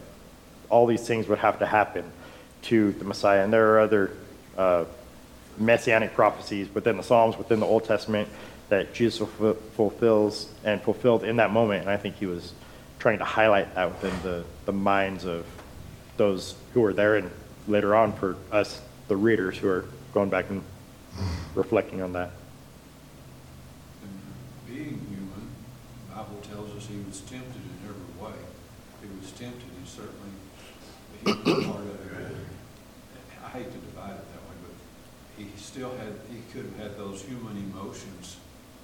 all 0.69 0.87
these 0.87 1.07
things 1.07 1.29
would 1.29 1.39
have 1.39 1.59
to 1.59 1.67
happen 1.67 2.05
to 2.63 2.93
the 2.93 3.05
Messiah. 3.05 3.45
And 3.45 3.53
there 3.53 3.75
are 3.75 3.81
other 3.81 4.17
uh, 4.57 4.85
messianic 5.61 6.15
prophecies 6.15 6.69
within 6.75 6.97
the 6.97 7.03
Psalms, 7.03 7.37
within 7.37 7.61
the 7.61 7.67
Old 7.67 7.85
Testament, 7.85 8.29
that 8.71 8.95
Jesus 8.95 9.19
fulfill- 9.19 9.55
fulfills 9.75 10.53
and 10.65 10.81
fulfilled 10.83 11.25
in 11.25 11.37
that 11.37 11.53
moment. 11.53 11.83
And 11.83 11.91
I 11.91 11.97
think 11.97 12.17
he 12.17 12.27
was 12.27 12.55
trying 12.99 13.19
to 13.19 13.25
highlight 13.25 13.75
that 13.75 13.91
within 13.91 14.23
the, 14.23 14.45
the 14.67 14.73
minds 14.73 15.25
of 15.25 15.45
those 16.17 16.55
who 16.75 16.81
were 16.81 16.93
there 16.93 17.17
and 17.17 17.31
later 17.67 17.95
on 17.95 18.13
for 18.13 18.37
us, 18.53 18.81
the 19.09 19.17
readers, 19.17 19.59
who 19.59 19.69
are 19.69 19.85
going 20.13 20.31
back 20.31 20.51
and 20.51 20.63
reflecting 21.55 22.03
on 22.03 22.13
that. 22.13 22.31
And 24.03 24.21
being 24.67 25.01
human, 25.09 25.51
the 26.09 26.15
Bible 26.15 26.39
tells 26.43 26.77
us 26.77 26.87
he 26.87 26.99
was 27.09 27.21
tempted 27.21 27.57
in 27.57 27.89
every 27.89 28.25
way. 28.25 28.39
He 29.01 29.09
was 29.19 29.31
tempted, 29.33 29.63
he 29.63 29.89
certainly, 29.89 31.65
part 31.65 31.81
of 31.81 31.89
it. 31.89 32.37
I 33.45 33.49
hate 33.49 33.73
to 33.73 33.79
divide 33.79 34.13
it 34.13 34.25
that 34.33 34.43
way, 34.47 34.57
but 34.63 34.75
he 35.37 35.51
still 35.71 35.91
had, 35.99 36.15
he 36.29 36.41
could 36.53 36.65
have 36.67 36.77
had 36.91 36.99
those 36.99 37.23
human 37.23 37.57
emotions 37.57 38.39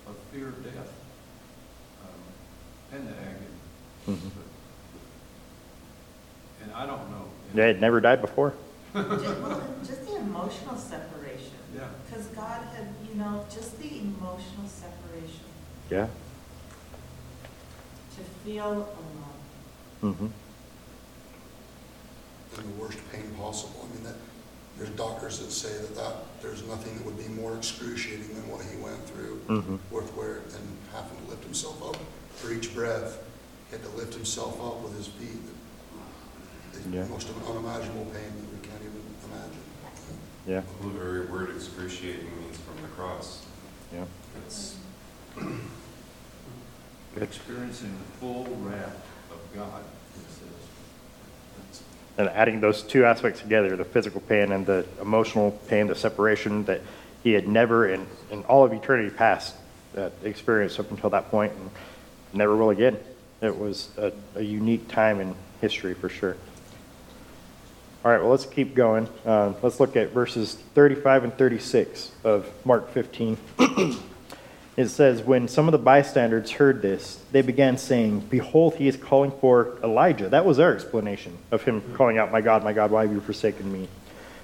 of 0.07 0.15
fear 0.33 0.49
of 0.49 0.63
death, 0.63 0.93
um, 2.03 2.21
and 2.97 3.09
the 3.09 3.13
agony. 3.13 3.57
Mhm. 4.07 4.31
But- 4.37 4.45
And 6.63 6.73
I 6.73 6.87
don't 6.87 7.11
know. 7.11 7.25
They 7.55 7.67
had 7.67 7.81
never 7.81 8.01
died 8.01 8.21
before. 8.21 8.55
Just, 8.95 9.09
well, 9.41 9.63
just 9.85 10.07
the 10.07 10.17
emotional 10.17 10.77
separation. 10.77 11.59
Yeah. 11.75 11.89
Because 12.09 12.27
God 12.29 12.63
had, 12.75 12.87
you 13.09 13.17
know, 13.17 13.45
just 13.53 13.79
the 13.79 13.99
emotional 14.01 14.69
separation, 14.69 15.45
Yeah. 15.91 16.07
to 18.17 18.23
feel 18.45 18.73
alone. 18.73 19.35
Mm-hmm. 20.03 20.27
in 22.59 22.63
the 22.77 22.83
worst 22.83 22.99
pain 23.13 23.35
possible. 23.39 23.87
I 23.91 23.95
mean, 23.95 24.05
that, 24.05 24.15
there's 24.79 24.91
doctors 24.91 25.39
that 25.39 25.51
say 25.51 25.73
that 25.79 25.95
that, 25.97 26.15
there's 26.43 26.67
nothing 26.67 26.97
that 26.97 27.05
would 27.07 27.17
be 27.19 27.29
more 27.29 27.57
excruciating 27.57 28.29
than 28.35 28.49
what 28.49 28.61
he 28.63 28.77
went 28.77 29.05
through 29.09 29.41
Mhm. 29.49 29.79
with 29.91 30.11
where, 30.15 30.37
and 30.55 30.77
having 30.93 31.17
to 31.25 31.31
lift 31.31 31.45
himself 31.45 31.83
up 31.83 31.97
for 32.37 32.51
each 32.53 32.75
breath. 32.75 33.19
He 33.71 33.77
had 33.77 33.83
to 33.85 33.91
lift 33.97 34.15
himself 34.15 34.61
up 34.61 34.81
with 34.83 34.97
his 34.97 35.07
feet. 35.09 35.41
The 36.75 36.91
Yeah. 36.91 37.05
most 37.07 37.29
unimaginable 37.49 38.05
pain 38.07 38.31
that 38.37 38.53
we 38.53 38.59
can't 38.69 38.83
even 38.83 39.03
imagine. 39.25 39.65
Yeah. 40.47 40.63
The 40.83 40.89
very 40.99 41.27
word 41.27 41.51
excruciating 41.57 42.31
means 42.39 42.59
from 42.59 42.81
the 42.83 42.89
cross. 42.89 43.41
Yeah. 43.93 44.05
It's, 44.45 44.75
Experiencing 47.19 47.97
the 47.97 48.19
full 48.21 48.45
wrath 48.61 49.03
of 49.31 49.39
God, 49.55 49.83
it 50.15 50.21
says. 50.29 50.39
That's- 50.43 50.56
And 52.19 52.29
adding 52.31 52.61
those 52.61 52.83
two 52.83 53.05
aspects 53.05 53.41
together, 53.41 53.77
the 53.77 53.85
physical 53.85 54.21
pain 54.23 54.53
and 54.53 54.65
the 54.65 54.87
emotional 55.01 55.51
pain, 55.69 55.87
the 55.87 55.95
separation 55.95 56.65
that 56.65 56.81
he 57.23 57.33
had 57.33 57.47
never 57.47 57.89
in, 57.89 58.07
in 58.31 58.43
all 58.45 58.65
of 58.65 58.73
eternity 58.73 59.11
past 59.11 59.55
uh, 59.97 60.11
experienced 60.23 60.81
up 60.81 60.91
until 60.91 61.11
that 61.11 61.31
point 61.31 61.53
and 61.53 61.71
never 62.33 62.57
will 62.57 62.71
again. 62.71 62.99
It 63.43 63.59
was 63.59 63.91
a, 63.99 64.13
a 64.35 64.43
unique 64.43 64.89
time 64.89 65.21
in 65.21 65.35
history 65.61 65.95
for 65.95 66.09
sure. 66.09 66.37
All 68.05 68.13
right, 68.13 68.21
well, 68.21 68.31
let's 68.31 68.47
keep 68.47 68.75
going. 68.75 69.09
Uh, 69.25 69.53
let's 69.63 69.81
look 69.81 69.97
at 69.97 70.13
verses 70.13 70.55
35 70.75 71.25
and 71.25 71.37
36 71.37 72.13
of 72.25 72.49
Mark 72.65 72.93
15. 72.93 73.37
It 74.77 74.89
says, 74.89 75.23
When 75.23 75.49
some 75.49 75.69
of 75.69 75.73
the 75.73 75.79
bystanders 75.79 76.51
heard 76.53 76.83
this, 76.83 77.21
they 77.33 77.43
began 77.43 77.79
saying, 77.79 78.21
Behold, 78.29 78.77
he 78.77 78.89
is 78.89 78.97
calling 78.97 79.33
for 79.41 79.79
Elijah. 79.83 80.29
That 80.29 80.45
was 80.45 80.59
their 80.59 80.75
explanation 80.75 81.39
of 81.51 81.63
him 81.63 81.83
calling 81.95 82.19
out, 82.19 82.31
My 82.31 82.43
God, 82.43 82.63
my 82.63 82.73
God, 82.73 82.91
why 82.91 83.03
have 83.03 83.13
you 83.13 83.21
forsaken 83.21 83.73
me? 83.73 83.89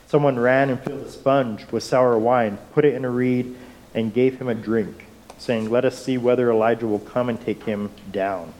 Someone 0.07 0.39
ran 0.39 0.70
and 0.70 0.80
filled 0.80 1.07
a 1.07 1.11
sponge 1.11 1.66
with 1.70 1.83
sour 1.83 2.18
wine, 2.18 2.59
put 2.72 2.85
it 2.85 2.95
in 2.95 3.05
a 3.05 3.11
reed, 3.11 3.57
and 3.95 4.12
gave 4.12 4.39
him 4.39 4.49
a 4.49 4.55
drink, 4.55 5.07
saying, 5.37 5.70
Let 5.70 5.85
us 5.85 6.03
see 6.03 6.16
whether 6.16 6.51
Elijah 6.51 6.87
will 6.87 6.99
come 6.99 7.28
and 7.28 7.41
take 7.41 7.64
him 7.64 7.91
down. 8.11 8.55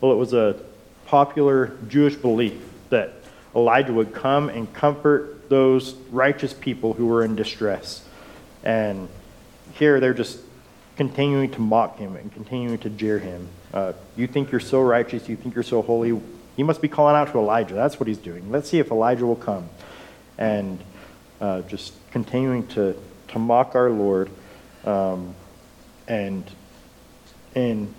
Well, 0.00 0.12
it 0.12 0.16
was 0.16 0.32
a 0.32 0.56
popular 1.06 1.76
Jewish 1.88 2.16
belief 2.16 2.60
that 2.88 3.12
Elijah 3.54 3.92
would 3.92 4.14
come 4.14 4.48
and 4.48 4.72
comfort 4.72 5.48
those 5.48 5.94
righteous 6.10 6.52
people 6.52 6.94
who 6.94 7.06
were 7.06 7.24
in 7.24 7.36
distress. 7.36 8.04
And 8.62 9.08
here 9.74 10.00
they're 10.00 10.14
just 10.14 10.40
continuing 10.96 11.50
to 11.50 11.60
mock 11.60 11.98
him 11.98 12.16
and 12.16 12.32
continuing 12.32 12.78
to 12.78 12.90
jeer 12.90 13.18
him. 13.18 13.48
Uh, 13.72 13.92
you 14.16 14.26
think 14.26 14.50
you're 14.50 14.60
so 14.60 14.80
righteous, 14.80 15.28
you 15.28 15.36
think 15.36 15.54
you're 15.54 15.64
so 15.64 15.82
holy. 15.82 16.20
He 16.56 16.62
must 16.62 16.80
be 16.80 16.88
calling 16.88 17.16
out 17.16 17.32
to 17.32 17.38
Elijah. 17.38 17.74
That's 17.74 17.98
what 17.98 18.06
he's 18.06 18.18
doing. 18.18 18.50
Let's 18.50 18.68
see 18.68 18.78
if 18.78 18.90
Elijah 18.90 19.26
will 19.26 19.34
come. 19.34 19.68
And 20.38 20.78
uh, 21.40 21.62
just 21.62 21.94
continuing 22.12 22.66
to, 22.68 22.96
to 23.28 23.38
mock 23.38 23.74
our 23.74 23.90
Lord. 23.90 24.30
Um, 24.84 25.34
and 26.06 26.44
in, 27.54 27.92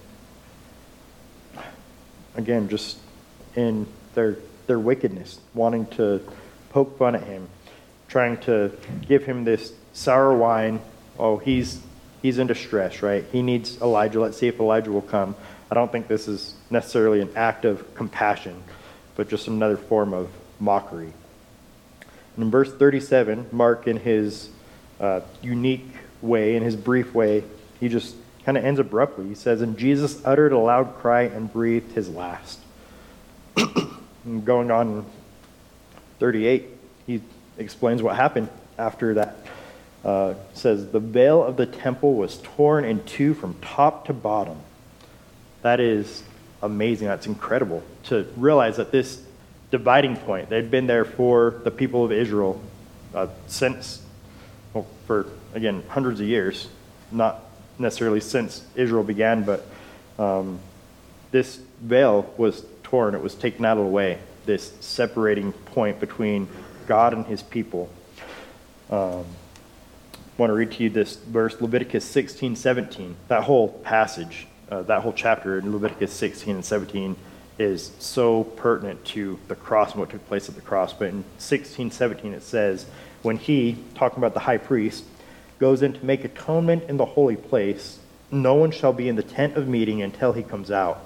again, 2.36 2.70
just 2.70 2.98
in 3.56 3.88
their, 4.14 4.38
their 4.68 4.80
wickedness, 4.80 5.40
wanting 5.54 5.88
to 5.88 6.22
poke 6.70 6.98
fun 6.98 7.16
at 7.16 7.24
him, 7.24 7.50
trying 8.08 8.38
to 8.38 8.72
give 9.08 9.26
him 9.26 9.44
this 9.44 9.74
sour 9.92 10.36
wine. 10.36 10.80
Oh, 11.20 11.38
he's 11.38 11.82
He's 12.26 12.40
in 12.40 12.48
distress, 12.48 13.04
right? 13.04 13.24
He 13.32 13.44
needs 13.44 13.80
Elijah. 13.80 14.20
Let's 14.20 14.40
see 14.40 14.48
if 14.48 14.60
Elijah 14.60 14.92
will 14.92 15.04
come. 15.04 15.36
I 15.70 15.76
don't 15.76 15.92
think 15.92 16.08
this 16.08 16.28
is 16.28 16.56
necessarily 16.72 17.22
an 17.22 17.30
act 17.36 17.66
of 17.66 17.94
compassion, 17.94 18.64
but 19.16 19.30
just 19.30 19.48
another 19.48 19.78
form 19.78 20.12
of 20.12 20.32
mockery. 20.60 21.14
And 22.36 22.46
in 22.46 22.50
verse 22.50 22.74
37, 22.74 23.50
Mark, 23.52 23.86
in 23.86 23.98
his 23.98 24.50
uh, 25.00 25.22
unique 25.44 25.86
way, 26.24 26.56
in 26.56 26.64
his 26.64 26.76
brief 26.76 27.14
way, 27.14 27.44
he 27.80 27.90
just 27.90 28.16
kind 28.44 28.58
of 28.58 28.66
ends 28.66 28.80
abruptly. 28.80 29.28
He 29.28 29.36
says, 29.36 29.62
And 29.62 29.78
Jesus 29.78 30.20
uttered 30.26 30.52
a 30.52 30.58
loud 30.58 30.96
cry 30.96 31.26
and 31.26 31.54
breathed 31.54 31.92
his 31.92 32.10
last. 32.10 32.60
going 34.44 34.72
on 34.72 35.06
38, 36.18 36.70
he 37.06 37.22
explains 37.60 38.02
what 38.02 38.16
happened 38.16 38.50
after 38.80 39.14
that. 39.14 39.38
Uh, 40.06 40.36
says, 40.54 40.92
The 40.92 41.00
veil 41.00 41.44
of 41.44 41.58
the 41.58 41.66
temple 41.66 42.14
was 42.14 42.38
torn 42.38 42.86
in 42.86 43.04
two 43.06 43.34
from 43.34 43.56
top 43.56 44.06
to 44.06 44.14
bottom. 44.14 44.60
That 45.64 45.80
is 45.80 46.22
amazing. 46.62 47.08
That's 47.08 47.26
incredible 47.26 47.82
to 48.04 48.28
realize 48.38 48.78
that 48.78 48.92
this 48.92 49.20
dividing 49.72 50.16
point, 50.18 50.50
they'd 50.50 50.70
been 50.70 50.86
there 50.86 51.06
for 51.06 51.60
the 51.64 51.72
people 51.72 52.06
of 52.06 52.12
Israel 52.12 52.62
uh, 53.16 53.28
since, 53.48 54.04
well, 54.76 54.86
for, 55.08 55.26
again, 55.56 55.84
hundreds 55.90 56.20
of 56.20 56.28
years. 56.28 56.68
Not 57.12 57.44
necessarily 57.80 58.20
since 58.20 58.64
Israel 58.76 59.04
began, 59.04 59.44
but 59.44 59.66
um, 60.20 60.60
this 61.32 61.58
veil 61.82 62.32
was 62.38 62.64
torn, 62.84 63.16
it 63.16 63.22
was 63.22 63.34
taken 63.34 63.66
out 63.66 63.78
of 63.78 63.86
the 63.86 63.90
way, 63.90 64.20
this 64.46 64.72
separating 64.82 65.52
point 65.52 66.00
between 66.00 66.48
God 66.86 67.14
and 67.14 67.26
his 67.26 67.42
people. 67.42 67.90
Um, 68.92 69.26
I 70.38 70.42
want 70.42 70.50
to 70.50 70.56
read 70.56 70.74
to 70.74 70.84
you 70.84 70.90
this 70.90 71.16
verse, 71.16 71.62
Leviticus 71.62 72.04
16, 72.04 72.58
17. 72.58 73.16
That 73.30 73.44
whole 73.44 73.70
passage, 73.70 74.48
uh, 74.70 74.82
that 74.82 75.02
whole 75.02 75.14
chapter 75.14 75.58
in 75.58 75.72
Leviticus 75.72 76.12
16 76.12 76.56
and 76.56 76.66
17 76.66 77.16
is 77.58 77.94
so 78.00 78.44
pertinent 78.44 79.06
to 79.06 79.40
the 79.48 79.56
cross 79.56 79.92
and 79.92 80.02
what 80.02 80.10
took 80.10 80.28
place 80.28 80.50
at 80.50 80.56
the 80.56 80.62
cross. 80.62 80.92
But 80.92 81.08
in 81.08 81.24
16, 81.38 81.90
17, 81.90 82.34
it 82.34 82.44
says, 82.44 82.86
when 83.22 83.38
he, 83.38 83.78
talking 83.94 84.18
about 84.18 84.34
the 84.34 84.42
high 84.42 84.58
priest, 84.58 85.06
goes 85.58 85.82
in 85.82 85.94
to 85.94 86.06
make 86.06 86.26
atonement 86.26 86.84
in 86.90 86.98
the 86.98 87.06
holy 87.06 87.38
place, 87.38 88.00
no 88.30 88.56
one 88.56 88.72
shall 88.72 88.92
be 88.92 89.08
in 89.08 89.16
the 89.16 89.24
tent 89.24 89.56
of 89.56 89.70
meeting 89.70 90.02
until 90.02 90.34
he 90.34 90.44
comes 90.44 90.70
out, 90.70 91.00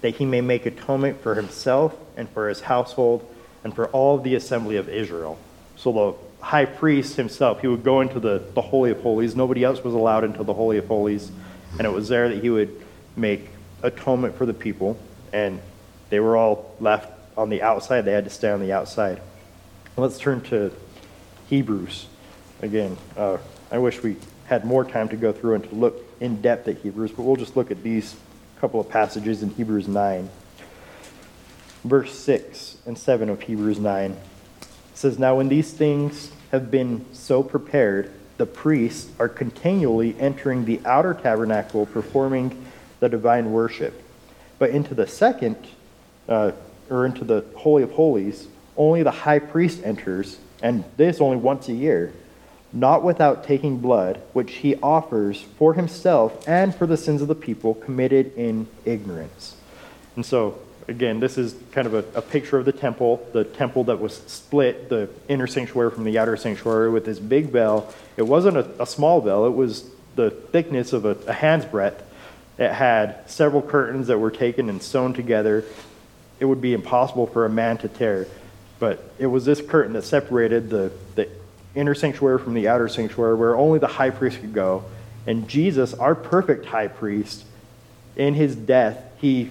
that 0.00 0.14
he 0.14 0.24
may 0.24 0.40
make 0.40 0.64
atonement 0.64 1.20
for 1.20 1.34
himself 1.34 1.94
and 2.16 2.26
for 2.30 2.48
his 2.48 2.62
household 2.62 3.22
and 3.64 3.74
for 3.74 3.88
all 3.88 4.16
the 4.16 4.34
assembly 4.34 4.76
of 4.76 4.88
Israel. 4.88 5.38
So 5.76 5.92
the 5.92 6.14
high 6.42 6.64
priest 6.64 7.16
himself, 7.16 7.60
he 7.60 7.68
would 7.68 7.84
go 7.84 8.00
into 8.00 8.20
the, 8.20 8.42
the 8.54 8.60
Holy 8.60 8.90
of 8.90 9.00
Holies. 9.00 9.34
Nobody 9.34 9.64
else 9.64 9.82
was 9.82 9.94
allowed 9.94 10.24
into 10.24 10.42
the 10.42 10.52
Holy 10.52 10.76
of 10.76 10.86
Holies. 10.86 11.30
And 11.78 11.86
it 11.86 11.92
was 11.92 12.08
there 12.08 12.28
that 12.28 12.42
he 12.42 12.50
would 12.50 12.84
make 13.16 13.48
atonement 13.82 14.36
for 14.36 14.44
the 14.44 14.52
people. 14.52 14.98
And 15.32 15.60
they 16.10 16.20
were 16.20 16.36
all 16.36 16.74
left 16.80 17.10
on 17.38 17.48
the 17.48 17.62
outside. 17.62 18.02
They 18.02 18.12
had 18.12 18.24
to 18.24 18.30
stay 18.30 18.50
on 18.50 18.60
the 18.60 18.72
outside. 18.72 19.22
Let's 19.96 20.18
turn 20.18 20.42
to 20.42 20.72
Hebrews 21.48 22.06
again. 22.60 22.98
Uh, 23.16 23.38
I 23.70 23.78
wish 23.78 24.02
we 24.02 24.16
had 24.46 24.64
more 24.64 24.84
time 24.84 25.08
to 25.10 25.16
go 25.16 25.32
through 25.32 25.54
and 25.54 25.64
to 25.64 25.74
look 25.74 26.04
in 26.20 26.42
depth 26.42 26.68
at 26.68 26.78
Hebrews, 26.78 27.12
but 27.12 27.22
we'll 27.22 27.36
just 27.36 27.56
look 27.56 27.70
at 27.70 27.82
these 27.82 28.16
couple 28.60 28.80
of 28.80 28.88
passages 28.88 29.42
in 29.42 29.50
Hebrews 29.50 29.88
9. 29.88 30.28
Verse 31.84 32.16
6 32.18 32.78
and 32.84 32.98
7 32.98 33.28
of 33.28 33.40
Hebrews 33.42 33.78
9 33.78 34.16
says, 34.94 35.18
Now 35.18 35.36
when 35.36 35.48
these 35.48 35.72
things 35.72 36.32
have 36.50 36.70
been 36.70 37.04
so 37.12 37.42
prepared, 37.42 38.10
the 38.38 38.46
priests 38.46 39.10
are 39.18 39.28
continually 39.28 40.16
entering 40.18 40.64
the 40.64 40.80
outer 40.84 41.14
tabernacle, 41.14 41.86
performing 41.86 42.64
the 43.00 43.08
divine 43.08 43.52
worship. 43.52 44.02
But 44.58 44.70
into 44.70 44.94
the 44.94 45.06
second, 45.06 45.56
uh, 46.28 46.52
or 46.90 47.06
into 47.06 47.24
the 47.24 47.44
Holy 47.56 47.82
of 47.82 47.92
Holies, 47.92 48.48
only 48.76 49.02
the 49.02 49.10
high 49.10 49.38
priest 49.38 49.82
enters, 49.84 50.38
and 50.62 50.84
this 50.96 51.20
only 51.20 51.36
once 51.36 51.68
a 51.68 51.74
year 51.74 52.12
not 52.72 53.02
without 53.02 53.44
taking 53.44 53.78
blood, 53.78 54.20
which 54.32 54.52
he 54.52 54.74
offers 54.76 55.42
for 55.58 55.74
himself 55.74 56.46
and 56.48 56.74
for 56.74 56.86
the 56.86 56.96
sins 56.96 57.20
of 57.20 57.28
the 57.28 57.34
people 57.34 57.74
committed 57.74 58.34
in 58.36 58.66
ignorance. 58.84 59.56
And 60.16 60.24
so, 60.24 60.58
again, 60.88 61.20
this 61.20 61.38
is 61.38 61.54
kind 61.72 61.86
of 61.86 61.94
a, 61.94 62.18
a, 62.18 62.22
picture 62.22 62.58
of 62.58 62.64
the 62.64 62.72
temple, 62.72 63.26
the 63.32 63.44
temple 63.44 63.84
that 63.84 64.00
was 64.00 64.16
split, 64.26 64.88
the 64.88 65.08
inner 65.28 65.46
sanctuary 65.46 65.90
from 65.90 66.04
the 66.04 66.18
outer 66.18 66.36
sanctuary 66.36 66.90
with 66.90 67.04
this 67.04 67.18
big 67.18 67.52
bell. 67.52 67.92
It 68.16 68.22
wasn't 68.22 68.56
a, 68.56 68.82
a 68.82 68.86
small 68.86 69.20
bell, 69.20 69.46
it 69.46 69.54
was 69.54 69.88
the 70.14 70.30
thickness 70.30 70.92
of 70.92 71.04
a, 71.04 71.16
a 71.26 71.32
hand's 71.32 71.64
breadth. 71.64 72.02
It 72.58 72.72
had 72.72 73.28
several 73.30 73.62
curtains 73.62 74.08
that 74.08 74.18
were 74.18 74.30
taken 74.30 74.68
and 74.68 74.82
sewn 74.82 75.14
together. 75.14 75.64
It 76.38 76.44
would 76.44 76.60
be 76.60 76.74
impossible 76.74 77.26
for 77.26 77.46
a 77.46 77.50
man 77.50 77.78
to 77.78 77.88
tear. 77.88 78.26
But 78.78 79.02
it 79.18 79.26
was 79.26 79.44
this 79.44 79.62
curtain 79.62 79.94
that 79.94 80.02
separated 80.02 80.68
the, 80.68 80.92
the 81.14 81.28
inner 81.74 81.94
sanctuary 81.94 82.38
from 82.38 82.54
the 82.54 82.68
outer 82.68 82.88
sanctuary 82.88 83.36
where 83.36 83.56
only 83.56 83.78
the 83.78 83.86
high 83.86 84.10
priest 84.10 84.40
could 84.40 84.52
go. 84.52 84.84
And 85.26 85.48
Jesus, 85.48 85.94
our 85.94 86.14
perfect 86.14 86.66
high 86.66 86.88
priest, 86.88 87.44
in 88.16 88.34
his 88.34 88.54
death, 88.54 89.02
he 89.18 89.50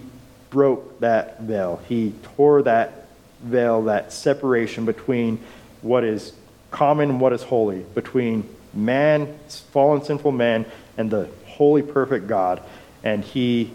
broke 0.52 1.00
that 1.00 1.42
veil. 1.42 1.82
He 1.90 2.14
tore 2.36 2.62
that 2.64 3.08
veil, 3.42 3.84
that 3.84 4.14
separation 4.14 4.86
between 4.86 5.40
what 5.82 6.04
is 6.04 6.34
common 6.70 7.10
and 7.10 7.20
what 7.20 7.34
is 7.34 7.42
holy, 7.42 7.80
between 7.96 8.48
man, 8.74 9.40
fallen, 9.72 10.04
sinful 10.04 10.32
man, 10.32 10.66
and 10.98 11.10
the 11.10 11.28
holy, 11.48 11.82
perfect 11.82 12.28
God. 12.28 12.62
And 13.04 13.24
he 13.24 13.72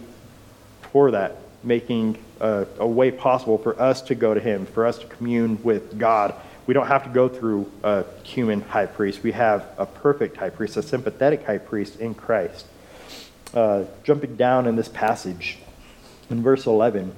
tore 0.93 1.11
that, 1.11 1.37
making 1.64 2.18
a, 2.41 2.66
a 2.79 2.87
way 2.87 3.11
possible 3.11 3.59
for 3.59 3.81
us 3.81 4.03
to 4.03 4.14
go 4.14 4.33
to 4.33 4.41
him, 4.41 4.66
for 4.66 4.87
us 4.87 4.99
to 4.99 5.07
commune 5.07 5.59
with 5.64 5.99
God 5.99 6.35
we 6.66 6.74
don't 6.74 6.89
have 6.89 7.05
to 7.05 7.11
go 7.11 7.29
through 7.29 7.70
a 7.83 8.05
human 8.24 8.61
high 8.61 8.87
priest. 8.87 9.22
We 9.22 9.33
have 9.33 9.66
a 9.79 9.87
perfect 9.87 10.37
high 10.37 10.51
priest, 10.51 10.77
a 10.77 10.83
sympathetic 10.83 11.45
high 11.45 11.59
priest 11.59 12.01
in 12.01 12.14
Christ. 12.14 12.66
Uh, 13.55 13.85
jumping 14.03 14.37
down 14.37 14.66
in 14.66 14.74
this 14.74 14.89
passage, 14.89 15.59
in 16.31 16.43
verse 16.43 16.66
11 16.66 17.14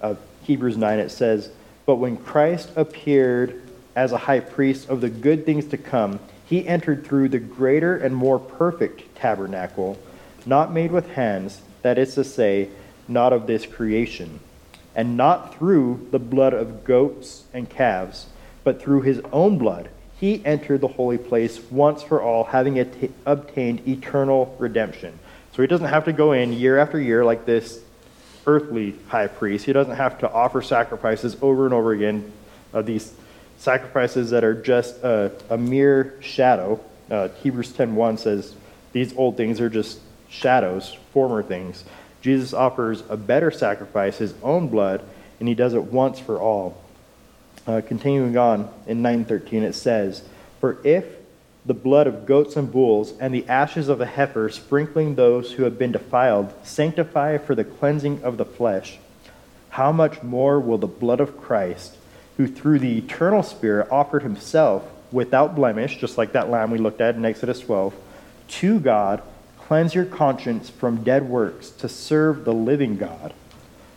of 0.00 0.18
Hebrews 0.42 0.76
9, 0.76 0.98
it 0.98 1.10
says, 1.10 1.50
But 1.86 1.96
when 1.96 2.16
Christ 2.16 2.70
appeared 2.76 3.62
as 3.96 4.12
a 4.12 4.18
high 4.18 4.40
priest 4.40 4.88
of 4.88 5.00
the 5.00 5.10
good 5.10 5.46
things 5.46 5.66
to 5.66 5.78
come, 5.78 6.20
he 6.46 6.66
entered 6.66 7.06
through 7.06 7.30
the 7.30 7.38
greater 7.38 7.96
and 7.96 8.14
more 8.14 8.38
perfect 8.38 9.14
tabernacle, 9.16 9.98
not 10.44 10.72
made 10.72 10.92
with 10.92 11.10
hands, 11.10 11.62
that 11.82 11.98
is 11.98 12.14
to 12.14 12.24
say, 12.24 12.68
not 13.08 13.32
of 13.32 13.46
this 13.46 13.66
creation, 13.66 14.40
and 14.94 15.16
not 15.16 15.56
through 15.56 16.08
the 16.10 16.18
blood 16.18 16.54
of 16.54 16.84
goats 16.84 17.44
and 17.52 17.68
calves 17.68 18.26
but 18.64 18.80
through 18.80 19.02
his 19.02 19.20
own 19.30 19.58
blood 19.58 19.90
he 20.18 20.44
entered 20.44 20.80
the 20.80 20.88
holy 20.88 21.18
place 21.18 21.60
once 21.70 22.02
for 22.02 22.22
all, 22.22 22.44
having 22.44 22.78
at- 22.78 23.10
obtained 23.26 23.86
eternal 23.86 24.56
redemption. 24.58 25.18
So 25.52 25.60
he 25.60 25.68
doesn't 25.68 25.88
have 25.88 26.06
to 26.06 26.12
go 26.12 26.32
in 26.32 26.52
year 26.52 26.78
after 26.78 26.98
year 26.98 27.24
like 27.24 27.44
this 27.44 27.80
earthly 28.46 28.94
high 29.08 29.26
priest. 29.26 29.64
He 29.66 29.72
doesn't 29.72 29.96
have 29.96 30.18
to 30.20 30.30
offer 30.30 30.62
sacrifices 30.62 31.36
over 31.40 31.64
and 31.64 31.74
over 31.74 31.92
again, 31.92 32.32
uh, 32.72 32.82
these 32.82 33.12
sacrifices 33.58 34.30
that 34.30 34.44
are 34.44 34.54
just 34.54 35.02
a, 35.02 35.32
a 35.50 35.56
mere 35.56 36.14
shadow. 36.20 36.80
Uh, 37.10 37.28
Hebrews 37.28 37.72
10.1 37.72 38.18
says 38.18 38.54
these 38.92 39.16
old 39.16 39.36
things 39.36 39.60
are 39.60 39.70
just 39.70 40.00
shadows, 40.28 40.96
former 41.12 41.42
things. 41.42 41.84
Jesus 42.20 42.54
offers 42.54 43.02
a 43.08 43.16
better 43.16 43.50
sacrifice, 43.50 44.18
his 44.18 44.34
own 44.42 44.68
blood, 44.68 45.02
and 45.38 45.48
he 45.48 45.54
does 45.54 45.74
it 45.74 45.84
once 45.84 46.18
for 46.18 46.38
all. 46.38 46.80
Uh, 47.66 47.80
continuing 47.86 48.36
on 48.36 48.68
in 48.86 49.02
913, 49.02 49.62
it 49.62 49.74
says, 49.74 50.22
For 50.60 50.78
if 50.84 51.04
the 51.66 51.74
blood 51.74 52.06
of 52.06 52.26
goats 52.26 52.56
and 52.56 52.70
bulls 52.70 53.14
and 53.18 53.34
the 53.34 53.48
ashes 53.48 53.88
of 53.88 54.00
a 54.00 54.06
heifer, 54.06 54.48
sprinkling 54.50 55.14
those 55.14 55.52
who 55.52 55.62
have 55.62 55.78
been 55.78 55.92
defiled, 55.92 56.52
sanctify 56.62 57.38
for 57.38 57.54
the 57.54 57.64
cleansing 57.64 58.22
of 58.22 58.36
the 58.36 58.44
flesh, 58.44 58.98
how 59.70 59.90
much 59.90 60.22
more 60.22 60.60
will 60.60 60.78
the 60.78 60.86
blood 60.86 61.20
of 61.20 61.40
Christ, 61.40 61.96
who 62.36 62.46
through 62.46 62.80
the 62.80 62.98
eternal 62.98 63.42
Spirit 63.42 63.88
offered 63.90 64.22
himself 64.22 64.88
without 65.10 65.54
blemish, 65.54 65.96
just 65.98 66.18
like 66.18 66.32
that 66.32 66.50
lamb 66.50 66.70
we 66.70 66.78
looked 66.78 67.00
at 67.00 67.14
in 67.14 67.24
Exodus 67.24 67.60
12, 67.60 67.94
to 68.48 68.78
God, 68.78 69.22
cleanse 69.58 69.94
your 69.94 70.04
conscience 70.04 70.68
from 70.68 71.02
dead 71.02 71.28
works 71.28 71.70
to 71.70 71.88
serve 71.88 72.44
the 72.44 72.52
living 72.52 72.96
God? 72.96 73.32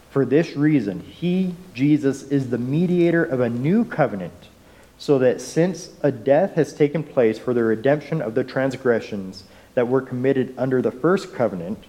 For 0.10 0.26
this 0.26 0.56
reason, 0.56 1.02
he, 1.02 1.54
Jesus, 1.74 2.24
is 2.24 2.50
the 2.50 2.58
mediator 2.58 3.24
of 3.24 3.40
a 3.40 3.50
new 3.50 3.84
covenant, 3.84 4.48
so 4.98 5.20
that 5.20 5.42
since 5.42 5.90
a 6.02 6.12
death 6.12 6.56
has 6.56 6.74
taken 6.74 7.04
place 7.04 7.38
for 7.38 7.54
the 7.54 7.64
redemption 7.64 8.22
of 8.22 8.36
the 8.36 8.44
transgressions 8.44 9.44
that 9.76 9.88
were 9.88 10.02
committed 10.02 10.54
under 10.58 10.82
the 10.82 10.92
first 10.92 11.34
covenant, 11.34 11.84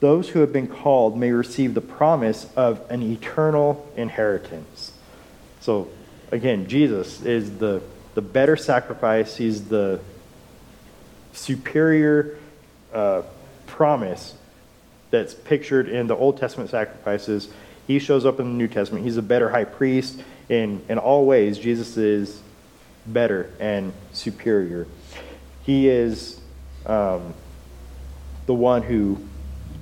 those 0.00 0.30
who 0.30 0.40
have 0.40 0.52
been 0.52 0.66
called 0.66 1.16
may 1.16 1.32
receive 1.32 1.74
the 1.74 1.80
promise 1.80 2.46
of 2.56 2.82
an 2.90 3.02
eternal 3.02 3.88
inheritance. 3.96 4.92
So, 5.60 5.88
again, 6.30 6.66
Jesus 6.66 7.22
is 7.22 7.58
the, 7.58 7.82
the 8.14 8.20
better 8.20 8.56
sacrifice, 8.56 9.36
he's 9.36 9.68
the 9.68 10.00
superior 11.32 12.38
uh, 12.92 13.22
promise 13.66 14.34
that's 15.10 15.34
pictured 15.34 15.88
in 15.88 16.06
the 16.06 16.16
Old 16.16 16.38
Testament 16.38 16.70
sacrifices. 16.70 17.48
He 17.86 17.98
shows 17.98 18.26
up 18.26 18.40
in 18.40 18.46
the 18.46 18.54
New 18.54 18.68
Testament. 18.68 19.04
He's 19.04 19.16
a 19.16 19.22
better 19.22 19.50
high 19.50 19.64
priest. 19.64 20.22
In, 20.52 20.82
in 20.90 20.98
all 20.98 21.24
ways, 21.24 21.58
Jesus 21.58 21.96
is 21.96 22.42
better 23.06 23.50
and 23.58 23.94
superior. 24.12 24.86
He 25.62 25.88
is 25.88 26.42
um, 26.84 27.32
the 28.44 28.52
one 28.52 28.82
who 28.82 29.26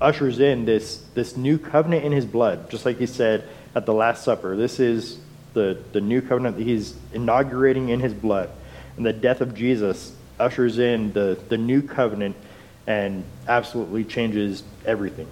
ushers 0.01 0.39
in 0.39 0.67
this, 0.67 1.03
this 1.15 1.37
new 1.37 1.59
covenant 1.59 2.05
in 2.05 2.13
his 2.13 2.25
blood, 2.25 2.71
just 2.71 2.87
like 2.87 2.99
he 2.99 3.07
said 3.07 3.49
at 3.75 3.85
the 3.85 3.93
Last 3.93 4.23
Supper. 4.23 4.55
This 4.55 4.79
is 4.79 5.19
the, 5.55 5.77
the 5.91 6.01
new 6.01 6.23
covenant 6.23 6.57
that 6.57 6.63
he's 6.63 6.95
inaugurating 7.13 7.89
in 7.89 7.99
his 7.99 8.15
blood. 8.15 8.49
And 8.97 9.05
the 9.05 9.13
death 9.13 9.41
of 9.41 9.57
Jesus 9.57 10.15
ushers 10.39 10.79
in 10.79 11.13
the, 11.13 11.37
the 11.49 11.59
new 11.59 11.83
covenant 11.83 12.37
and 12.87 13.25
absolutely 13.49 14.05
changes 14.05 14.63
everything. 14.87 15.27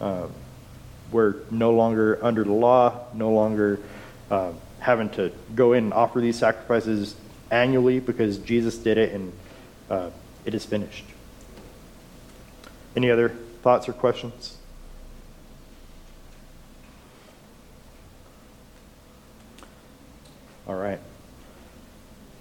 Um, 0.00 0.32
we're 1.12 1.36
no 1.52 1.70
longer 1.70 2.18
under 2.20 2.42
the 2.42 2.52
law, 2.52 3.04
no 3.14 3.30
longer 3.30 3.78
uh, 4.28 4.50
having 4.82 5.08
to 5.08 5.30
go 5.54 5.72
in 5.72 5.84
and 5.84 5.94
offer 5.94 6.20
these 6.20 6.38
sacrifices 6.38 7.14
annually 7.52 8.00
because 8.00 8.38
Jesus 8.38 8.76
did 8.76 8.98
it 8.98 9.12
and 9.12 9.32
uh, 9.88 10.10
it 10.44 10.54
is 10.54 10.64
finished. 10.64 11.04
Any 12.96 13.10
other 13.10 13.28
thoughts 13.62 13.88
or 13.88 13.92
questions? 13.92 14.56
All 20.66 20.74
right. 20.74 20.98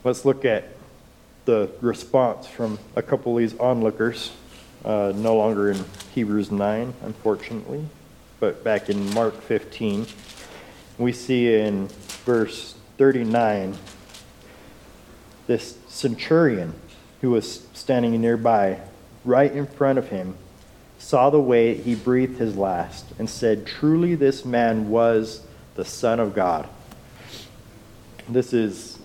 Let's 0.04 0.26
look 0.26 0.44
at 0.44 0.70
the 1.46 1.70
response 1.80 2.48
from 2.48 2.80
a 2.96 3.04
couple 3.04 3.38
of 3.38 3.39
these 3.39 3.58
onlookers. 3.60 4.32
Uh, 4.84 5.14
no 5.16 5.36
longer 5.36 5.70
in 5.70 5.86
Hebrews 6.16 6.50
9, 6.50 6.94
unfortunately, 7.04 7.86
but 8.39 8.64
back 8.64 8.89
in 8.89 9.14
Mark 9.14 9.39
15. 9.44 10.08
We 10.98 11.14
see 11.14 11.54
in 11.54 11.89
verse 12.26 12.76
39 12.98 13.78
this 15.48 15.78
centurion 15.88 16.74
who 17.20 17.32
was 17.32 17.68
standing 17.74 18.20
nearby, 18.22 18.80
right 19.26 19.52
in 19.52 19.68
front 19.68 20.00
of 20.00 20.08
him, 20.08 20.36
saw 20.98 21.30
the 21.30 21.42
way 21.42 21.76
he 21.76 21.94
breathed 21.94 22.40
his 22.40 22.56
last 22.56 23.06
and 23.20 23.30
said, 23.30 23.68
Truly, 23.68 24.16
this 24.16 24.46
man 24.46 24.90
was 24.90 25.46
the 25.76 25.84
Son 25.84 26.20
of 26.20 26.34
God. 26.34 26.70
This 28.30 28.54
is 28.54 28.98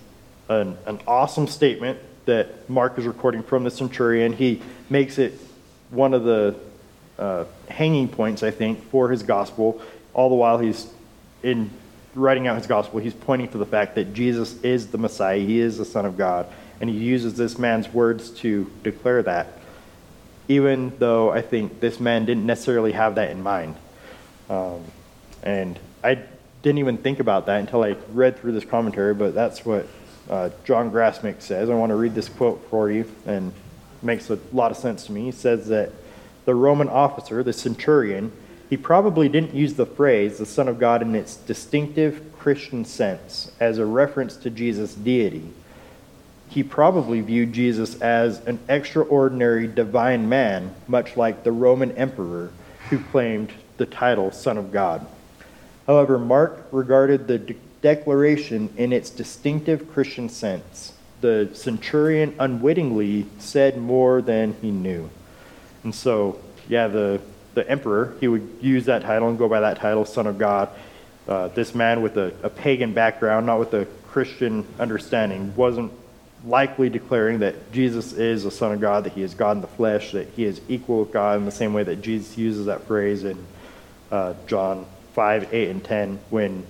an, 0.48 0.78
an 0.86 1.00
awesome 1.06 1.48
statement 1.48 1.98
that 2.26 2.68
Mark 2.68 2.98
is 2.98 3.06
recording 3.06 3.42
from 3.42 3.64
the 3.64 3.70
centurion. 3.70 4.32
He 4.32 4.62
makes 4.88 5.18
it 5.18 5.38
one 5.90 6.14
of 6.14 6.24
the 6.24 6.54
uh, 7.18 7.44
hanging 7.68 8.08
points, 8.08 8.42
I 8.42 8.50
think, 8.50 8.88
for 8.90 9.10
his 9.10 9.22
gospel. 9.22 9.80
All 10.14 10.28
the 10.28 10.34
while 10.34 10.58
he's 10.58 10.86
in 11.42 11.70
writing 12.16 12.46
out 12.46 12.56
his 12.56 12.66
gospel, 12.66 12.98
he's 12.98 13.14
pointing 13.14 13.48
to 13.48 13.58
the 13.58 13.66
fact 13.66 13.94
that 13.94 14.14
Jesus 14.14 14.60
is 14.62 14.88
the 14.88 14.98
Messiah, 14.98 15.38
he 15.38 15.60
is 15.60 15.78
the 15.78 15.84
Son 15.84 16.06
of 16.06 16.16
God, 16.16 16.46
and 16.80 16.90
he 16.90 16.96
uses 16.96 17.34
this 17.34 17.58
man's 17.58 17.88
words 17.92 18.30
to 18.30 18.70
declare 18.82 19.22
that, 19.22 19.46
even 20.48 20.92
though 20.98 21.30
I 21.30 21.42
think 21.42 21.80
this 21.80 22.00
man 22.00 22.24
didn't 22.24 22.46
necessarily 22.46 22.92
have 22.92 23.16
that 23.16 23.30
in 23.30 23.42
mind. 23.42 23.76
Um, 24.48 24.82
and 25.42 25.78
I 26.02 26.18
didn't 26.62 26.78
even 26.78 26.98
think 26.98 27.20
about 27.20 27.46
that 27.46 27.60
until 27.60 27.82
I 27.82 27.96
read 28.12 28.38
through 28.38 28.52
this 28.52 28.64
commentary, 28.64 29.14
but 29.14 29.34
that's 29.34 29.64
what 29.64 29.86
uh, 30.28 30.50
John 30.64 30.90
Grassmick 30.90 31.40
says. 31.42 31.70
I 31.70 31.74
want 31.74 31.90
to 31.90 31.96
read 31.96 32.14
this 32.14 32.28
quote 32.28 32.66
for 32.70 32.90
you, 32.90 33.10
and 33.26 33.52
makes 34.02 34.30
a 34.30 34.38
lot 34.52 34.70
of 34.70 34.76
sense 34.76 35.06
to 35.06 35.12
me. 35.12 35.24
He 35.24 35.32
says 35.32 35.68
that 35.68 35.92
the 36.44 36.54
Roman 36.54 36.88
officer, 36.88 37.42
the 37.42 37.52
centurion, 37.52 38.32
he 38.68 38.76
probably 38.76 39.28
didn't 39.28 39.54
use 39.54 39.74
the 39.74 39.86
phrase 39.86 40.38
the 40.38 40.46
Son 40.46 40.68
of 40.68 40.78
God 40.78 41.02
in 41.02 41.14
its 41.14 41.36
distinctive 41.36 42.22
Christian 42.38 42.84
sense 42.84 43.52
as 43.60 43.78
a 43.78 43.86
reference 43.86 44.36
to 44.38 44.50
Jesus' 44.50 44.94
deity. 44.94 45.50
He 46.48 46.62
probably 46.62 47.20
viewed 47.20 47.52
Jesus 47.52 48.00
as 48.00 48.44
an 48.46 48.58
extraordinary 48.68 49.66
divine 49.66 50.28
man, 50.28 50.74
much 50.88 51.16
like 51.16 51.42
the 51.42 51.52
Roman 51.52 51.92
emperor 51.92 52.50
who 52.90 52.98
claimed 52.98 53.52
the 53.76 53.86
title 53.86 54.30
Son 54.30 54.56
of 54.56 54.72
God. 54.72 55.06
However, 55.86 56.18
Mark 56.18 56.66
regarded 56.72 57.26
the 57.26 57.38
de- 57.38 57.56
declaration 57.82 58.72
in 58.76 58.92
its 58.92 59.10
distinctive 59.10 59.92
Christian 59.92 60.28
sense. 60.28 60.92
The 61.20 61.50
centurion 61.54 62.34
unwittingly 62.38 63.26
said 63.38 63.78
more 63.78 64.22
than 64.22 64.56
he 64.60 64.70
knew. 64.70 65.10
And 65.84 65.94
so, 65.94 66.40
yeah, 66.68 66.88
the 66.88 67.20
the 67.56 67.68
emperor, 67.68 68.14
he 68.20 68.28
would 68.28 68.58
use 68.60 68.84
that 68.84 69.02
title 69.02 69.28
and 69.28 69.36
go 69.36 69.48
by 69.48 69.60
that 69.60 69.78
title, 69.78 70.04
Son 70.04 70.28
of 70.28 70.38
God. 70.38 70.68
Uh, 71.26 71.48
this 71.48 71.74
man 71.74 72.02
with 72.02 72.16
a, 72.16 72.32
a 72.44 72.50
pagan 72.50 72.92
background, 72.92 73.46
not 73.46 73.58
with 73.58 73.74
a 73.74 73.86
Christian 74.06 74.64
understanding, 74.78 75.56
wasn't 75.56 75.90
likely 76.44 76.88
declaring 76.88 77.40
that 77.40 77.72
Jesus 77.72 78.12
is 78.12 78.44
the 78.44 78.50
Son 78.50 78.72
of 78.72 78.80
God, 78.80 79.04
that 79.04 79.14
he 79.14 79.22
is 79.22 79.34
God 79.34 79.56
in 79.56 79.62
the 79.62 79.66
flesh, 79.66 80.12
that 80.12 80.28
he 80.36 80.44
is 80.44 80.60
equal 80.68 81.00
with 81.00 81.12
God 81.12 81.38
in 81.38 81.46
the 81.46 81.50
same 81.50 81.72
way 81.72 81.82
that 81.82 82.02
Jesus 82.02 82.38
uses 82.38 82.66
that 82.66 82.86
phrase 82.86 83.24
in 83.24 83.44
uh, 84.12 84.34
John 84.46 84.86
5, 85.14 85.52
8, 85.52 85.70
and 85.70 85.82
10 85.82 86.20
when 86.28 86.64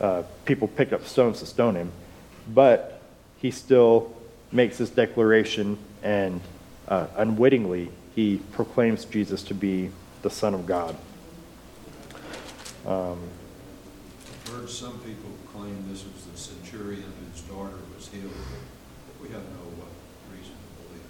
uh, 0.00 0.24
people 0.44 0.66
picked 0.66 0.92
up 0.92 1.06
stones 1.06 1.38
to 1.38 1.46
stone 1.46 1.76
him. 1.76 1.92
But 2.52 3.00
he 3.38 3.52
still 3.52 4.12
makes 4.50 4.76
this 4.78 4.90
declaration 4.90 5.78
and 6.02 6.40
uh, 6.88 7.06
unwittingly 7.16 7.90
he 8.14 8.38
proclaims 8.52 9.04
Jesus 9.04 9.42
to 9.44 9.54
be 9.54 9.90
the 10.22 10.30
Son 10.30 10.54
of 10.54 10.66
God. 10.66 10.96
Um, 12.86 13.18
I've 14.46 14.52
heard 14.52 14.70
some 14.70 14.98
people 15.00 15.30
claim 15.52 15.84
this 15.90 16.04
was 16.04 16.24
the 16.32 16.38
centurion 16.38 17.04
whose 17.32 17.42
daughter 17.42 17.76
was 17.94 18.08
healed, 18.08 18.32
we 19.22 19.28
have 19.28 19.42
no 19.42 19.64
what 19.76 19.88
reason 20.32 20.54
to 20.54 20.88
believe 20.88 21.02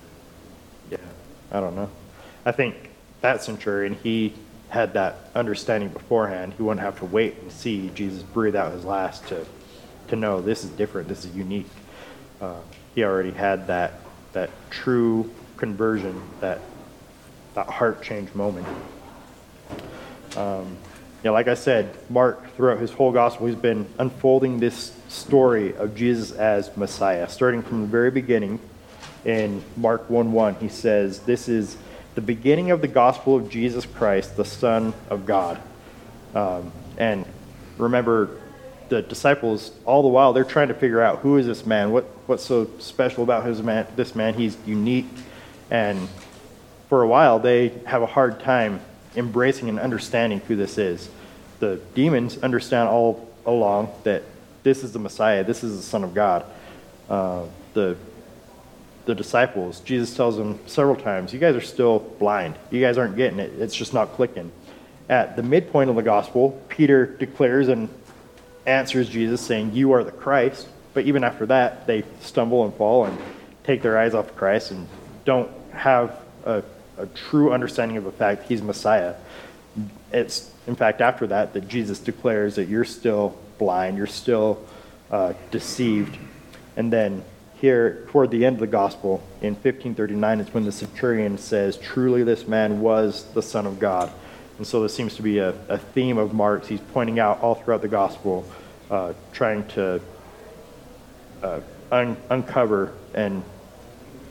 that. 0.90 1.00
yeah, 1.00 1.56
I 1.56 1.60
don't 1.60 1.76
know. 1.76 1.88
I 2.44 2.52
think 2.52 2.90
that 3.20 3.42
centurion, 3.42 3.94
he 4.02 4.34
had 4.70 4.94
that 4.94 5.16
understanding 5.34 5.90
beforehand. 5.90 6.54
He 6.56 6.62
wouldn't 6.62 6.80
have 6.80 6.98
to 7.00 7.04
wait 7.04 7.36
and 7.42 7.50
see 7.50 7.90
Jesus 7.94 8.22
breathe 8.22 8.56
out 8.56 8.72
his 8.72 8.84
last 8.84 9.26
to, 9.28 9.44
to 10.08 10.16
know 10.16 10.40
this 10.40 10.64
is 10.64 10.70
different, 10.70 11.08
this 11.08 11.24
is 11.24 11.34
unique. 11.36 11.68
Uh, 12.40 12.60
he 12.94 13.04
already 13.04 13.32
had 13.32 13.66
that, 13.66 13.94
that 14.32 14.50
true 14.70 15.30
conversion, 15.56 16.20
that, 16.40 16.60
that 17.54 17.66
heart 17.66 18.02
change 18.02 18.34
moment. 18.34 18.66
Um, 20.36 20.76
yeah, 21.22 21.32
like 21.32 21.48
I 21.48 21.54
said, 21.54 21.94
Mark, 22.08 22.54
throughout 22.56 22.78
his 22.78 22.90
whole 22.90 23.12
gospel, 23.12 23.46
he's 23.46 23.56
been 23.56 23.86
unfolding 23.98 24.58
this 24.58 24.94
story 25.08 25.76
of 25.76 25.94
Jesus 25.94 26.32
as 26.32 26.74
Messiah. 26.76 27.28
Starting 27.28 27.62
from 27.62 27.82
the 27.82 27.86
very 27.86 28.10
beginning 28.10 28.58
in 29.24 29.62
Mark 29.76 30.08
1 30.08 30.32
1, 30.32 30.54
he 30.56 30.68
says, 30.68 31.20
This 31.20 31.48
is 31.48 31.76
the 32.14 32.22
beginning 32.22 32.70
of 32.70 32.80
the 32.80 32.88
gospel 32.88 33.36
of 33.36 33.50
Jesus 33.50 33.84
Christ, 33.84 34.36
the 34.36 34.44
Son 34.44 34.94
of 35.10 35.26
God. 35.26 35.60
Um, 36.34 36.72
and 36.96 37.26
remember, 37.76 38.40
the 38.90 39.02
disciples, 39.02 39.72
all 39.86 40.02
the 40.02 40.08
while, 40.08 40.32
they're 40.32 40.44
trying 40.44 40.68
to 40.68 40.74
figure 40.74 41.00
out 41.00 41.20
who 41.20 41.38
is 41.38 41.46
this 41.46 41.64
man? 41.64 41.92
What, 41.92 42.04
what's 42.26 42.44
so 42.44 42.68
special 42.78 43.22
about 43.22 43.46
his 43.46 43.62
man, 43.62 43.86
this 43.96 44.14
man? 44.14 44.34
He's 44.34 44.56
unique. 44.66 45.06
And 45.70 46.08
for 46.88 47.02
a 47.02 47.06
while, 47.06 47.38
they 47.38 47.68
have 47.86 48.02
a 48.02 48.06
hard 48.06 48.40
time 48.40 48.80
embracing 49.16 49.68
and 49.68 49.78
understanding 49.78 50.40
who 50.40 50.56
this 50.56 50.78
is. 50.78 51.08
The 51.58 51.80
demons 51.94 52.38
understand 52.38 52.88
all 52.88 53.28
along 53.46 53.92
that 54.04 54.22
this 54.62 54.84
is 54.84 54.92
the 54.92 54.98
Messiah, 54.98 55.44
this 55.44 55.64
is 55.64 55.76
the 55.76 55.82
Son 55.82 56.04
of 56.04 56.14
God. 56.14 56.44
Uh, 57.08 57.44
the 57.74 57.96
the 59.06 59.14
disciples, 59.14 59.80
Jesus 59.80 60.14
tells 60.14 60.36
them 60.36 60.58
several 60.66 60.96
times, 60.96 61.32
You 61.32 61.40
guys 61.40 61.56
are 61.56 61.60
still 61.60 61.98
blind. 61.98 62.54
You 62.70 62.80
guys 62.80 62.98
aren't 62.98 63.16
getting 63.16 63.38
it. 63.38 63.52
It's 63.58 63.74
just 63.74 63.92
not 63.94 64.12
clicking. 64.12 64.52
At 65.08 65.36
the 65.36 65.42
midpoint 65.42 65.90
of 65.90 65.96
the 65.96 66.02
gospel, 66.02 66.62
Peter 66.68 67.06
declares 67.06 67.68
and 67.68 67.88
answers 68.66 69.08
Jesus, 69.08 69.40
saying, 69.40 69.72
You 69.72 69.92
are 69.92 70.04
the 70.04 70.12
Christ. 70.12 70.68
But 70.94 71.06
even 71.06 71.24
after 71.24 71.46
that, 71.46 71.86
they 71.86 72.04
stumble 72.20 72.64
and 72.64 72.74
fall 72.74 73.04
and 73.04 73.18
take 73.64 73.82
their 73.82 73.98
eyes 73.98 74.14
off 74.14 74.34
Christ 74.36 74.70
and 74.70 74.86
don't 75.24 75.50
have 75.72 76.20
a 76.44 76.62
a 77.00 77.06
true 77.06 77.52
understanding 77.52 77.96
of 77.96 78.04
the 78.04 78.12
fact 78.12 78.44
he's 78.48 78.62
Messiah. 78.62 79.14
It's, 80.12 80.50
in 80.66 80.76
fact, 80.76 81.00
after 81.00 81.26
that 81.28 81.54
that 81.54 81.68
Jesus 81.68 81.98
declares 81.98 82.56
that 82.56 82.68
you're 82.68 82.84
still 82.84 83.38
blind, 83.58 83.96
you're 83.96 84.06
still 84.06 84.64
uh, 85.10 85.32
deceived. 85.50 86.16
And 86.76 86.92
then 86.92 87.24
here, 87.60 88.06
toward 88.08 88.30
the 88.30 88.44
end 88.44 88.56
of 88.56 88.60
the 88.60 88.66
gospel, 88.66 89.22
in 89.40 89.54
1539, 89.54 90.40
it's 90.40 90.54
when 90.54 90.64
the 90.64 90.72
centurion 90.72 91.38
says, 91.38 91.76
Truly, 91.76 92.22
this 92.22 92.46
man 92.46 92.80
was 92.80 93.24
the 93.32 93.42
Son 93.42 93.66
of 93.66 93.78
God. 93.78 94.10
And 94.58 94.66
so 94.66 94.82
this 94.82 94.94
seems 94.94 95.14
to 95.16 95.22
be 95.22 95.38
a, 95.38 95.50
a 95.68 95.78
theme 95.78 96.18
of 96.18 96.34
Mark's. 96.34 96.68
He's 96.68 96.80
pointing 96.92 97.18
out 97.18 97.40
all 97.40 97.54
throughout 97.54 97.82
the 97.82 97.88
gospel, 97.88 98.44
uh, 98.90 99.14
trying 99.32 99.66
to 99.68 100.00
uh, 101.42 101.60
un- 101.90 102.16
uncover 102.28 102.92
and 103.14 103.42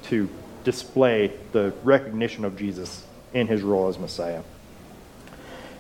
to 0.04 0.30
display 0.64 1.32
the 1.52 1.74
recognition 1.84 2.46
of 2.46 2.58
Jesus 2.58 3.06
in 3.34 3.48
his 3.48 3.62
role 3.62 3.88
as 3.88 3.98
Messiah. 3.98 4.42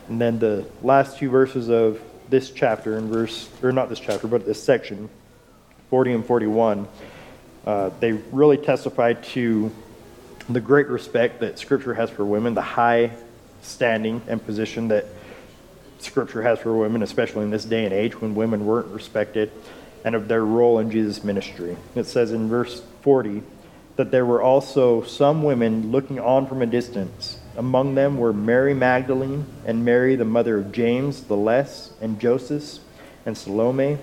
And 0.07 0.19
then 0.19 0.39
the 0.39 0.65
last 0.81 1.17
two 1.17 1.29
verses 1.29 1.69
of 1.69 2.01
this 2.29 2.51
chapter, 2.51 2.97
in 2.97 3.09
verse, 3.09 3.49
or 3.61 3.71
not 3.71 3.89
this 3.89 3.99
chapter, 3.99 4.27
but 4.27 4.45
this 4.45 4.61
section, 4.61 5.09
40 5.89 6.13
and 6.13 6.25
41, 6.25 6.87
uh, 7.65 7.89
they 7.99 8.13
really 8.13 8.57
testify 8.57 9.13
to 9.13 9.71
the 10.49 10.59
great 10.59 10.87
respect 10.87 11.41
that 11.41 11.59
Scripture 11.59 11.93
has 11.93 12.09
for 12.09 12.25
women, 12.25 12.53
the 12.55 12.61
high 12.61 13.11
standing 13.61 14.21
and 14.27 14.43
position 14.43 14.87
that 14.87 15.05
Scripture 15.99 16.41
has 16.41 16.59
for 16.59 16.75
women, 16.75 17.03
especially 17.03 17.43
in 17.43 17.51
this 17.51 17.65
day 17.65 17.85
and 17.85 17.93
age 17.93 18.19
when 18.19 18.33
women 18.33 18.65
weren't 18.65 18.87
respected, 18.87 19.51
and 20.05 20.15
of 20.15 20.27
their 20.27 20.43
role 20.43 20.79
in 20.79 20.89
Jesus' 20.89 21.23
ministry. 21.23 21.77
It 21.95 22.05
says 22.05 22.31
in 22.31 22.47
verse 22.47 22.81
40 23.01 23.43
that 23.99 24.11
there 24.11 24.25
were 24.25 24.41
also 24.41 25.03
some 25.03 25.43
women 25.43 25.91
looking 25.91 26.21
on 26.21 26.47
from 26.47 26.61
a 26.61 26.65
distance. 26.65 27.37
Among 27.57 27.95
them 27.95 28.17
were 28.17 28.31
Mary 28.31 28.73
Magdalene 28.73 29.45
and 29.65 29.83
Mary, 29.83 30.15
the 30.15 30.23
mother 30.23 30.57
of 30.57 30.71
James 30.71 31.25
the 31.25 31.35
Less, 31.35 31.91
and 31.99 32.17
Joseph 32.17 32.79
and 33.25 33.37
Salome. 33.37 33.97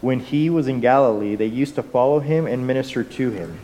When 0.00 0.20
he 0.20 0.50
was 0.50 0.68
in 0.68 0.78
Galilee, 0.78 1.34
they 1.34 1.46
used 1.46 1.74
to 1.74 1.82
follow 1.82 2.20
him 2.20 2.46
and 2.46 2.64
minister 2.64 3.02
to 3.02 3.30
him. 3.32 3.58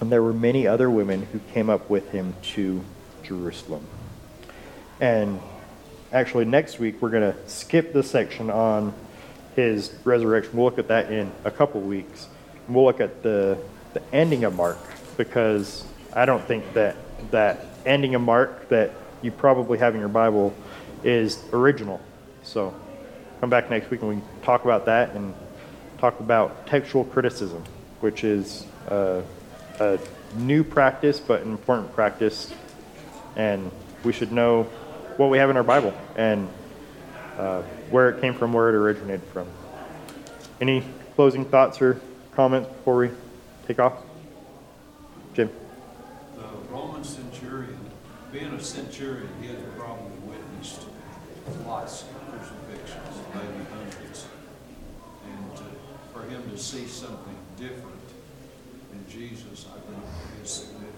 And 0.00 0.10
there 0.10 0.22
were 0.22 0.32
many 0.32 0.66
other 0.66 0.88
women 0.88 1.26
who 1.30 1.40
came 1.52 1.68
up 1.68 1.90
with 1.90 2.10
him 2.12 2.32
to 2.54 2.82
Jerusalem. 3.22 3.84
And 4.98 5.40
actually, 6.10 6.46
next 6.46 6.78
week, 6.78 7.02
we're 7.02 7.10
going 7.10 7.34
to 7.34 7.50
skip 7.50 7.92
the 7.92 8.02
section 8.02 8.48
on 8.48 8.94
his 9.56 9.92
resurrection. 10.04 10.56
We'll 10.56 10.64
look 10.64 10.78
at 10.78 10.88
that 10.88 11.12
in 11.12 11.30
a 11.44 11.50
couple 11.50 11.82
weeks. 11.82 12.28
We'll 12.66 12.86
look 12.86 13.00
at 13.00 13.22
the, 13.22 13.58
the 13.92 14.02
ending 14.12 14.44
of 14.44 14.54
Mark 14.54 14.78
because 15.16 15.84
I 16.12 16.26
don't 16.26 16.44
think 16.44 16.72
that 16.74 16.96
that 17.30 17.66
ending 17.84 18.14
of 18.14 18.22
Mark 18.22 18.68
that 18.68 18.92
you 19.22 19.30
probably 19.30 19.78
have 19.78 19.94
in 19.94 20.00
your 20.00 20.08
Bible 20.08 20.54
is 21.04 21.42
original. 21.52 22.00
So 22.42 22.74
come 23.40 23.50
back 23.50 23.70
next 23.70 23.90
week 23.90 24.00
and 24.00 24.08
we 24.08 24.16
can 24.16 24.42
talk 24.42 24.64
about 24.64 24.86
that 24.86 25.14
and 25.14 25.34
talk 25.98 26.20
about 26.20 26.66
textual 26.66 27.04
criticism, 27.04 27.62
which 28.00 28.24
is 28.24 28.66
uh, 28.88 29.22
a 29.78 29.98
new 30.36 30.64
practice 30.64 31.20
but 31.20 31.42
an 31.42 31.50
important 31.50 31.92
practice. 31.92 32.52
And 33.36 33.70
we 34.04 34.12
should 34.12 34.32
know 34.32 34.64
what 35.16 35.30
we 35.30 35.38
have 35.38 35.50
in 35.50 35.56
our 35.56 35.62
Bible 35.62 35.94
and 36.16 36.48
uh, 37.36 37.62
where 37.90 38.10
it 38.10 38.20
came 38.20 38.34
from, 38.34 38.52
where 38.52 38.68
it 38.68 38.74
originated 38.74 39.22
from. 39.32 39.46
Any 40.60 40.84
closing 41.14 41.44
thoughts 41.44 41.80
or 41.80 42.00
comments 42.34 42.68
before 42.68 42.96
we 42.96 43.10
take 43.70 43.78
off? 43.78 44.02
Jim? 45.32 45.48
The 46.34 46.74
Roman 46.74 47.04
centurion, 47.04 47.78
being 48.32 48.52
a 48.52 48.60
centurion, 48.60 49.28
he 49.40 49.46
had 49.46 49.78
probably 49.78 50.10
witnessed 50.26 50.82
lots 51.64 52.02
of 52.02 52.08
crucifixions, 52.28 53.16
maybe 53.32 53.64
hundreds. 53.70 54.26
And 55.24 55.56
to- 55.56 56.12
for 56.12 56.22
him 56.28 56.50
to 56.50 56.58
see 56.58 56.88
something 56.88 57.36
different 57.56 58.08
in 58.92 59.04
Jesus, 59.08 59.66
I 59.70 59.78
think 59.86 60.02
is 60.42 60.50
significant. 60.50 60.94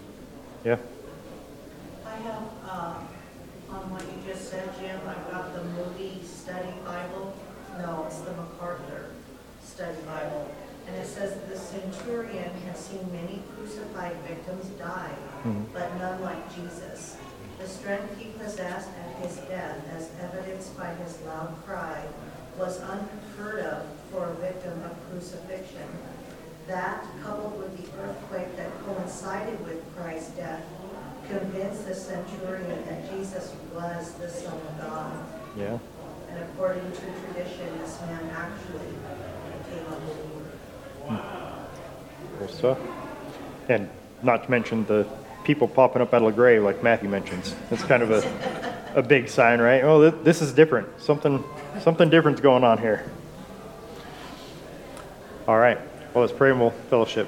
Yeah? 0.65 0.77
I 2.07 2.15
have, 2.15 2.43
uh, 2.65 2.95
on 3.69 3.91
what 3.91 4.01
you 4.01 4.33
just 4.33 4.49
said, 4.49 4.67
Jim, 4.79 4.99
I've 5.07 5.29
got 5.29 5.53
the 5.53 5.63
Moody 5.63 6.23
Study 6.25 6.73
Bible. 6.83 7.35
No, 7.77 8.05
it's 8.07 8.19
the 8.21 8.31
MacArthur 8.31 9.11
Study 9.63 10.01
Bible. 10.07 10.49
And 10.87 10.95
it 10.97 11.07
says 11.07 11.33
that 11.33 11.49
the 11.49 11.57
centurion 11.57 12.51
had 12.65 12.77
seen 12.77 13.07
many 13.11 13.41
crucified 13.55 14.15
victims 14.27 14.65
die, 14.77 15.15
Mhm. 15.45 15.65
but 15.73 15.95
none 15.97 16.21
like 16.21 16.53
Jesus. 16.53 17.15
The 17.59 17.67
strength 17.67 18.17
he 18.17 18.31
possessed 18.31 18.89
at 18.89 19.23
his 19.25 19.37
death, 19.47 19.77
as 19.95 20.09
evidenced 20.21 20.77
by 20.77 20.93
his 20.95 21.19
loud 21.21 21.53
cry, 21.65 22.03
was 22.57 22.79
unheard 22.81 23.65
of 23.65 23.83
for 24.11 24.25
a 24.29 24.33
victim 24.33 24.83
of 24.83 24.91
crucifixion. 25.09 25.87
That, 26.67 27.03
coupled 27.23 27.57
with 27.57 27.75
the 27.77 27.87
earthquake 28.01 28.55
that 28.57 28.69
coincided 28.85 29.65
with 29.65 29.81
Christ's 29.95 30.31
death, 30.31 30.61
convinced 31.27 31.87
the 31.87 31.95
centurion 31.95 32.83
that 32.85 33.09
Jesus 33.09 33.53
was 33.73 34.11
the 34.19 34.29
Son 34.29 34.53
of 34.53 34.81
God. 34.81 35.13
Yeah? 35.55 35.77
And 36.29 36.43
according 36.43 36.91
to 36.91 37.01
tradition, 37.23 37.79
this 37.79 37.99
man 38.01 38.29
actually 38.35 38.91
became 38.91 39.85
a 39.87 39.99
Hmm. 41.07 41.15
believer. 41.15 41.67
Cool 42.39 42.47
stuff. 42.47 42.77
And 43.69 43.89
not 44.21 44.45
to 44.45 44.51
mention 44.51 44.85
the 44.85 45.07
people 45.43 45.67
popping 45.67 46.01
up 46.01 46.13
out 46.13 46.21
of 46.21 46.31
the 46.31 46.35
grave, 46.35 46.63
like 46.63 46.83
Matthew 46.83 47.09
mentions. 47.09 47.55
That's 47.69 47.83
kind 47.83 48.03
of 48.03 48.11
a, 48.11 48.93
a 48.95 49.01
big 49.01 49.27
sign, 49.29 49.59
right? 49.59 49.83
Oh, 49.83 50.09
th- 50.09 50.23
this 50.23 50.41
is 50.41 50.53
different. 50.53 50.87
Something, 51.01 51.43
something 51.81 52.09
different's 52.09 52.41
going 52.41 52.63
on 52.63 52.77
here. 52.77 53.09
All 55.47 55.57
right. 55.57 55.77
Well, 56.13 56.23
let's 56.23 56.35
pray 56.37 56.51
and 56.51 56.59
we'll 56.59 56.69
fellowship. 56.71 57.27